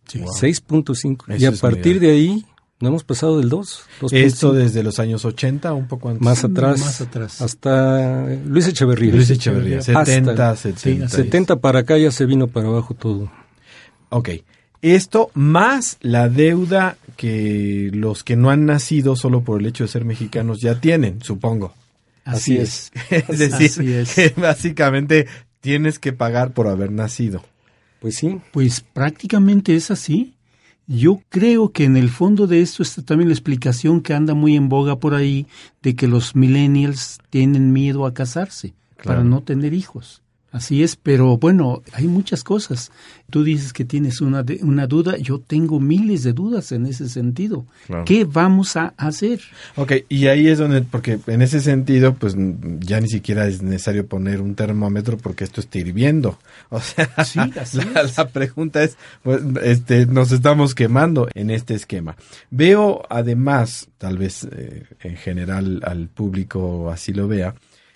Sí. 0.08 0.20
Wow. 0.20 0.30
6.5. 0.34 1.40
Y 1.40 1.46
a 1.46 1.52
partir 1.54 2.00
de 2.00 2.12
ahí 2.12 2.46
no 2.80 2.90
hemos 2.90 3.04
pasado 3.04 3.40
del 3.40 3.50
2. 3.50 3.84
2 4.02 4.14
Esto 4.14 4.50
5. 4.50 4.54
desde 4.54 4.84
los 4.84 5.00
años 5.00 5.26
80, 5.26 5.74
un 5.74 5.88
poco 5.88 6.10
antes. 6.10 6.22
Más 6.22 6.44
atrás. 6.44 6.80
Más 6.80 7.02
atrás. 7.02 7.42
Hasta 7.42 8.28
Luis 8.46 8.68
Echeverría. 8.68 9.14
Luis 9.14 9.30
Echeverría. 9.30 9.82
70, 9.82 10.32
hasta, 10.32 10.56
70. 10.56 11.10
Sí, 11.10 11.16
70 11.16 11.56
para 11.62 11.80
acá 11.80 11.98
ya 11.98 12.12
se 12.12 12.26
vino 12.26 12.48
para 12.48 12.68
abajo 12.68 12.94
todo. 12.94 13.32
Ok. 14.10 14.30
Esto 14.84 15.32
más 15.34 15.98
la 16.02 16.28
deuda 16.28 16.98
que 17.16 17.90
los 17.94 18.26
que 18.26 18.36
no 18.36 18.50
han 18.50 18.66
nacido 18.66 19.16
solo 19.16 19.42
por 19.42 19.62
el 19.62 19.66
hecho 19.66 19.86
de 19.86 19.88
ser 19.88 20.04
mexicanos 20.04 20.60
ya 20.60 20.82
tienen, 20.82 21.22
supongo. 21.22 21.74
Así, 22.26 22.58
Así 22.58 22.92
es. 22.92 22.92
es. 23.10 23.30
es 23.30 23.40
decir, 23.40 23.82
Así 23.82 23.94
es. 23.94 24.14
que 24.14 24.42
básicamente 24.42 25.28
tienes 25.62 26.00
que 26.00 26.12
pagar 26.12 26.52
por 26.52 26.68
haber 26.68 26.92
nacido. 26.92 27.46
Pues 28.02 28.16
sí. 28.16 28.42
Pues 28.52 28.82
prácticamente 28.82 29.74
es 29.74 29.90
así. 29.90 30.34
Yo 30.86 31.22
creo 31.30 31.72
que 31.72 31.86
en 31.86 31.96
el 31.96 32.10
fondo 32.10 32.46
de 32.46 32.62
esto 32.62 32.84
está 32.84 33.04
también 33.04 33.30
la 33.30 33.36
explicación 33.36 34.02
que 34.02 34.14
anda 34.14 34.34
muy 34.34 34.58
en 34.58 34.68
boga 34.68 35.00
por 35.00 35.14
ahí 35.14 35.48
de 35.82 35.96
que 35.96 36.10
los 36.10 36.36
millennials 36.36 37.20
tienen 37.30 37.72
miedo 37.72 38.06
a 38.06 38.14
casarse 38.14 38.74
claro. 38.98 39.20
para 39.20 39.24
no 39.24 39.44
tener 39.44 39.74
hijos. 39.74 40.23
Así 40.54 40.84
es, 40.84 40.96
pero 40.96 41.40
bueno, 41.40 41.82
hay 41.94 42.08
muchas 42.08 42.44
cosas. 42.44 42.92
Tú 43.32 43.44
dices 43.44 43.74
que 43.74 43.86
tienes 43.86 44.22
una, 44.22 44.44
de, 44.44 44.60
una 44.62 44.86
duda, 44.86 45.18
yo 45.18 45.40
tengo 45.40 45.80
miles 45.80 46.22
de 46.22 46.32
dudas 46.32 46.72
en 46.72 46.86
ese 46.86 47.10
sentido. 47.10 47.66
Claro. 47.88 48.06
¿Qué 48.06 48.24
vamos 48.24 48.78
a 48.78 48.94
hacer? 48.96 49.42
Ok, 49.76 49.94
y 50.10 50.28
ahí 50.28 50.48
es 50.48 50.60
donde, 50.60 50.84
porque 50.84 51.18
en 51.26 51.42
ese 51.42 51.60
sentido, 51.60 52.14
pues 52.14 52.36
ya 52.82 53.02
ni 53.02 53.10
siquiera 53.10 53.48
es 53.48 53.64
necesario 53.64 54.06
poner 54.06 54.42
un 54.42 54.54
termómetro 54.54 55.18
porque 55.18 55.44
esto 55.44 55.60
está 55.60 55.80
hirviendo. 55.80 56.38
O 56.70 56.80
sea, 56.80 57.10
sí, 57.26 57.40
la, 58.18 58.28
pregunta 58.28 58.84
es, 58.84 58.96
pues, 59.24 59.42
este, 59.64 60.06
nos 60.06 60.32
estamos 60.32 60.76
quemando 60.76 61.28
en 61.34 61.50
este 61.50 61.74
esquema. 61.74 62.16
Veo 62.52 63.02
además, 63.10 63.88
tal 63.98 64.20
vez 64.20 64.48
eh, 64.52 64.84
en 65.02 65.16
general 65.16 65.82
al 65.84 66.10
público 66.10 66.92
así 66.92 67.12
lo 67.12 67.28
vea, 67.28 67.56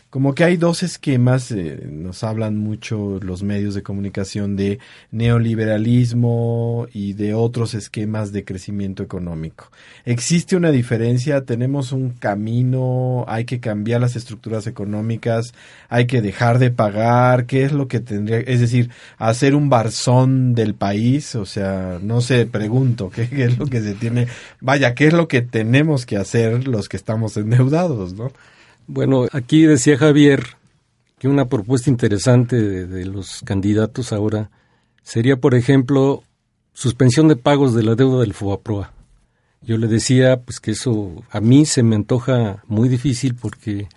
como 0.10 0.34
que 0.34 0.46
hay 0.46 0.56
dos 0.56 0.84
esquemas, 0.84 1.52
eh, 1.52 1.86
nos 1.92 2.24
hablan 2.24 2.58
mucho 2.58 3.20
los 3.22 3.44
medios 3.44 3.76
de 3.76 3.84
comunicación 3.84 4.56
de 4.56 4.80
neoliberalismo 5.12 6.88
y 6.94 7.12
de 7.12 7.34
otros 7.34 7.74
esquemas 7.74 8.32
de 8.32 8.46
crecimiento 8.46 9.04
económico. 9.04 9.70
¿Existe 10.06 10.56
una 10.56 10.72
diferencia? 10.72 11.44
¿Tenemos 11.44 11.92
un 11.92 12.12
camino? 12.12 13.26
¿Hay 13.28 13.44
que 13.44 13.60
cambiar 13.60 14.00
las 14.00 14.16
estructuras 14.16 14.66
económicas? 14.66 15.54
¿Hay 15.90 16.08
que 16.08 16.22
dejar 16.22 16.58
de 16.58 16.72
pagar? 16.72 17.46
¿Qué 17.46 17.64
es 17.64 17.74
lo 17.74 17.90
que 17.90 18.00
tendría? 18.00 18.40
Es 18.40 18.62
decir, 18.62 18.90
hacer 19.18 19.56
un 19.56 19.70
barzón 19.70 20.54
del 20.54 20.74
país, 20.74 21.36
o 21.36 21.46
sea, 21.46 22.00
no 22.02 22.22
sé, 22.22 22.46
pregunto, 22.46 23.10
¿qué, 23.10 23.28
qué 23.28 23.44
es 23.44 23.58
lo 23.58 23.66
que 23.66 23.82
se 23.82 23.94
tiene? 23.94 24.28
Vaya, 24.62 24.96
¿qué 24.96 25.08
es 25.08 25.14
lo 25.14 25.28
que 25.28 25.42
tenemos 25.42 26.06
que 26.06 26.16
hacer 26.16 26.66
los 26.66 26.88
que 26.88 26.96
estamos 26.96 27.36
endeudados, 27.36 28.14
no? 28.14 28.32
Bueno, 28.88 29.26
aquí 29.32 29.64
decía 29.64 29.98
Javier 29.98 30.44
que 31.20 31.28
una 31.28 31.50
propuesta 31.50 31.90
interesante 31.90 32.56
de, 32.56 32.88
de, 32.88 33.06
los 33.06 33.42
candidatos 33.44 34.14
ahora 34.14 34.50
sería, 35.04 35.38
por 35.38 35.56
ejemplo, 35.56 36.24
suspensión 36.74 37.28
de 37.28 37.36
pagos 37.36 37.74
de 37.74 37.84
la 37.84 37.96
deuda 37.96 38.22
del 38.22 38.34
FOBAPROA. 38.34 38.94
Yo 39.62 39.78
le 39.78 39.88
decía 39.88 40.42
pues 40.42 40.60
que 40.60 40.72
eso 40.72 41.24
a 41.32 41.42
mí 41.42 41.66
se 41.66 41.84
me 41.84 41.96
antoja 41.96 42.64
muy 42.68 42.88
difícil 42.88 43.36
porque 43.36 43.90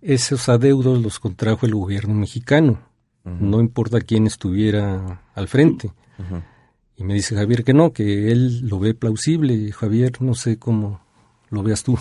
esos 0.00 0.48
adeudos 0.48 1.02
los 1.02 1.18
contrajo 1.18 1.66
el 1.66 1.74
gobierno 1.74 2.14
mexicano, 2.14 2.78
uh 3.24 3.30
-huh. 3.30 3.38
no 3.40 3.60
importa 3.60 4.00
quién 4.00 4.26
estuviera 4.26 5.22
al 5.34 5.48
frente. 5.48 5.88
Uh 6.18 6.22
-huh. 6.22 6.42
Y 6.96 7.04
me 7.04 7.14
dice 7.14 7.34
Javier 7.34 7.64
que 7.64 7.72
no, 7.72 7.92
que 7.92 8.30
él 8.30 8.68
lo 8.68 8.78
ve 8.78 8.94
plausible. 8.94 9.72
Javier, 9.72 10.20
no 10.20 10.34
sé 10.34 10.58
cómo 10.58 11.00
lo 11.50 11.62
veas 11.62 11.82
tú. 11.82 11.98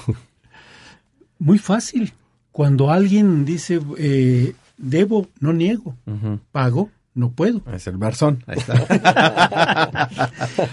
Muy 1.41 1.57
fácil. 1.57 2.13
Cuando 2.51 2.91
alguien 2.91 3.45
dice, 3.45 3.81
eh, 3.97 4.53
debo, 4.77 5.27
no 5.39 5.53
niego. 5.53 5.97
Uh 6.05 6.11
-huh. 6.11 6.39
Pago, 6.51 6.91
no 7.15 7.31
puedo. 7.31 7.63
Es 7.73 7.87
el 7.87 7.97
barzón. 7.97 8.43
Ahí 8.45 8.59
está. 8.59 10.07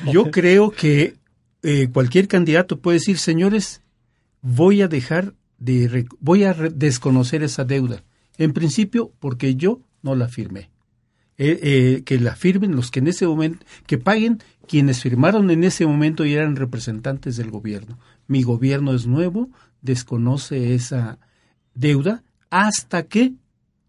Yo 0.12 0.30
creo 0.30 0.70
que 0.70 1.14
eh, 1.62 1.88
cualquier 1.90 2.28
candidato 2.28 2.80
puede 2.80 2.98
decir, 2.98 3.16
señores, 3.16 3.80
voy 4.42 4.82
a 4.82 4.88
dejar 4.88 5.32
de, 5.58 6.06
voy 6.20 6.44
a 6.44 6.52
desconocer 6.52 7.42
esa 7.42 7.64
deuda. 7.64 8.02
En 8.36 8.52
principio, 8.52 9.10
porque 9.20 9.54
yo 9.54 9.80
no 10.02 10.14
la 10.14 10.28
firmé. 10.28 10.70
Eh, 11.38 11.58
eh, 11.62 12.02
que 12.04 12.20
la 12.20 12.34
firmen 12.36 12.76
los 12.76 12.90
que 12.90 12.98
en 12.98 13.08
ese 13.08 13.26
momento, 13.26 13.64
que 13.86 13.96
paguen 13.96 14.42
quienes 14.66 15.00
firmaron 15.00 15.50
en 15.50 15.64
ese 15.64 15.86
momento 15.86 16.26
y 16.26 16.34
eran 16.34 16.56
representantes 16.56 17.36
del 17.36 17.50
gobierno. 17.50 17.98
Mi 18.26 18.42
gobierno 18.42 18.92
es 18.92 19.06
nuevo, 19.06 19.48
desconoce 19.82 20.74
esa 20.74 21.18
deuda 21.74 22.22
hasta 22.50 23.04
que 23.04 23.34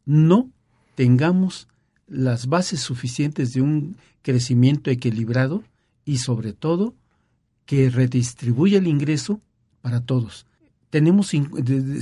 no 0.05 0.49
tengamos 0.95 1.67
las 2.07 2.47
bases 2.47 2.79
suficientes 2.79 3.53
de 3.53 3.61
un 3.61 3.95
crecimiento 4.21 4.89
equilibrado 4.89 5.63
y 6.05 6.17
sobre 6.17 6.53
todo 6.53 6.95
que 7.65 7.89
redistribuya 7.89 8.79
el 8.79 8.87
ingreso 8.87 9.41
para 9.81 10.01
todos. 10.01 10.45
Tenemos, 10.89 11.31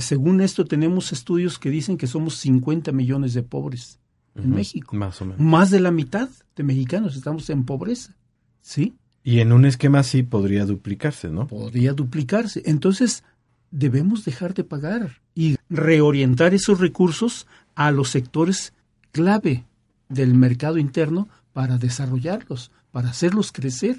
según 0.00 0.40
esto, 0.40 0.64
tenemos 0.64 1.12
estudios 1.12 1.58
que 1.58 1.68
dicen 1.68 1.98
que 1.98 2.06
somos 2.06 2.36
50 2.36 2.90
millones 2.92 3.34
de 3.34 3.42
pobres 3.42 3.98
en 4.34 4.44
uh 4.44 4.46
-huh, 4.46 4.56
México. 4.56 4.96
Más 4.96 5.20
o 5.20 5.26
menos. 5.26 5.40
Más 5.40 5.70
de 5.70 5.80
la 5.80 5.90
mitad 5.90 6.30
de 6.56 6.62
mexicanos 6.62 7.14
estamos 7.14 7.50
en 7.50 7.64
pobreza. 7.64 8.16
¿Sí? 8.62 8.94
Y 9.22 9.40
en 9.40 9.52
un 9.52 9.66
esquema 9.66 9.98
así 9.98 10.22
podría 10.22 10.64
duplicarse, 10.64 11.28
¿no? 11.28 11.46
Podría 11.48 11.92
duplicarse. 11.92 12.62
Entonces, 12.64 13.24
debemos 13.70 14.24
dejar 14.24 14.54
de 14.54 14.64
pagar 14.64 15.20
y 15.34 15.56
reorientar 15.68 16.54
esos 16.54 16.80
recursos 16.80 17.46
a 17.74 17.90
los 17.90 18.10
sectores 18.10 18.72
clave 19.12 19.64
del 20.08 20.34
mercado 20.34 20.78
interno 20.78 21.28
para 21.52 21.78
desarrollarlos, 21.78 22.70
para 22.90 23.10
hacerlos 23.10 23.52
crecer. 23.52 23.96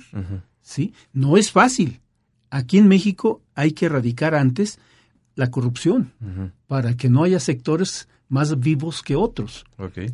¿sí? 0.62 0.94
No 1.14 1.38
es 1.38 1.52
fácil. 1.52 2.00
Aquí 2.50 2.78
en 2.78 2.88
México 2.88 3.42
hay 3.56 3.74
que 3.74 3.86
erradicar 3.86 4.34
antes 4.36 4.80
la 5.36 5.52
corrupción 5.52 6.12
para 6.68 6.96
que 6.96 7.10
no 7.10 7.24
haya 7.24 7.40
sectores 7.40 8.08
más 8.28 8.60
vivos 8.60 9.02
que 9.02 9.16
otros. 9.16 9.66
Okay. 9.78 10.14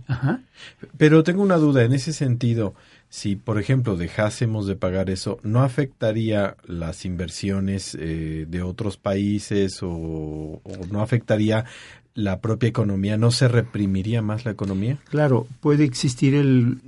Pero 0.98 1.24
tengo 1.24 1.44
una 1.44 1.58
duda 1.58 1.84
en 1.84 1.94
ese 1.94 2.14
sentido. 2.14 2.76
Si, 3.16 3.38
por 3.38 3.62
ejemplo, 3.62 3.96
dejásemos 3.96 4.68
de 4.68 4.76
pagar 4.76 5.10
eso, 5.10 5.40
¿no 5.42 5.64
afectaría 5.64 6.58
las 6.68 7.06
inversiones 7.06 7.96
eh, 7.98 8.46
de 8.46 8.62
otros 8.62 8.98
países 8.98 9.82
o, 9.84 9.90
o, 9.90 10.62
no 10.92 11.02
afectaría 11.02 11.64
la 12.14 12.42
propia 12.42 12.68
economía? 12.68 13.16
¿No 13.16 13.32
se 13.32 13.48
reprimiría 13.48 14.22
más 14.22 14.44
la 14.44 14.52
economía? 14.52 15.00
Claro, 15.10 15.48
puede 15.62 15.86
existir 15.86 16.36
el, 16.36 16.82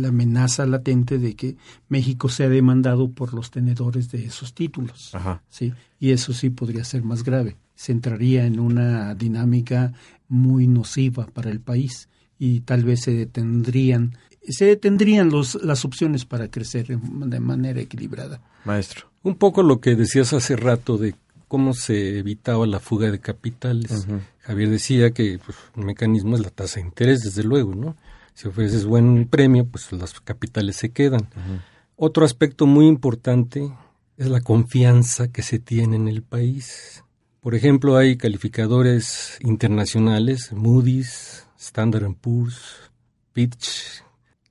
la 0.00 0.10
amenaza 0.10 0.64
latente 0.64 1.18
de 1.18 1.34
que 1.34 1.56
México 1.88 2.28
sea 2.28 2.48
demandado 2.48 3.10
por 3.10 3.34
los 3.34 3.50
tenedores 3.50 4.12
de 4.12 4.26
esos 4.26 4.54
títulos. 4.54 5.12
Ajá. 5.12 5.42
Sí, 5.48 5.72
y 5.98 6.12
eso 6.12 6.32
sí 6.34 6.50
podría 6.50 6.84
ser 6.84 7.02
más 7.02 7.24
grave. 7.24 7.56
Se 7.74 7.90
entraría 7.90 8.46
en 8.46 8.60
una 8.60 9.16
dinámica 9.16 9.92
muy 10.28 10.68
nociva 10.68 11.26
para 11.26 11.50
el 11.50 11.58
país 11.58 12.08
y 12.38 12.60
tal 12.60 12.84
vez 12.84 13.00
se 13.02 13.12
detendrían 13.12 14.16
se 14.52 14.66
detendrían 14.66 15.30
los, 15.30 15.54
las 15.62 15.84
opciones 15.84 16.24
para 16.24 16.50
crecer 16.50 16.86
de 16.88 17.40
manera 17.40 17.80
equilibrada. 17.80 18.40
Maestro. 18.64 19.06
Un 19.22 19.36
poco 19.36 19.62
lo 19.62 19.80
que 19.80 19.96
decías 19.96 20.32
hace 20.32 20.56
rato 20.56 20.98
de 20.98 21.14
cómo 21.48 21.72
se 21.72 22.18
evitaba 22.18 22.66
la 22.66 22.80
fuga 22.80 23.10
de 23.10 23.20
capitales. 23.20 24.06
Javier 24.40 24.70
decía 24.70 25.12
que 25.12 25.38
pues, 25.44 25.56
un 25.76 25.86
mecanismo 25.86 26.36
es 26.36 26.42
la 26.42 26.50
tasa 26.50 26.80
de 26.80 26.86
interés, 26.86 27.22
desde 27.22 27.42
luego, 27.42 27.74
¿no? 27.74 27.96
Si 28.34 28.48
ofreces 28.48 28.84
buen 28.84 29.28
premio, 29.28 29.64
pues 29.64 29.90
los 29.92 30.20
capitales 30.20 30.76
se 30.76 30.90
quedan. 30.90 31.28
Otro 31.96 32.24
aspecto 32.24 32.66
muy 32.66 32.86
importante 32.86 33.72
es 34.16 34.28
la 34.28 34.40
confianza 34.40 35.28
que 35.28 35.42
se 35.42 35.58
tiene 35.58 35.96
en 35.96 36.08
el 36.08 36.22
país. 36.22 37.04
Por 37.40 37.54
ejemplo, 37.54 37.96
hay 37.96 38.16
calificadores 38.16 39.38
internacionales, 39.40 40.50
Moody's, 40.52 41.46
Standard 41.58 42.12
Poor's, 42.20 42.90
Fitch, 43.32 44.02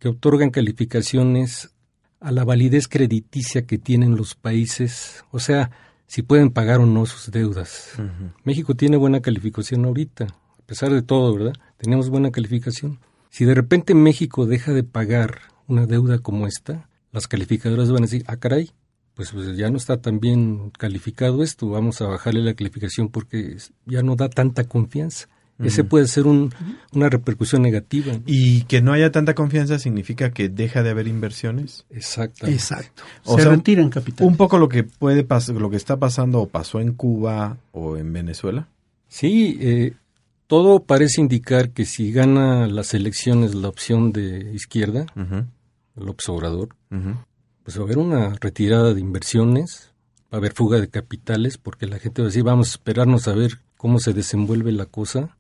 que 0.03 0.09
otorgan 0.09 0.49
calificaciones 0.49 1.69
a 2.19 2.33
la 2.33 2.43
validez 2.43 2.89
crediticia 2.89 3.65
que 3.65 3.77
tienen 3.77 4.17
los 4.17 4.35
países, 4.35 5.23
o 5.31 5.39
sea, 5.39 5.71
si 6.07 6.23
pueden 6.23 6.51
pagar 6.51 6.81
o 6.81 6.85
no 6.85 7.05
sus 7.05 7.31
deudas. 7.31 7.91
México 8.43 8.75
tiene 8.75 8.97
buena 8.97 9.21
calificación 9.21 9.85
ahorita, 9.85 10.25
a 10.25 10.65
pesar 10.65 10.91
de 10.91 11.03
todo, 11.03 11.33
¿verdad? 11.33 11.53
Tenemos 11.77 12.09
buena 12.09 12.31
calificación. 12.31 12.99
Si 13.29 13.45
de 13.45 13.55
repente 13.55 13.95
México 13.95 14.45
deja 14.45 14.73
de 14.73 14.83
pagar 14.83 15.39
una 15.67 15.85
deuda 15.85 16.19
como 16.19 16.47
esta, 16.47 16.89
las 17.13 17.29
calificadoras 17.29 17.89
van 17.89 18.03
a 18.03 18.07
decir, 18.07 18.25
ah, 18.27 18.35
caray, 18.35 18.71
pues, 19.13 19.31
pues, 19.31 19.55
ya 19.55 19.69
no 19.69 19.77
está 19.77 20.01
tan 20.01 20.19
bien 20.19 20.71
calificado 20.71 21.43
esto, 21.43 21.69
vamos 21.69 22.01
a 22.01 22.07
bajarle 22.07 22.41
la 22.41 22.55
calificación 22.55 23.07
porque 23.07 23.55
ya 23.85 24.03
no 24.03 24.17
da 24.17 24.27
tanta 24.27 24.65
confianza. 24.65 25.29
Ese 25.59 25.83
puede 25.83 26.07
ser 26.07 26.25
un, 26.25 26.53
una 26.93 27.09
repercusión 27.09 27.61
negativa. 27.61 28.13
Y 28.25 28.63
que 28.63 28.81
no 28.81 28.91
haya 28.91 29.11
tanta 29.11 29.33
confianza 29.35 29.79
significa 29.79 30.31
que 30.31 30.49
deja 30.49 30.83
de 30.83 30.89
haber 30.89 31.07
inversiones. 31.07 31.85
Exacto. 31.89 32.47
Exacto. 32.47 33.03
O 33.23 33.37
Se 33.37 33.47
retiran 33.47 33.89
capital. 33.89 34.27
Un 34.27 34.35
poco 34.35 34.57
lo 34.57 34.67
que 34.67 34.83
puede 34.83 35.23
pasar, 35.23 35.55
lo 35.55 35.69
que 35.69 35.77
está 35.77 35.97
pasando 35.97 36.41
o 36.41 36.47
pasó 36.47 36.79
en 36.79 36.93
Cuba 36.93 37.57
o 37.71 37.97
en 37.97 38.11
Venezuela. 38.11 38.67
Sí, 39.07 39.57
eh, 39.61 39.93
todo 40.47 40.83
parece 40.83 41.21
indicar 41.21 41.69
que 41.69 41.85
si 41.85 42.11
gana 42.11 42.67
las 42.67 42.93
elecciones 42.93 43.55
la 43.55 43.69
opción 43.69 44.11
de 44.11 44.53
izquierda, 44.53 45.05
el 45.15 46.09
observador, 46.09 46.75
pues 47.63 47.77
va 47.77 47.81
a 47.81 47.85
haber 47.85 47.97
una 47.97 48.35
retirada 48.39 48.93
de 48.93 48.99
inversiones, 48.99 49.91
va 50.31 50.37
a 50.37 50.37
haber 50.37 50.53
fuga 50.53 50.79
de 50.79 50.89
capitales, 50.89 51.57
porque 51.57 51.87
la 51.87 51.99
gente 51.99 52.21
va 52.21 52.27
a 52.27 52.29
decir, 52.29 52.43
vamos 52.43 52.69
a 52.69 52.71
esperarnos 52.71 53.27
a 53.27 53.33
ver 53.33 53.59
cómo 53.83 53.99
se 53.99 54.13
desenvuelve 54.13 54.71
la 54.71 54.85
cosa. 54.85 55.35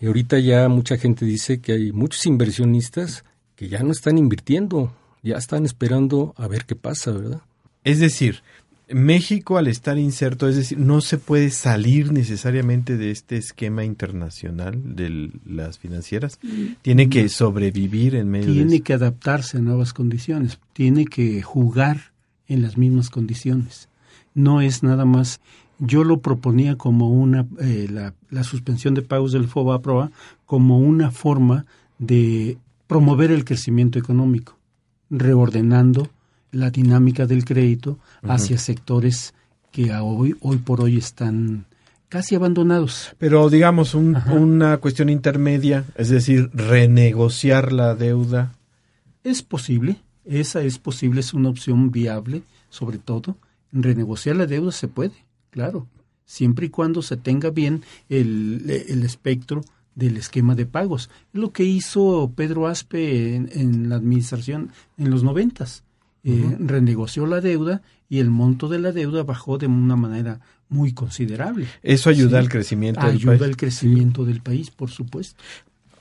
Y 0.00 0.06
ahorita 0.06 0.38
ya 0.38 0.68
mucha 0.68 0.98
gente 0.98 1.24
dice 1.24 1.60
que 1.60 1.72
hay 1.72 1.90
muchos 1.90 2.24
inversionistas 2.24 3.24
que 3.56 3.68
ya 3.68 3.82
no 3.82 3.90
están 3.90 4.18
invirtiendo, 4.18 4.92
ya 5.24 5.36
están 5.36 5.66
esperando 5.66 6.32
a 6.36 6.46
ver 6.46 6.64
qué 6.64 6.76
pasa, 6.76 7.10
¿verdad? 7.10 7.40
Es 7.82 7.98
decir, 7.98 8.44
México 8.88 9.58
al 9.58 9.66
estar 9.66 9.98
inserto, 9.98 10.48
es 10.48 10.54
decir, 10.54 10.78
no 10.78 11.00
se 11.00 11.18
puede 11.18 11.50
salir 11.50 12.12
necesariamente 12.12 12.96
de 12.96 13.10
este 13.10 13.36
esquema 13.36 13.82
internacional 13.82 14.94
de 14.94 15.32
las 15.44 15.80
financieras, 15.80 16.38
tiene 16.82 17.08
que 17.08 17.28
sobrevivir 17.28 18.14
en 18.14 18.28
medio 18.28 18.52
tiene 18.52 18.74
de 18.74 18.80
que 18.82 18.92
adaptarse 18.92 19.58
a 19.58 19.60
nuevas 19.60 19.92
condiciones, 19.92 20.60
tiene 20.72 21.04
que 21.04 21.42
jugar 21.42 22.12
en 22.46 22.62
las 22.62 22.78
mismas 22.78 23.10
condiciones. 23.10 23.88
No 24.34 24.60
es 24.60 24.84
nada 24.84 25.04
más 25.04 25.40
yo 25.78 26.04
lo 26.04 26.20
proponía 26.20 26.76
como 26.76 27.10
una, 27.10 27.46
eh, 27.60 27.88
la, 27.90 28.14
la, 28.30 28.44
suspensión 28.44 28.94
de 28.94 29.02
pagos 29.02 29.32
del 29.32 29.48
FOBA-PROA 29.48 30.10
como 30.44 30.78
una 30.78 31.10
forma 31.10 31.66
de 31.98 32.58
promover 32.86 33.30
el 33.30 33.44
crecimiento 33.44 33.98
económico, 33.98 34.56
reordenando 35.10 36.08
la 36.52 36.70
dinámica 36.70 37.26
del 37.26 37.44
crédito 37.44 37.98
hacia 38.22 38.58
sectores 38.58 39.34
que 39.70 39.92
hoy, 39.92 40.34
hoy 40.40 40.56
por 40.58 40.80
hoy 40.80 40.96
están 40.96 41.66
casi 42.08 42.34
abandonados. 42.34 43.14
Pero 43.18 43.50
digamos 43.50 43.94
una 43.94 44.78
cuestión 44.78 45.10
intermedia, 45.10 45.84
es 45.96 46.08
decir, 46.08 46.50
renegociar 46.54 47.72
la 47.72 47.94
deuda. 47.94 48.54
Es 49.24 49.42
posible, 49.42 49.98
esa 50.24 50.62
es 50.62 50.78
posible, 50.78 51.20
es 51.20 51.34
una 51.34 51.50
opción 51.50 51.90
viable, 51.90 52.42
sobre 52.70 52.98
todo. 52.98 53.36
Renegociar 53.72 54.36
la 54.36 54.46
deuda 54.46 54.72
se 54.72 54.88
puede 54.88 55.25
claro, 55.56 55.88
siempre 56.26 56.66
y 56.66 56.68
cuando 56.68 57.00
se 57.00 57.16
tenga 57.16 57.48
bien 57.48 57.82
el, 58.10 58.68
espectro 59.02 59.64
del 59.94 60.18
esquema 60.18 60.54
de 60.54 60.66
pagos. 60.66 61.08
Es 61.32 61.40
lo 61.40 61.50
que 61.50 61.64
hizo 61.64 62.30
Pedro 62.36 62.66
Aspe 62.66 63.36
en, 63.36 63.88
la 63.88 63.96
administración 63.96 64.70
en 64.98 65.10
los 65.10 65.24
noventas. 65.24 65.82
Eh, 66.24 66.56
renegoció 66.58 67.24
la 67.24 67.40
deuda 67.40 67.80
y 68.10 68.18
el 68.18 68.28
monto 68.30 68.68
de 68.68 68.80
la 68.80 68.92
deuda 68.92 69.22
bajó 69.22 69.56
de 69.56 69.66
una 69.66 69.96
manera 69.96 70.40
muy 70.68 70.92
considerable. 70.92 71.66
Eso 71.82 72.10
ayuda 72.10 72.38
al 72.38 72.50
crecimiento 72.50 73.00
del 73.00 73.12
país. 73.12 73.28
Ayuda 73.28 73.46
al 73.46 73.56
crecimiento 73.56 74.24
del 74.26 74.42
país, 74.42 74.70
por 74.70 74.90
supuesto. 74.90 75.40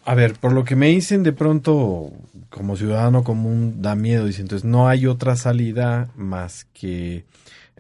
A 0.04 0.16
ver, 0.16 0.34
por 0.34 0.52
lo 0.52 0.66
que 0.66 0.76
me 0.76 0.90
dicen 0.90 1.24
de 1.24 1.32
pronto, 1.32 2.12
como 2.50 2.76
ciudadano 2.76 3.24
común, 3.24 3.82
da 3.82 3.96
miedo. 3.96 4.26
Dice, 4.26 4.42
entonces 4.42 4.68
no 4.68 4.90
hay 4.90 5.08
otra 5.08 5.38
salida 5.38 6.10
más 6.18 6.68
que 6.74 7.24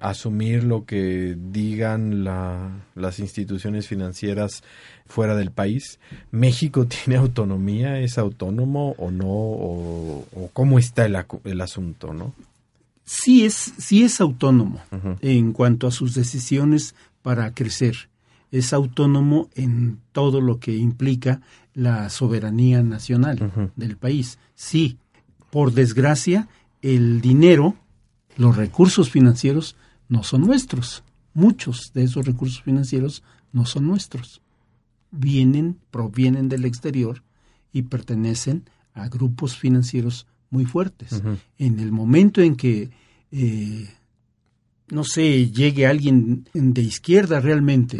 asumir 0.01 0.63
lo 0.63 0.85
que 0.85 1.37
digan 1.51 2.23
las 2.23 3.19
instituciones 3.19 3.87
financieras 3.87 4.63
fuera 5.05 5.35
del 5.35 5.51
país. 5.51 5.99
¿México 6.31 6.85
tiene 6.87 7.17
autonomía? 7.17 7.99
¿Es 7.99 8.17
autónomo 8.17 8.95
o 8.97 9.11
no? 9.11 9.27
¿O, 9.27 10.49
cómo 10.53 10.79
está 10.79 11.05
el, 11.05 11.17
el, 11.43 11.61
asunto? 11.61 12.13
no? 12.13 12.33
Sí 13.05 13.45
es, 13.45 13.73
sí 13.77 14.03
es 14.03 14.19
autónomo 14.19 14.81
en 15.21 15.53
cuanto 15.53 15.87
a 15.87 15.91
sus 15.91 16.15
decisiones 16.15 16.95
para 17.21 17.53
crecer. 17.53 18.09
Es 18.51 18.73
autónomo 18.73 19.49
en 19.55 19.99
todo 20.11 20.41
lo 20.41 20.59
que 20.59 20.75
implica 20.75 21.41
la 21.73 22.09
soberanía 22.09 22.81
nacional 22.81 23.71
del 23.75 23.97
país. 23.97 24.39
Sí, 24.55 24.97
por 25.51 25.73
desgracia, 25.73 26.47
el 26.81 27.21
dinero, 27.21 27.75
los 28.37 28.55
recursos 28.55 29.09
financieros 29.09 29.75
no 30.09 30.23
son 30.23 30.41
nuestros. 30.41 31.03
Muchos 31.33 31.91
de 31.93 32.03
esos 32.03 32.25
recursos 32.25 32.61
financieros 32.61 33.23
no 33.51 33.65
son 33.65 33.87
nuestros. 33.87 34.41
Vienen, 35.11 35.77
provienen 35.91 36.49
del 36.49 36.65
exterior 36.65 37.23
y 37.71 37.83
pertenecen 37.83 38.63
a 38.93 39.09
grupos 39.09 39.57
financieros 39.57 40.27
muy 40.49 40.65
fuertes. 40.65 41.21
En 41.57 41.79
el 41.79 41.91
momento 41.91 42.41
en 42.41 42.55
que, 42.55 42.89
eh, 43.31 43.89
no 44.89 45.03
sé, 45.03 45.51
llegue 45.51 45.85
alguien 45.85 46.47
de 46.53 46.81
izquierda 46.81 47.39
realmente 47.41 47.97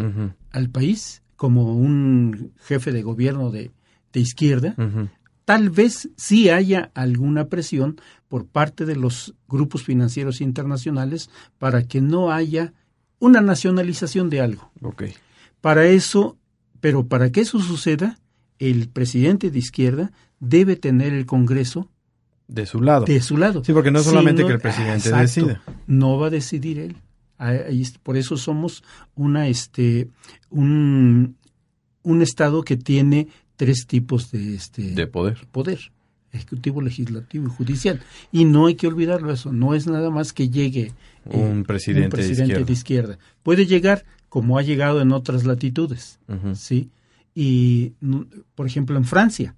al 0.51 0.69
país, 0.69 1.21
como 1.35 1.75
un 1.75 2.53
jefe 2.59 2.91
de 2.91 3.03
gobierno 3.03 3.51
de, 3.51 3.71
de 4.13 4.19
izquierda, 4.19 4.75
tal 5.45 5.69
vez 5.69 6.09
sí 6.17 6.49
haya 6.49 6.91
alguna 6.93 7.47
presión 7.47 8.01
por 8.27 8.45
parte 8.45 8.85
de 8.85 8.95
los 8.95 9.35
grupos 9.47 9.83
financieros 9.83 10.41
internacionales 10.41 11.29
para 11.57 11.83
que 11.83 12.01
no 12.01 12.31
haya 12.31 12.73
una 13.19 13.41
nacionalización 13.41 14.29
de 14.29 14.41
algo. 14.41 14.71
Okay. 14.81 15.13
Para 15.61 15.85
eso, 15.85 16.37
pero 16.81 17.07
para 17.07 17.31
que 17.31 17.41
eso 17.41 17.59
suceda, 17.59 18.19
el 18.59 18.89
presidente 18.89 19.51
de 19.51 19.59
izquierda 19.59 20.11
debe 20.39 20.75
tener 20.75 21.13
el 21.13 21.25
Congreso 21.25 21.89
de 22.47 22.65
su 22.65 22.81
lado. 22.81 23.05
De 23.05 23.21
su 23.21 23.37
lado. 23.37 23.63
Sí, 23.63 23.73
porque 23.73 23.91
no 23.91 24.01
solamente 24.01 24.45
que 24.45 24.51
el 24.51 24.59
presidente 24.59 25.11
decida. 25.11 25.61
No 25.87 26.17
va 26.19 26.27
a 26.27 26.29
decidir 26.29 26.79
él. 26.79 26.97
Por 28.03 28.17
eso 28.17 28.37
somos 28.37 28.83
una, 29.15 29.47
este, 29.47 30.09
un, 30.49 31.35
un 32.03 32.21
estado 32.21 32.63
que 32.63 32.77
tiene 32.77 33.27
tres 33.55 33.87
tipos 33.87 34.31
de, 34.31 34.55
este, 34.55 34.81
de 34.91 35.07
poder. 35.07 35.47
poder 35.51 35.91
ejecutivo, 36.35 36.81
legislativo 36.81 37.47
y 37.47 37.49
judicial. 37.49 38.01
Y 38.31 38.45
no 38.45 38.67
hay 38.67 38.75
que 38.75 38.87
olvidarlo 38.87 39.31
eso, 39.31 39.51
no 39.51 39.73
es 39.73 39.87
nada 39.87 40.09
más 40.09 40.33
que 40.33 40.49
llegue 40.49 40.91
eh, 41.29 41.37
un 41.37 41.63
presidente, 41.63 42.17
de, 42.17 42.73
izquierda. 42.73 43.17
Puede 43.41 43.65
llegar 43.65 44.05
como 44.29 44.57
ha 44.57 44.61
llegado 44.61 45.01
en 45.01 45.11
otras 45.11 45.45
latitudes, 45.45 46.19
¿sí? 46.55 46.89
Y, 47.33 47.93
por 48.53 48.67
ejemplo, 48.67 48.97
en 48.97 49.05
Francia, 49.05 49.55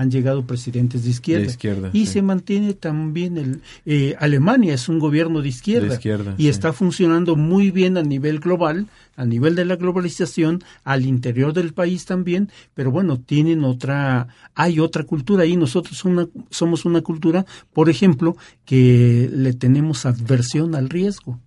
han 0.00 0.10
llegado 0.10 0.46
presidentes 0.46 1.04
de 1.04 1.10
izquierda, 1.10 1.90
y 1.92 2.06
se 2.06 2.22
mantiene 2.22 2.72
también 2.72 3.36
el 3.36 3.60
eh, 3.84 4.16
Alemania 4.18 4.72
es 4.72 4.88
un 4.88 4.98
gobierno 4.98 5.42
de 5.42 5.50
izquierda, 5.50 6.00
y 6.38 6.48
está 6.48 6.72
funcionando 6.72 7.36
muy 7.36 7.70
bien 7.70 7.98
a 7.98 8.02
nivel 8.02 8.40
global 8.40 8.86
a 9.16 9.26
nivel 9.26 9.54
de 9.54 9.66
la 9.66 9.76
globalización 9.76 10.64
al 10.84 11.04
interior 11.04 11.52
del 11.52 11.74
país 11.74 12.06
también 12.06 12.50
pero 12.72 12.90
bueno 12.90 13.20
tienen 13.20 13.62
otra 13.62 14.28
hay 14.54 14.80
otra 14.80 15.04
cultura 15.04 15.44
y 15.44 15.56
nosotros 15.56 16.02
somos 16.48 16.84
una 16.86 17.02
cultura 17.02 17.44
por 17.74 17.90
ejemplo 17.90 18.38
que 18.64 19.30
le 19.30 19.52
tenemos 19.52 20.06
adversión 20.06 20.74
al 20.74 20.88
riesgo. 20.88 21.38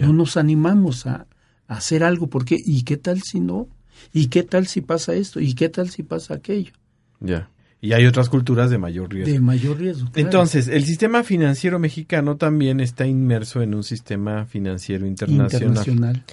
No 0.00 0.14
nos 0.14 0.38
animamos 0.38 1.06
a, 1.06 1.26
a 1.66 1.74
hacer 1.74 2.04
algo 2.04 2.28
porque 2.28 2.56
y 2.58 2.84
qué 2.84 2.96
tal 2.96 3.20
si 3.20 3.40
no 3.40 3.68
y 4.14 4.28
qué 4.28 4.44
tal 4.44 4.66
si 4.66 4.80
pasa 4.80 5.14
esto 5.14 5.40
y 5.40 5.52
qué 5.52 5.68
tal 5.68 5.90
si 5.90 6.02
pasa 6.02 6.32
aquello 6.32 6.72
ya 7.20 7.50
y 7.80 7.92
hay 7.92 8.06
otras 8.06 8.28
culturas 8.28 8.70
de 8.70 8.78
mayor 8.78 9.12
riesgo. 9.12 9.32
De 9.32 9.40
mayor 9.40 9.78
riesgo. 9.78 10.08
Entonces, 10.14 10.68
el 10.68 10.84
sistema 10.84 11.22
financiero 11.22 11.78
mexicano 11.78 12.36
también 12.36 12.80
está 12.80 13.06
inmerso 13.06 13.62
en 13.62 13.74
un 13.74 13.84
sistema 13.84 14.46
financiero 14.46 15.06
internacional. 15.06 15.68
internacional. 15.68 16.24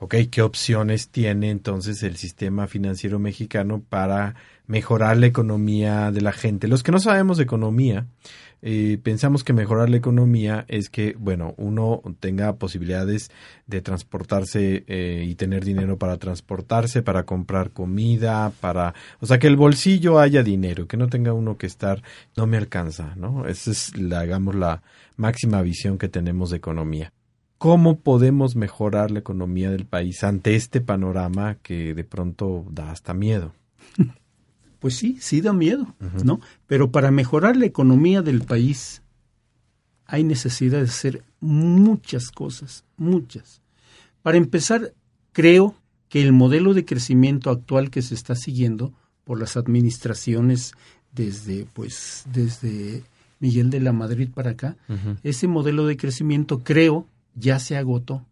Ok, 0.00 0.14
¿qué 0.30 0.42
opciones 0.42 1.08
tiene 1.08 1.50
entonces 1.50 2.02
el 2.04 2.16
sistema 2.16 2.68
financiero 2.68 3.18
mexicano 3.18 3.82
para 3.86 4.36
mejorar 4.66 5.16
la 5.16 5.26
economía 5.26 6.12
de 6.12 6.20
la 6.20 6.32
gente? 6.32 6.68
Los 6.68 6.84
que 6.84 6.92
no 6.92 7.00
sabemos 7.00 7.36
de 7.36 7.44
economía, 7.44 8.06
eh, 8.60 8.98
pensamos 9.02 9.44
que 9.44 9.52
mejorar 9.52 9.88
la 9.88 9.98
economía 9.98 10.64
es 10.68 10.90
que, 10.90 11.14
bueno, 11.18 11.54
uno 11.56 12.02
tenga 12.18 12.56
posibilidades 12.56 13.30
de 13.66 13.82
transportarse 13.82 14.84
eh, 14.88 15.24
y 15.26 15.34
tener 15.36 15.64
dinero 15.64 15.98
para 15.98 16.16
transportarse, 16.16 17.02
para 17.02 17.24
comprar 17.24 17.70
comida, 17.70 18.52
para, 18.60 18.94
o 19.20 19.26
sea, 19.26 19.38
que 19.38 19.46
el 19.46 19.56
bolsillo 19.56 20.18
haya 20.18 20.42
dinero, 20.42 20.88
que 20.88 20.96
no 20.96 21.08
tenga 21.08 21.32
uno 21.32 21.56
que 21.56 21.66
estar, 21.66 22.02
no 22.36 22.46
me 22.46 22.56
alcanza, 22.56 23.14
¿no? 23.16 23.46
Esa 23.46 23.70
es, 23.70 23.96
la, 23.96 24.82
máxima 25.16 25.62
visión 25.62 25.98
que 25.98 26.08
tenemos 26.08 26.50
de 26.50 26.56
economía. 26.56 27.12
¿Cómo 27.58 27.98
podemos 27.98 28.54
mejorar 28.54 29.10
la 29.10 29.18
economía 29.18 29.70
del 29.70 29.84
país 29.84 30.22
ante 30.22 30.54
este 30.54 30.80
panorama 30.80 31.56
que 31.62 31.92
de 31.94 32.04
pronto 32.04 32.64
da 32.70 32.92
hasta 32.92 33.14
miedo? 33.14 33.52
pues 34.78 34.96
sí, 34.96 35.18
sí 35.20 35.40
da 35.40 35.52
miedo, 35.52 35.94
¿no? 36.24 36.40
Pero 36.66 36.90
para 36.90 37.10
mejorar 37.10 37.56
la 37.56 37.66
economía 37.66 38.22
del 38.22 38.42
país 38.42 39.02
hay 40.06 40.24
necesidad 40.24 40.78
de 40.78 40.84
hacer 40.84 41.24
muchas 41.40 42.30
cosas, 42.30 42.84
muchas. 42.96 43.60
Para 44.22 44.38
empezar, 44.38 44.94
creo 45.32 45.74
que 46.08 46.22
el 46.22 46.32
modelo 46.32 46.74
de 46.74 46.84
crecimiento 46.84 47.50
actual 47.50 47.90
que 47.90 48.02
se 48.02 48.14
está 48.14 48.34
siguiendo 48.34 48.92
por 49.24 49.38
las 49.38 49.56
administraciones 49.56 50.72
desde 51.12 51.66
pues 51.72 52.24
desde 52.32 53.02
Miguel 53.40 53.70
de 53.70 53.80
la 53.80 53.92
Madrid 53.92 54.30
para 54.32 54.52
acá, 54.52 54.76
ese 55.22 55.48
modelo 55.48 55.86
de 55.86 55.96
crecimiento 55.96 56.60
creo 56.60 57.06
ya 57.34 57.58
se 57.58 57.76
agotó. 57.76 58.24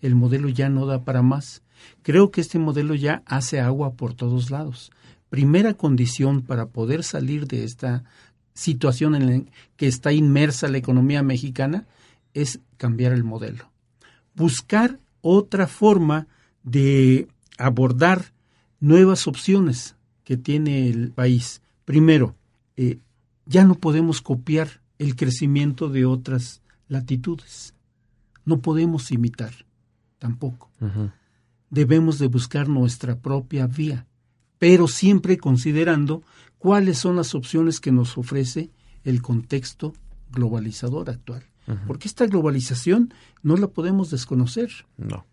El 0.00 0.14
modelo 0.14 0.48
ya 0.48 0.68
no 0.68 0.84
da 0.84 1.04
para 1.04 1.22
más. 1.22 1.62
Creo 2.02 2.30
que 2.30 2.40
este 2.40 2.58
modelo 2.58 2.94
ya 2.94 3.22
hace 3.24 3.60
agua 3.60 3.94
por 3.94 4.14
todos 4.14 4.50
lados 4.50 4.90
primera 5.32 5.72
condición 5.72 6.42
para 6.42 6.66
poder 6.66 7.02
salir 7.02 7.46
de 7.46 7.64
esta 7.64 8.04
situación 8.52 9.14
en 9.14 9.26
la 9.26 9.50
que 9.78 9.86
está 9.86 10.12
inmersa 10.12 10.68
la 10.68 10.76
economía 10.76 11.22
mexicana 11.22 11.86
es 12.34 12.60
cambiar 12.76 13.12
el 13.12 13.24
modelo. 13.24 13.72
Buscar 14.34 15.00
otra 15.22 15.66
forma 15.66 16.26
de 16.64 17.28
abordar 17.56 18.34
nuevas 18.78 19.26
opciones 19.26 19.96
que 20.22 20.36
tiene 20.36 20.90
el 20.90 21.12
país. 21.12 21.62
Primero, 21.86 22.36
eh, 22.76 22.98
ya 23.46 23.64
no 23.64 23.76
podemos 23.76 24.20
copiar 24.20 24.82
el 24.98 25.16
crecimiento 25.16 25.88
de 25.88 26.04
otras 26.04 26.60
latitudes. 26.88 27.72
No 28.44 28.58
podemos 28.58 29.10
imitar 29.10 29.64
tampoco. 30.18 30.70
Debemos 31.70 32.18
de 32.18 32.26
buscar 32.26 32.68
nuestra 32.68 33.18
propia 33.18 33.66
vía 33.66 34.06
pero 34.62 34.86
siempre 34.86 35.38
considerando 35.38 36.22
cuáles 36.56 36.96
son 36.96 37.16
las 37.16 37.34
opciones 37.34 37.80
que 37.80 37.90
nos 37.90 38.16
ofrece 38.16 38.70
el 39.02 39.20
contexto 39.20 39.92
globalizador 40.30 41.10
actual. 41.10 41.42
Porque 41.88 42.06
esta 42.06 42.28
globalización 42.28 43.12
no 43.42 43.56
la 43.56 43.66
podemos 43.66 44.12
desconocer. 44.12 44.70
No. 44.96 45.26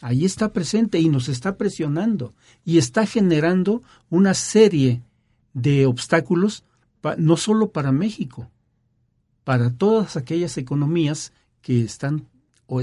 Ahí 0.00 0.24
está 0.24 0.54
presente 0.54 0.98
y 0.98 1.10
nos 1.10 1.28
está 1.28 1.58
presionando 1.58 2.32
y 2.64 2.78
está 2.78 3.04
generando 3.04 3.82
una 4.08 4.32
serie 4.32 5.02
de 5.52 5.84
obstáculos 5.84 6.64
no 7.18 7.36
solo 7.36 7.72
para 7.72 7.92
México, 7.92 8.50
para 9.44 9.68
todas 9.68 10.16
aquellas 10.16 10.56
economías 10.56 11.34
que 11.60 11.82
están 11.82 12.26
o 12.64 12.80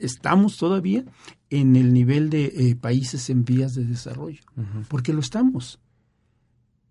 estamos 0.00 0.56
todavía 0.56 1.04
en 1.50 1.76
el 1.76 1.92
nivel 1.92 2.30
de 2.30 2.46
eh, 2.46 2.76
países 2.76 3.30
en 3.30 3.44
vías 3.44 3.74
de 3.74 3.84
desarrollo, 3.84 4.42
porque 4.88 5.12
lo 5.12 5.20
estamos. 5.20 5.78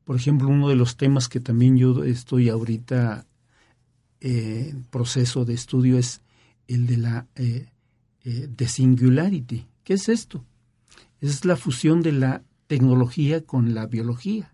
Por 0.05 0.15
ejemplo, 0.15 0.47
uno 0.47 0.69
de 0.69 0.75
los 0.75 0.97
temas 0.97 1.27
que 1.27 1.39
también 1.39 1.77
yo 1.77 2.03
estoy 2.03 2.49
ahorita 2.49 3.25
eh, 4.21 4.69
en 4.71 4.83
proceso 4.83 5.45
de 5.45 5.53
estudio 5.53 5.97
es 5.97 6.21
el 6.67 6.87
de 6.87 6.97
la 6.97 7.27
eh, 7.35 7.67
de 8.23 8.67
singularity. 8.67 9.65
¿Qué 9.83 9.93
es 9.93 10.09
esto? 10.09 10.45
Es 11.21 11.45
la 11.45 11.55
fusión 11.55 12.01
de 12.01 12.11
la 12.11 12.43
tecnología 12.67 13.43
con 13.43 13.73
la 13.73 13.87
biología. 13.87 14.53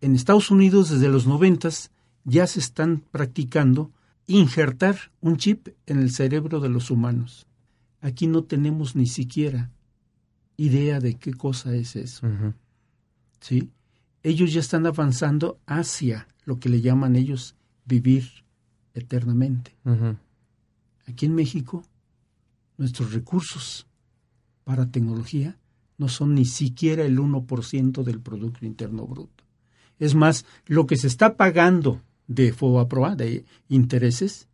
En 0.00 0.14
Estados 0.14 0.50
Unidos 0.50 0.90
desde 0.90 1.08
los 1.08 1.26
noventas 1.26 1.90
ya 2.24 2.46
se 2.46 2.60
están 2.60 3.02
practicando 3.10 3.90
injertar 4.28 4.96
un 5.20 5.36
chip 5.36 5.68
en 5.86 5.98
el 5.98 6.12
cerebro 6.12 6.60
de 6.60 6.68
los 6.68 6.90
humanos 6.90 7.48
Aquí 8.00 8.26
no 8.26 8.44
tenemos 8.44 8.94
ni 8.94 9.06
siquiera 9.06 9.70
idea 10.56 11.00
de 11.00 11.14
qué 11.14 11.34
cosa 11.34 11.74
es 11.74 11.96
eso. 11.96 12.26
¿Sí? 13.40 13.70
Ellos 14.22 14.52
ya 14.52 14.60
están 14.60 14.86
avanzando 14.86 15.58
hacia 15.66 16.28
lo 16.44 16.58
que 16.58 16.68
le 16.68 16.80
llaman 16.80 17.16
ellos 17.16 17.56
vivir 17.84 18.44
eternamente. 18.94 19.76
Aquí 21.06 21.26
en 21.26 21.34
México, 21.34 21.84
nuestros 22.76 23.12
recursos 23.12 23.86
para 24.64 24.90
tecnología 24.90 25.58
no 25.96 26.08
son 26.08 26.34
ni 26.34 26.44
siquiera 26.44 27.04
el 27.04 27.18
1% 27.18 28.02
del 28.04 28.20
Producto 28.20 28.64
Interno 28.64 29.06
Bruto. 29.06 29.44
Es 29.98 30.14
más, 30.14 30.44
lo 30.66 30.86
que 30.86 30.96
se 30.96 31.08
está 31.08 31.36
pagando 31.36 32.00
de 32.28 32.52
FOBAPROA, 32.52 33.16
de 33.16 33.44
intereses, 33.68 34.46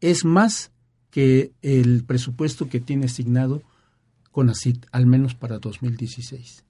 es 0.00 0.24
más 0.24 0.72
que 1.10 1.52
el 1.62 2.04
presupuesto 2.04 2.68
que 2.68 2.80
tiene 2.80 3.06
asignado 3.06 3.62
CONACIT, 4.32 4.86
al 4.92 5.06
menos 5.06 5.34
para 5.34 5.58
2016. 5.58 6.64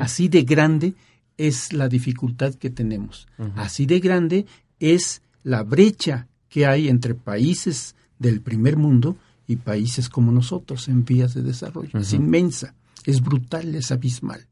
Así 0.00 0.28
de 0.28 0.42
grande 0.42 0.94
es 1.36 1.72
la 1.72 1.88
dificultad 1.88 2.54
que 2.54 2.70
tenemos. 2.70 3.28
Así 3.56 3.86
de 3.86 4.00
grande 4.00 4.46
es 4.80 5.22
la 5.44 5.62
brecha 5.62 6.26
que 6.48 6.66
hay 6.66 6.88
entre 6.88 7.14
países 7.14 7.94
del 8.18 8.40
primer 8.40 8.76
mundo 8.76 9.16
y 9.46 9.56
países 9.56 10.08
como 10.08 10.32
nosotros 10.32 10.88
en 10.88 11.04
vías 11.04 11.34
de 11.34 11.42
desarrollo. 11.42 11.98
Es 11.98 12.12
inmensa, 12.12 12.74
es 13.04 13.20
brutal, 13.20 13.74
es 13.74 13.92
abismal. 13.92 14.46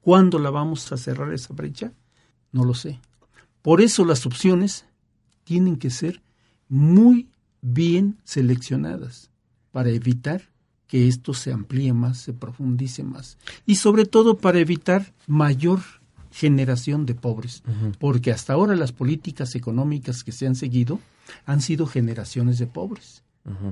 ¿Cuándo 0.00 0.38
la 0.38 0.50
vamos 0.50 0.90
a 0.92 0.96
cerrar 0.96 1.32
esa 1.32 1.52
brecha? 1.52 1.92
No 2.52 2.64
lo 2.64 2.74
sé. 2.74 3.00
Por 3.66 3.80
eso 3.80 4.04
las 4.04 4.26
opciones 4.26 4.84
tienen 5.42 5.74
que 5.74 5.90
ser 5.90 6.22
muy 6.68 7.26
bien 7.60 8.16
seleccionadas 8.22 9.32
para 9.72 9.90
evitar 9.90 10.42
que 10.86 11.08
esto 11.08 11.34
se 11.34 11.52
amplíe 11.52 11.92
más, 11.92 12.18
se 12.18 12.32
profundice 12.32 13.02
más. 13.02 13.38
Y 13.66 13.74
sobre 13.74 14.04
todo 14.04 14.38
para 14.38 14.60
evitar 14.60 15.12
mayor 15.26 15.80
generación 16.30 17.06
de 17.06 17.16
pobres, 17.16 17.64
porque 17.98 18.30
hasta 18.30 18.52
ahora 18.52 18.76
las 18.76 18.92
políticas 18.92 19.56
económicas 19.56 20.22
que 20.22 20.30
se 20.30 20.46
han 20.46 20.54
seguido 20.54 21.00
han 21.44 21.60
sido 21.60 21.88
generaciones 21.88 22.60
de 22.60 22.68
pobres 22.68 23.24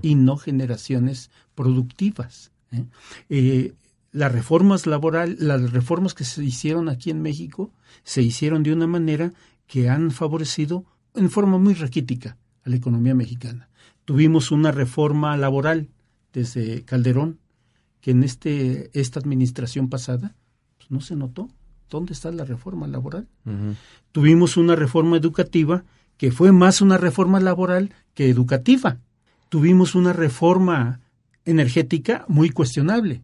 y 0.03 0.17
no 0.17 0.39
generaciones 0.39 1.31
productivas. 1.55 2.51
¿eh? 2.73 2.85
Eh, 3.29 3.75
las 4.11 4.33
reformas 4.33 4.89
laborales, 4.89 5.39
las 5.39 5.71
reformas 5.71 6.15
que 6.15 6.25
se 6.25 6.43
hicieron 6.43 6.89
aquí 6.89 7.11
en 7.11 7.23
México, 7.23 7.71
se 8.03 8.23
hicieron 8.23 8.65
de 8.65 8.73
una 8.73 8.89
manera 8.89 9.33
que 9.67 9.89
han 9.89 10.11
favorecido 10.11 10.85
en 11.15 11.31
forma 11.31 11.59
muy 11.59 11.75
raquítica 11.75 12.37
a 12.65 12.71
la 12.71 12.77
economía 12.77 13.15
mexicana. 13.15 13.69
Tuvimos 14.05 14.51
una 14.51 14.73
reforma 14.73 15.37
laboral 15.37 15.89
desde 16.33 16.83
Calderón, 16.85 17.39
que 18.01 18.11
en 18.11 18.23
este, 18.23 18.91
esta 18.99 19.21
administración 19.21 19.89
pasada 19.89 20.35
pues, 20.77 20.91
no 20.91 21.01
se 21.01 21.17
notó. 21.17 21.49
¿Dónde 21.89 22.13
está 22.13 22.31
la 22.33 22.45
reforma 22.45 22.87
laboral? 22.87 23.29
Tuvimos 24.13 24.57
una 24.57 24.75
reforma 24.75 25.17
educativa 25.17 25.85
que 26.17 26.33
fue 26.33 26.53
más 26.53 26.81
una 26.81 26.99
reforma 26.99 27.41
laboral 27.41 27.95
que 28.15 28.29
educativa. 28.29 28.99
Tuvimos 29.49 29.95
una 29.95 30.13
reforma 30.13 31.01
energética 31.45 32.25
muy 32.29 32.51
cuestionable. 32.51 33.23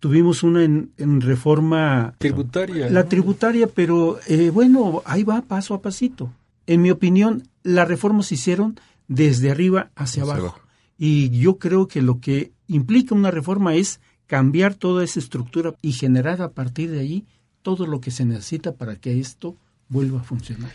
Tuvimos 0.00 0.42
una 0.42 0.64
en, 0.64 1.20
reforma 1.20 2.14
tributaria. 2.18 2.90
La 2.90 3.04
tributaria, 3.04 3.66
pero 3.66 4.18
eh, 4.26 4.50
bueno, 4.50 5.02
ahí 5.04 5.22
va 5.22 5.42
paso 5.42 5.74
a 5.74 5.82
pasito. 5.82 6.32
En 6.66 6.82
mi 6.82 6.90
opinión, 6.90 7.48
las 7.62 7.86
reformas 7.86 8.26
se 8.26 8.34
hicieron 8.34 8.80
desde 9.08 9.50
arriba 9.50 9.90
hacia, 9.94 10.22
abajo. 10.22 10.58
Y 10.96 11.30
yo 11.30 11.58
creo 11.58 11.86
que 11.86 12.02
lo 12.02 12.20
que 12.20 12.52
implica 12.66 13.14
una 13.14 13.30
reforma 13.30 13.74
es 13.74 14.00
cambiar 14.26 14.74
toda 14.74 15.04
esa 15.04 15.18
estructura 15.18 15.74
y 15.82 15.92
generar 15.92 16.40
a 16.40 16.52
partir 16.52 16.90
de 16.90 17.00
ahí 17.00 17.24
todo 17.62 17.86
lo 17.86 18.00
que 18.00 18.10
se 18.10 18.24
necesita 18.24 18.72
para 18.72 18.96
que 18.96 19.18
esto 19.18 19.56
vuelva 19.88 20.20
a 20.20 20.22
funcionar. 20.22 20.70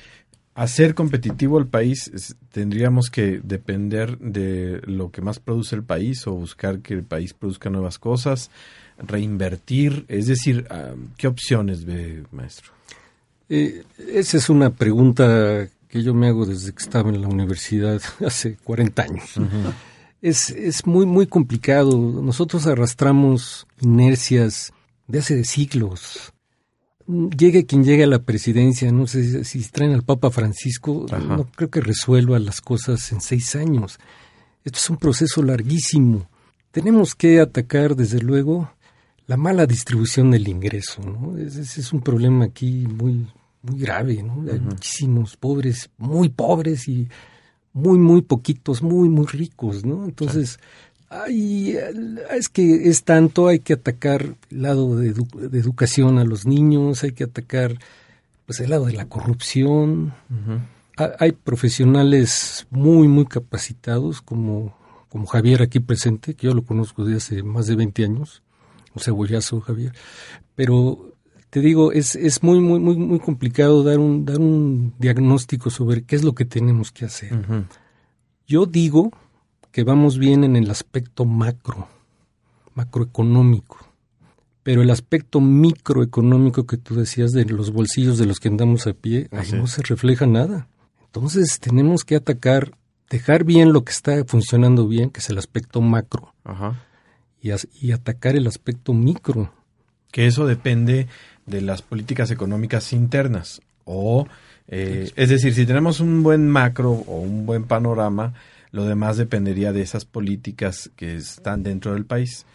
Hacer 0.54 0.96
competitivo 0.96 1.60
el 1.60 1.68
país 1.68 2.36
tendríamos 2.52 3.10
que 3.10 3.42
depender 3.44 4.18
de 4.20 4.82
lo 4.86 5.12
que 5.12 5.22
más 5.22 5.40
produce 5.40 5.76
el 5.76 5.84
país 5.84 6.26
o 6.28 6.34
buscar 6.34 6.80
que 6.80 6.94
el 6.94 7.04
país 7.04 7.34
produzca 7.34 7.70
nuevas 7.70 8.00
cosas, 8.00 8.52
reinvertir, 8.98 10.06
es 10.08 10.28
decir, 10.28 10.68
ah, 10.70 10.94
¿qué 11.18 11.28
opciones 11.28 11.86
ve, 11.86 12.24
maestro? 12.32 12.72
Eh, 13.50 13.84
esa 13.98 14.38
es 14.38 14.50
una 14.50 14.72
pregunta 14.72 15.68
que 15.88 16.04
yo 16.04 16.14
me 16.14 16.28
hago 16.28 16.46
desde 16.46 16.74
que 16.74 16.84
estaba 16.84 17.10
en 17.10 17.22
la 17.22 17.28
universidad 17.28 18.02
hace 18.26 18.58
40 18.64 19.02
años. 19.02 19.34
es, 20.22 20.50
es 20.50 20.86
muy, 20.86 21.06
muy 21.06 21.28
complicado. 21.28 21.98
Nosotros 21.98 22.68
arrastramos 22.68 23.68
inercias 23.82 24.74
de 25.08 25.20
hace 25.20 25.44
siglos. 25.44 26.34
Llegue 27.08 27.68
quien 27.68 27.84
llegue 27.84 28.06
a 28.06 28.08
la 28.08 28.24
presidencia, 28.24 28.92
no 28.92 29.06
sé 29.06 29.44
si 29.44 29.64
traen 29.70 29.94
al 29.94 30.02
Papa 30.02 30.32
Francisco, 30.32 31.06
no 31.12 31.46
creo 31.56 31.70
que 31.70 31.80
resuelva 31.80 32.40
las 32.40 32.62
cosas 32.62 33.12
en 33.12 33.22
seis 33.22 33.56
años. 33.56 34.00
Esto 34.64 34.80
es 34.80 34.90
un 34.90 34.98
proceso 34.98 35.44
larguísimo. 35.44 36.28
Tenemos 36.72 37.14
que 37.14 37.40
atacar, 37.40 37.96
desde 37.96 38.20
luego, 38.20 38.72
la 39.28 39.38
mala 39.38 39.66
distribución 39.66 40.32
del 40.32 40.48
ingreso. 40.48 41.02
¿no? 41.02 41.38
Ese 41.38 41.62
es 41.62 41.94
un 41.94 42.02
problema 42.02 42.46
aquí 42.46 42.88
muy, 42.88 43.28
muy 43.62 43.80
grave. 43.80 44.22
¿no? 44.24 44.52
Hay 44.52 44.60
muchísimos 44.60 45.38
pobres, 45.38 45.90
muy 45.98 46.30
pobres 46.30 46.88
y 46.88 47.08
muy, 47.74 47.98
muy 47.98 48.22
poquitos, 48.22 48.82
muy, 48.82 49.10
muy 49.10 49.26
ricos, 49.26 49.84
¿no? 49.84 50.06
Entonces, 50.06 50.60
es 52.32 52.50
que 52.50 52.90
es 52.90 53.04
tanto, 53.04 53.48
hay 53.48 53.60
que 53.60 53.74
atacar 53.74 54.36
el 54.50 54.62
lado 54.62 54.96
de, 54.96 55.10
educación 55.58 56.18
a 56.18 56.24
los 56.24 56.46
niños, 56.46 57.04
hay 57.04 57.12
que 57.12 57.26
atacar 57.26 57.78
pues 58.46 58.60
el 58.60 58.70
lado 58.70 58.86
de 58.86 58.94
la 58.94 59.06
corrupción. 59.06 60.14
Hay 61.20 61.34
profesionales 61.34 62.68
muy, 62.70 63.08
muy 63.08 63.26
capacitados, 63.26 64.22
como, 64.22 64.78
como 65.10 65.26
Javier 65.26 65.62
aquí 65.62 65.80
presente, 65.80 66.36
que 66.36 66.48
yo 66.48 66.54
lo 66.54 66.64
conozco 66.64 67.04
desde 67.04 67.18
hace 67.18 67.44
más 67.44 67.68
de 67.68 67.76
20 67.76 68.06
años, 68.06 68.44
un 68.96 69.02
cebollazo, 69.02 69.62
Javier. 69.62 69.94
Pero 70.56 71.14
te 71.50 71.62
digo, 71.62 71.92
es, 71.92 72.16
es 72.16 72.44
muy, 72.44 72.60
muy, 72.60 72.80
muy, 72.80 72.98
muy 72.98 73.20
complicado 73.20 73.84
dar 73.84 74.00
un, 74.00 74.26
dar 74.26 74.40
un 74.40 74.94
diagnóstico 75.00 75.70
sobre 75.70 76.04
qué 76.04 76.16
es 76.16 76.24
lo 76.24 76.34
que 76.34 76.46
tenemos 76.46 76.92
que 76.92 77.06
hacer. 77.06 77.32
Yo 78.48 78.66
digo 78.66 79.12
que 79.72 79.84
vamos 79.84 80.18
bien 80.18 80.44
en 80.44 80.56
el 80.56 80.70
aspecto 80.70 81.26
macro, 81.26 81.88
macroeconómico, 82.74 83.78
pero 84.64 84.82
el 84.82 84.90
aspecto 84.90 85.40
microeconómico 85.40 86.66
que 86.66 86.78
tú 86.78 86.96
decías 86.96 87.32
de 87.32 87.46
los 87.46 87.72
bolsillos 87.72 88.18
de 88.18 88.26
los 88.26 88.40
que 88.40 88.50
andamos 88.50 88.88
a 88.88 88.94
pie, 88.94 89.30
ahí 89.32 89.52
no 89.54 89.68
se 89.68 89.82
refleja 89.82 90.26
nada. 90.26 90.68
Entonces 91.06 91.60
tenemos 91.60 92.04
que 92.04 92.18
atacar, 92.18 92.78
dejar 93.10 93.46
bien 93.46 93.72
lo 93.72 93.86
que 93.86 93.94
está 93.94 94.26
funcionando 94.26 94.88
bien, 94.88 95.10
que 95.10 95.22
es 95.22 95.30
el 95.30 95.38
aspecto 95.38 95.80
macro, 95.82 96.34
Y, 97.46 97.52
y 97.80 97.92
atacar 97.92 98.36
el 98.36 98.48
aspecto 98.48 98.92
micro. 98.94 99.54
Que 100.12 100.26
eso 100.26 100.48
depende 100.48 101.08
de 101.46 101.62
las 101.62 101.84
políticas 101.84 102.32
económicas 102.32 102.92
internas. 102.92 103.62
O, 103.84 104.28
eh, 104.68 105.12
es 105.16 105.30
decir, 105.30 105.54
si 105.54 105.68
tenemos 105.68 106.00
un 106.00 106.24
buen 106.24 106.50
macro 106.50 106.92
o 106.92 107.20
un 107.20 107.46
buen 107.46 107.66
panorama, 107.66 108.34
lo 108.72 108.86
demás 108.86 109.18
dependería 109.18 109.74
de 109.74 109.82
esas 109.82 110.06
políticas 110.06 110.90
que 110.96 111.18
están 111.18 111.62
dentro 111.62 111.94
del 111.94 112.06
país. 112.06 112.48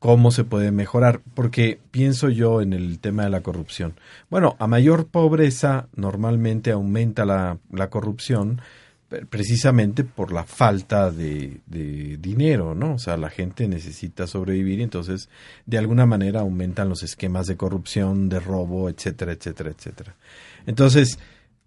¿Cómo 0.00 0.32
se 0.32 0.42
puede 0.42 0.72
mejorar? 0.72 1.20
Porque 1.34 1.78
pienso 1.92 2.28
yo 2.28 2.60
en 2.60 2.72
el 2.72 2.98
tema 2.98 3.22
de 3.22 3.30
la 3.30 3.42
corrupción. 3.42 3.94
Bueno, 4.28 4.56
a 4.58 4.66
mayor 4.66 5.06
pobreza 5.06 5.86
normalmente 5.94 6.72
aumenta 6.72 7.24
la, 7.24 7.58
la 7.70 7.90
corrupción, 7.90 8.60
precisamente 9.28 10.04
por 10.04 10.32
la 10.32 10.44
falta 10.44 11.10
de, 11.10 11.60
dinero, 11.66 12.74
¿no? 12.74 12.94
O 12.94 12.98
sea, 12.98 13.16
la 13.16 13.30
gente 13.30 13.68
necesita 13.68 14.26
sobrevivir 14.26 14.80
y 14.80 14.82
entonces 14.82 15.28
de 15.66 15.78
alguna 15.78 16.06
manera 16.06 16.40
aumentan 16.40 16.88
los 16.88 17.02
esquemas 17.02 17.46
de 17.46 17.56
corrupción, 17.56 18.28
de 18.28 18.40
robo, 18.40 18.88
etcétera, 18.88 19.32
etcétera, 19.32 19.70
etcétera. 19.70 20.16
Entonces, 20.66 21.18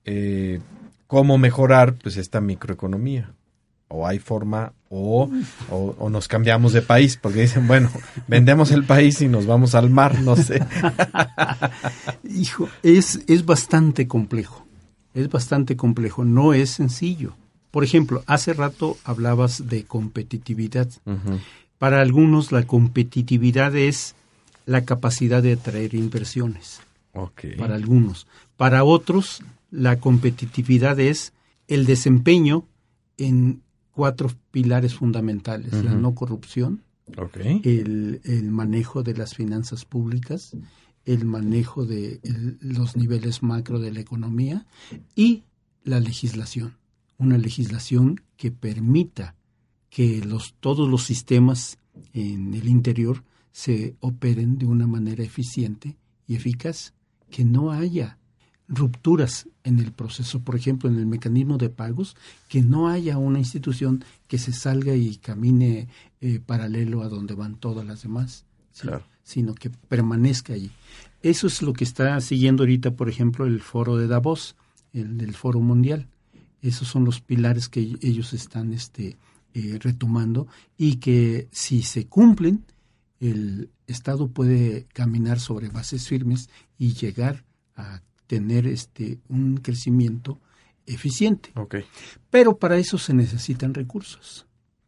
eh, 0.06 0.60
¿cómo 1.08 1.38
mejorar 1.38 1.96
pues 1.96 2.18
esta 2.18 2.42
microeconomía? 2.42 3.32
O 3.88 4.08
hay 4.08 4.20
forma 4.20 4.74
o, 4.90 5.30
o, 5.70 6.10
nos 6.10 6.28
cambiamos 6.28 6.74
de 6.74 6.82
país, 6.82 7.18
porque 7.18 7.42
dicen, 7.42 7.68
bueno, 7.68 7.92
vendemos 8.28 8.72
el 8.72 8.84
país 8.84 9.22
y 9.22 9.28
nos 9.28 9.46
vamos 9.46 9.76
al 9.76 9.90
mar, 9.90 10.20
no 10.22 10.36
sé. 10.36 10.66
Hijo, 12.24 12.70
es, 12.82 13.20
es 13.28 13.46
bastante 13.46 14.08
complejo 14.08 14.65
es 15.16 15.30
bastante 15.30 15.76
complejo, 15.76 16.24
no 16.24 16.54
es 16.54 16.70
sencillo. 16.70 17.34
Por 17.72 17.84
ejemplo, 17.84 18.24
hace 18.28 18.54
rato 18.54 18.98
hablabas 19.04 19.68
de 19.68 19.86
competitividad. 19.86 20.90
Para 21.80 22.02
algunos 22.02 22.52
la 22.52 22.64
competitividad 22.64 23.76
es 23.76 24.16
la 24.66 24.86
capacidad 24.86 25.42
de 25.42 25.54
atraer 25.54 25.96
inversiones. 25.96 26.82
Para 27.58 27.76
algunos. 27.76 28.28
Para 28.58 28.84
otros, 28.84 29.42
la 29.72 30.00
competitividad 30.00 31.00
es 31.00 31.34
el 31.68 31.86
desempeño 31.86 32.66
en 33.18 33.62
cuatro 33.94 34.30
pilares 34.52 34.96
fundamentales. 34.96 35.74
La 35.84 35.94
no 35.94 36.14
corrupción, 36.14 36.82
el, 37.64 38.22
el, 38.26 38.52
manejo 38.52 39.04
de 39.04 39.16
las 39.16 39.34
finanzas 39.34 39.86
públicas, 39.86 40.56
el 41.06 41.26
manejo 41.26 41.86
de 41.86 42.20
los 42.60 42.96
niveles 42.96 43.44
macro 43.44 43.80
de 43.80 43.92
la 43.92 44.00
economía 44.00 44.66
y 45.16 45.44
la 45.84 46.00
legislación. 46.00 46.78
Una 47.18 47.38
legislación 47.38 48.22
que 48.38 48.52
permita 48.52 49.36
que 49.90 50.24
los, 50.26 50.56
todos 50.60 50.90
los 50.90 51.04
sistemas 51.04 51.78
en 52.14 52.54
el 52.54 52.68
interior 52.68 53.24
se 53.52 53.96
operen 54.02 54.58
de 54.58 54.66
una 54.66 54.88
manera 54.88 55.24
eficiente 55.24 55.96
y 56.28 56.36
eficaz, 56.36 56.94
que 57.30 57.46
no 57.46 57.72
haya 57.72 58.18
rupturas 58.68 59.48
en 59.64 59.80
el 59.80 59.92
proceso, 59.92 60.42
por 60.42 60.56
ejemplo, 60.56 60.90
en 60.90 60.98
el 60.98 61.06
mecanismo 61.06 61.58
de 61.58 61.70
pagos, 61.70 62.16
que 62.50 62.62
no 62.62 62.90
haya 62.90 63.18
una 63.18 63.40
institución 63.40 64.04
que 64.28 64.38
se 64.38 64.52
salga 64.52 64.96
y 64.96 65.18
camine 65.18 65.88
eh, 66.20 66.40
paralelo 66.40 67.04
a 67.04 67.10
donde 67.10 67.36
van 67.36 67.56
todas 67.56 67.86
las 67.86 68.02
demás, 68.02 68.46
sino 69.24 69.56
que 69.56 69.70
permanezca 69.70 70.54
allí. 70.54 70.72
Eso 71.22 71.48
es 71.48 71.62
lo 71.62 71.74
que 71.74 71.84
está 71.84 72.20
siguiendo 72.22 72.64
ahorita, 72.64 72.92
por 72.92 73.10
ejemplo, 73.10 73.46
el 73.46 73.62
foro 73.62 73.98
de 73.98 74.08
Davos, 74.08 74.56
el 74.94 75.18
del 75.18 75.34
foro 75.34 75.60
mundial. 75.60 76.08
Esos 76.62 76.88
son 76.88 77.06
los 77.06 77.22
pilares 77.22 77.70
que 77.70 77.80
ellos 77.80 78.34
están 78.34 78.74
este, 78.74 79.18
eh, 79.54 79.80
retomando 79.82 80.48
y 80.78 80.98
que 80.98 81.48
si 81.52 81.82
se 81.82 82.08
cumplen, 82.08 82.66
el 83.20 83.70
Estado 83.88 84.28
puede 84.28 84.86
caminar 84.94 85.40
sobre 85.40 85.70
bases 85.70 86.08
firmes 86.08 86.50
y 86.78 86.94
llegar 86.94 87.44
a 87.76 88.02
tener 88.28 88.68
este 88.68 89.20
un 89.30 89.58
crecimiento 89.58 90.40
eficiente. 90.86 91.52
Okay. 91.56 91.86
Pero 92.30 92.58
para 92.58 92.78
eso 92.78 92.98
se 92.98 93.14
necesitan 93.14 93.74
recursos. 93.74 94.46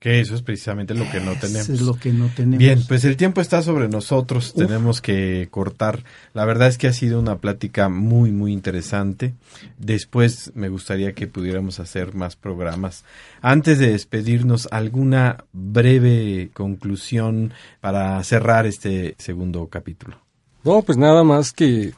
Que 0.08 0.22
eso 0.22 0.36
es 0.36 0.42
precisamente 0.42 0.94
lo 0.94 1.04
que 1.12 1.20
no 1.20 1.34
tenemos. 1.36 1.68
es 1.68 1.82
lo 1.82 1.96
que 1.96 2.14
no 2.14 2.30
tenemos. 2.34 2.60
Bien, 2.60 2.82
pues 2.88 3.04
el 3.04 3.18
tiempo 3.18 3.42
está 3.42 3.62
sobre 3.62 3.90
nosotros, 3.90 4.54
tenemos 4.54 5.02
que 5.02 5.50
cortar. 5.52 6.06
La 6.34 6.46
verdad 6.46 6.70
es 6.70 6.78
que 6.78 6.88
ha 6.88 6.94
sido 6.94 7.20
una 7.20 7.40
plática 7.40 7.90
muy, 7.90 8.32
muy 8.32 8.54
interesante. 8.54 9.34
Después 9.78 10.54
me 10.56 10.70
gustaría 10.70 11.12
que 11.12 11.28
pudiéramos 11.28 11.82
hacer 11.82 12.16
más 12.16 12.38
programas. 12.38 13.04
Antes 13.42 13.80
de 13.80 13.92
despedirnos, 13.92 14.70
¿alguna 14.72 15.44
breve 15.52 16.52
conclusión 16.54 17.52
para 17.82 18.24
cerrar 18.24 18.66
este 18.66 19.16
segundo 19.18 19.68
capítulo? 19.68 20.22
No, 20.64 20.84
pues 20.84 20.98
nada 20.98 21.26
más 21.26 21.52
que 21.52 21.94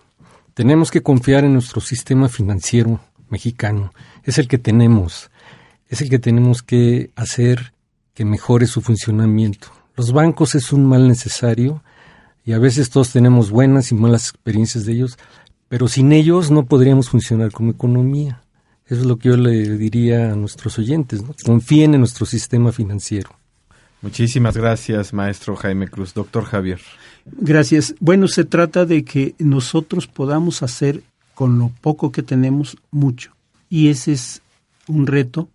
tenemos 0.55 0.89
que 0.89 1.03
confiar 1.03 1.43
en 1.43 1.53
nuestro 1.53 1.79
sistema 1.79 2.27
financiero 2.27 2.99
mexicano. 3.29 3.93
Es 4.23 4.39
el 4.39 4.47
que 4.47 4.57
tenemos. 4.57 5.29
Es 5.89 6.01
el 6.01 6.09
que 6.09 6.17
tenemos 6.17 6.63
que 6.63 7.11
hacer 7.15 7.71
que 8.19 8.25
mejore 8.25 8.67
su 8.67 8.81
funcionamiento. 8.81 9.69
Los 9.95 10.11
bancos 10.11 10.53
es 10.53 10.73
un 10.73 10.85
mal 10.85 11.07
necesario 11.07 11.81
y 12.43 12.51
a 12.51 12.59
veces 12.59 12.89
todos 12.89 13.13
tenemos 13.13 13.49
buenas 13.49 13.93
y 13.93 13.95
malas 13.95 14.31
experiencias 14.31 14.85
de 14.85 14.91
ellos, 14.91 15.17
pero 15.69 15.87
sin 15.87 16.11
ellos 16.11 16.51
no 16.51 16.65
podríamos 16.65 17.07
funcionar 17.07 17.53
como 17.53 17.71
economía. 17.71 18.41
Eso 18.87 18.99
es 18.99 19.07
lo 19.07 19.15
que 19.15 19.29
yo 19.29 19.37
le 19.37 19.77
diría 19.77 20.33
a 20.33 20.35
nuestros 20.35 20.77
oyentes, 20.77 21.23
confíen 21.45 21.93
en 21.93 22.01
nuestro 22.01 22.25
sistema 22.25 22.73
financiero. 22.73 23.29
Muchísimas 24.01 24.57
gracias, 24.57 25.13
maestro 25.13 25.55
Jaime 25.55 25.87
Cruz. 25.87 26.13
Doctor 26.13 26.43
Javier. 26.43 26.81
Gracias. 27.25 27.95
Bueno, 28.01 28.27
se 28.27 28.43
trata 28.43 28.85
de 28.85 29.05
que 29.05 29.33
nosotros 29.39 30.07
podamos 30.07 30.61
hacer 30.61 31.03
con 31.35 31.57
lo 31.57 31.71
poco 31.79 32.11
que 32.11 32.21
tenemos 32.21 32.75
mucho. 32.91 33.31
Y 33.69 33.87
ese 33.87 34.11
es 34.11 34.41
un 34.89 35.07
reto 35.07 35.47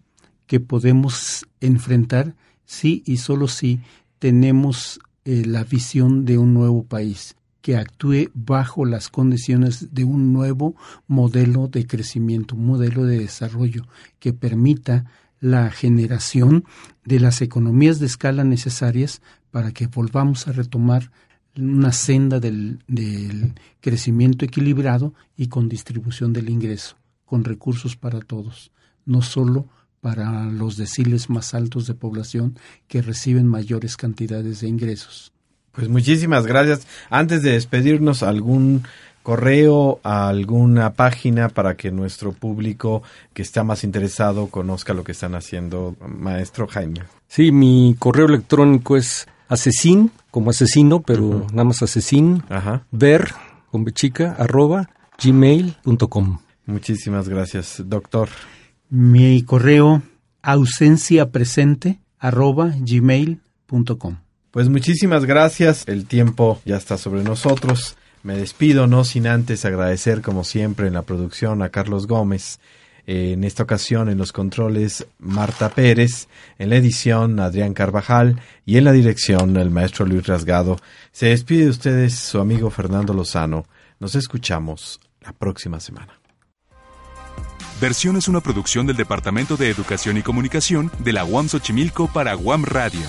que 0.46 0.60
podemos 0.60 1.44
enfrentar 1.60 2.32
si 2.64 3.02
y 3.06 3.18
solo 3.18 3.48
si 3.48 3.80
tenemos 4.18 5.00
eh, 5.24 5.44
la 5.46 5.64
visión 5.64 6.24
de 6.24 6.38
un 6.38 6.54
nuevo 6.54 6.84
país 6.84 7.36
que 7.60 7.76
actúe 7.76 8.30
bajo 8.34 8.84
las 8.84 9.08
condiciones 9.08 9.94
de 9.94 10.04
un 10.04 10.34
nuevo 10.34 10.76
modelo 11.06 11.66
de 11.66 11.86
crecimiento, 11.86 12.54
un 12.54 12.66
modelo 12.66 13.04
de 13.04 13.18
desarrollo 13.18 13.86
que 14.18 14.34
permita 14.34 15.06
la 15.40 15.70
generación 15.70 16.64
de 17.04 17.20
las 17.20 17.40
economías 17.40 18.00
de 18.00 18.06
escala 18.06 18.44
necesarias 18.44 19.22
para 19.50 19.72
que 19.72 19.86
volvamos 19.86 20.46
a 20.46 20.52
retomar 20.52 21.10
una 21.56 21.92
senda 21.92 22.40
del, 22.40 22.80
crecimiento 23.80 24.44
equilibrado 24.44 25.14
y 25.36 25.48
con 25.48 25.68
distribución 25.68 26.32
del 26.32 26.48
ingreso, 26.48 26.96
con 27.24 27.44
recursos 27.44 27.96
para 27.96 28.20
todos, 28.20 28.72
no 29.06 29.22
solo 29.22 29.68
para 30.04 30.44
los 30.44 30.76
deciles 30.76 31.30
más 31.30 31.54
altos 31.54 31.86
de 31.86 31.94
población 31.94 32.58
que 32.88 33.00
reciben 33.00 33.46
mayores 33.46 33.96
cantidades 33.96 34.60
de 34.60 34.68
ingresos. 34.68 35.32
Pues 35.72 35.88
muchísimas 35.88 36.46
gracias. 36.46 36.86
Antes 37.08 37.42
de 37.42 37.52
despedirnos, 37.52 38.22
algún 38.22 38.82
correo 39.22 40.00
a 40.02 40.28
alguna 40.28 40.92
página 40.92 41.48
para 41.48 41.78
que 41.78 41.90
nuestro 41.90 42.32
público 42.32 43.02
que 43.32 43.40
está 43.40 43.64
más 43.64 43.82
interesado 43.82 44.48
conozca 44.48 44.92
lo 44.92 45.04
que 45.04 45.12
están 45.12 45.34
haciendo, 45.34 45.96
maestro 46.06 46.66
Jaime. 46.66 47.04
Sí, 47.26 47.50
mi 47.50 47.96
correo 47.98 48.26
electrónico 48.26 48.98
es 48.98 49.26
asesin, 49.48 50.10
como 50.30 50.50
asesino, 50.50 51.00
pero 51.00 51.46
nada 51.50 51.64
más 51.64 51.82
asesin, 51.82 52.42
ver, 52.90 53.32
con 53.70 53.84
bechica, 53.84 54.36
arroba, 54.38 54.90
gmail.com. 55.18 56.40
Muchísimas 56.66 57.26
gracias, 57.26 57.82
doctor. 57.86 58.28
Mi 58.96 59.42
correo 59.42 60.02
ausencia 60.40 61.32
presente, 61.32 61.98
arroba. 62.20 62.72
Pues 64.52 64.68
muchísimas 64.68 65.24
gracias. 65.24 65.82
El 65.88 66.06
tiempo 66.06 66.60
ya 66.64 66.76
está 66.76 66.96
sobre 66.96 67.24
nosotros. 67.24 67.96
Me 68.22 68.36
despido, 68.36 68.86
no 68.86 69.02
sin 69.02 69.26
antes 69.26 69.64
agradecer, 69.64 70.22
como 70.22 70.44
siempre, 70.44 70.86
en 70.86 70.92
la 70.92 71.02
producción 71.02 71.60
a 71.62 71.70
Carlos 71.70 72.06
Gómez. 72.06 72.60
en 73.08 73.42
esta 73.42 73.64
ocasión 73.64 74.08
en 74.08 74.16
los 74.18 74.30
controles 74.30 75.04
Marta 75.18 75.70
Pérez, 75.70 76.28
en 76.60 76.70
la 76.70 76.76
edición 76.76 77.40
Adrián 77.40 77.74
Carvajal 77.74 78.40
y 78.64 78.76
en 78.76 78.84
la 78.84 78.92
dirección 78.92 79.56
el 79.56 79.70
maestro 79.70 80.06
Luis 80.06 80.24
Rasgado. 80.24 80.76
Se 81.10 81.26
despide 81.26 81.64
de 81.64 81.70
ustedes 81.70 82.14
su 82.14 82.38
amigo 82.38 82.70
Fernando 82.70 83.12
Lozano. 83.12 83.66
Nos 83.98 84.14
escuchamos 84.14 85.00
la 85.20 85.32
próxima 85.32 85.80
semana. 85.80 86.23
Versión 87.84 88.16
es 88.16 88.28
una 88.28 88.40
producción 88.40 88.86
del 88.86 88.96
Departamento 88.96 89.58
de 89.58 89.68
Educación 89.68 90.16
y 90.16 90.22
Comunicación 90.22 90.90
de 91.00 91.12
la 91.12 91.26
UAM 91.26 91.50
Xochimilco 91.50 92.10
para 92.10 92.34
UAM 92.34 92.64
Radio. 92.64 93.02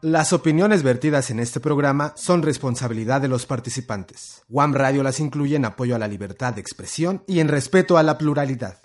Las 0.00 0.32
opiniones 0.32 0.82
vertidas 0.82 1.30
en 1.30 1.38
este 1.38 1.60
programa 1.60 2.14
son 2.16 2.40
responsabilidad 2.40 3.20
de 3.20 3.28
los 3.28 3.44
participantes. 3.44 4.44
WAM 4.48 4.72
Radio 4.72 5.02
las 5.02 5.20
incluye 5.20 5.56
en 5.56 5.66
apoyo 5.66 5.94
a 5.94 5.98
la 5.98 6.08
libertad 6.08 6.54
de 6.54 6.62
expresión 6.62 7.22
y 7.26 7.40
en 7.40 7.48
respeto 7.48 7.98
a 7.98 8.02
la 8.02 8.16
pluralidad. 8.16 8.78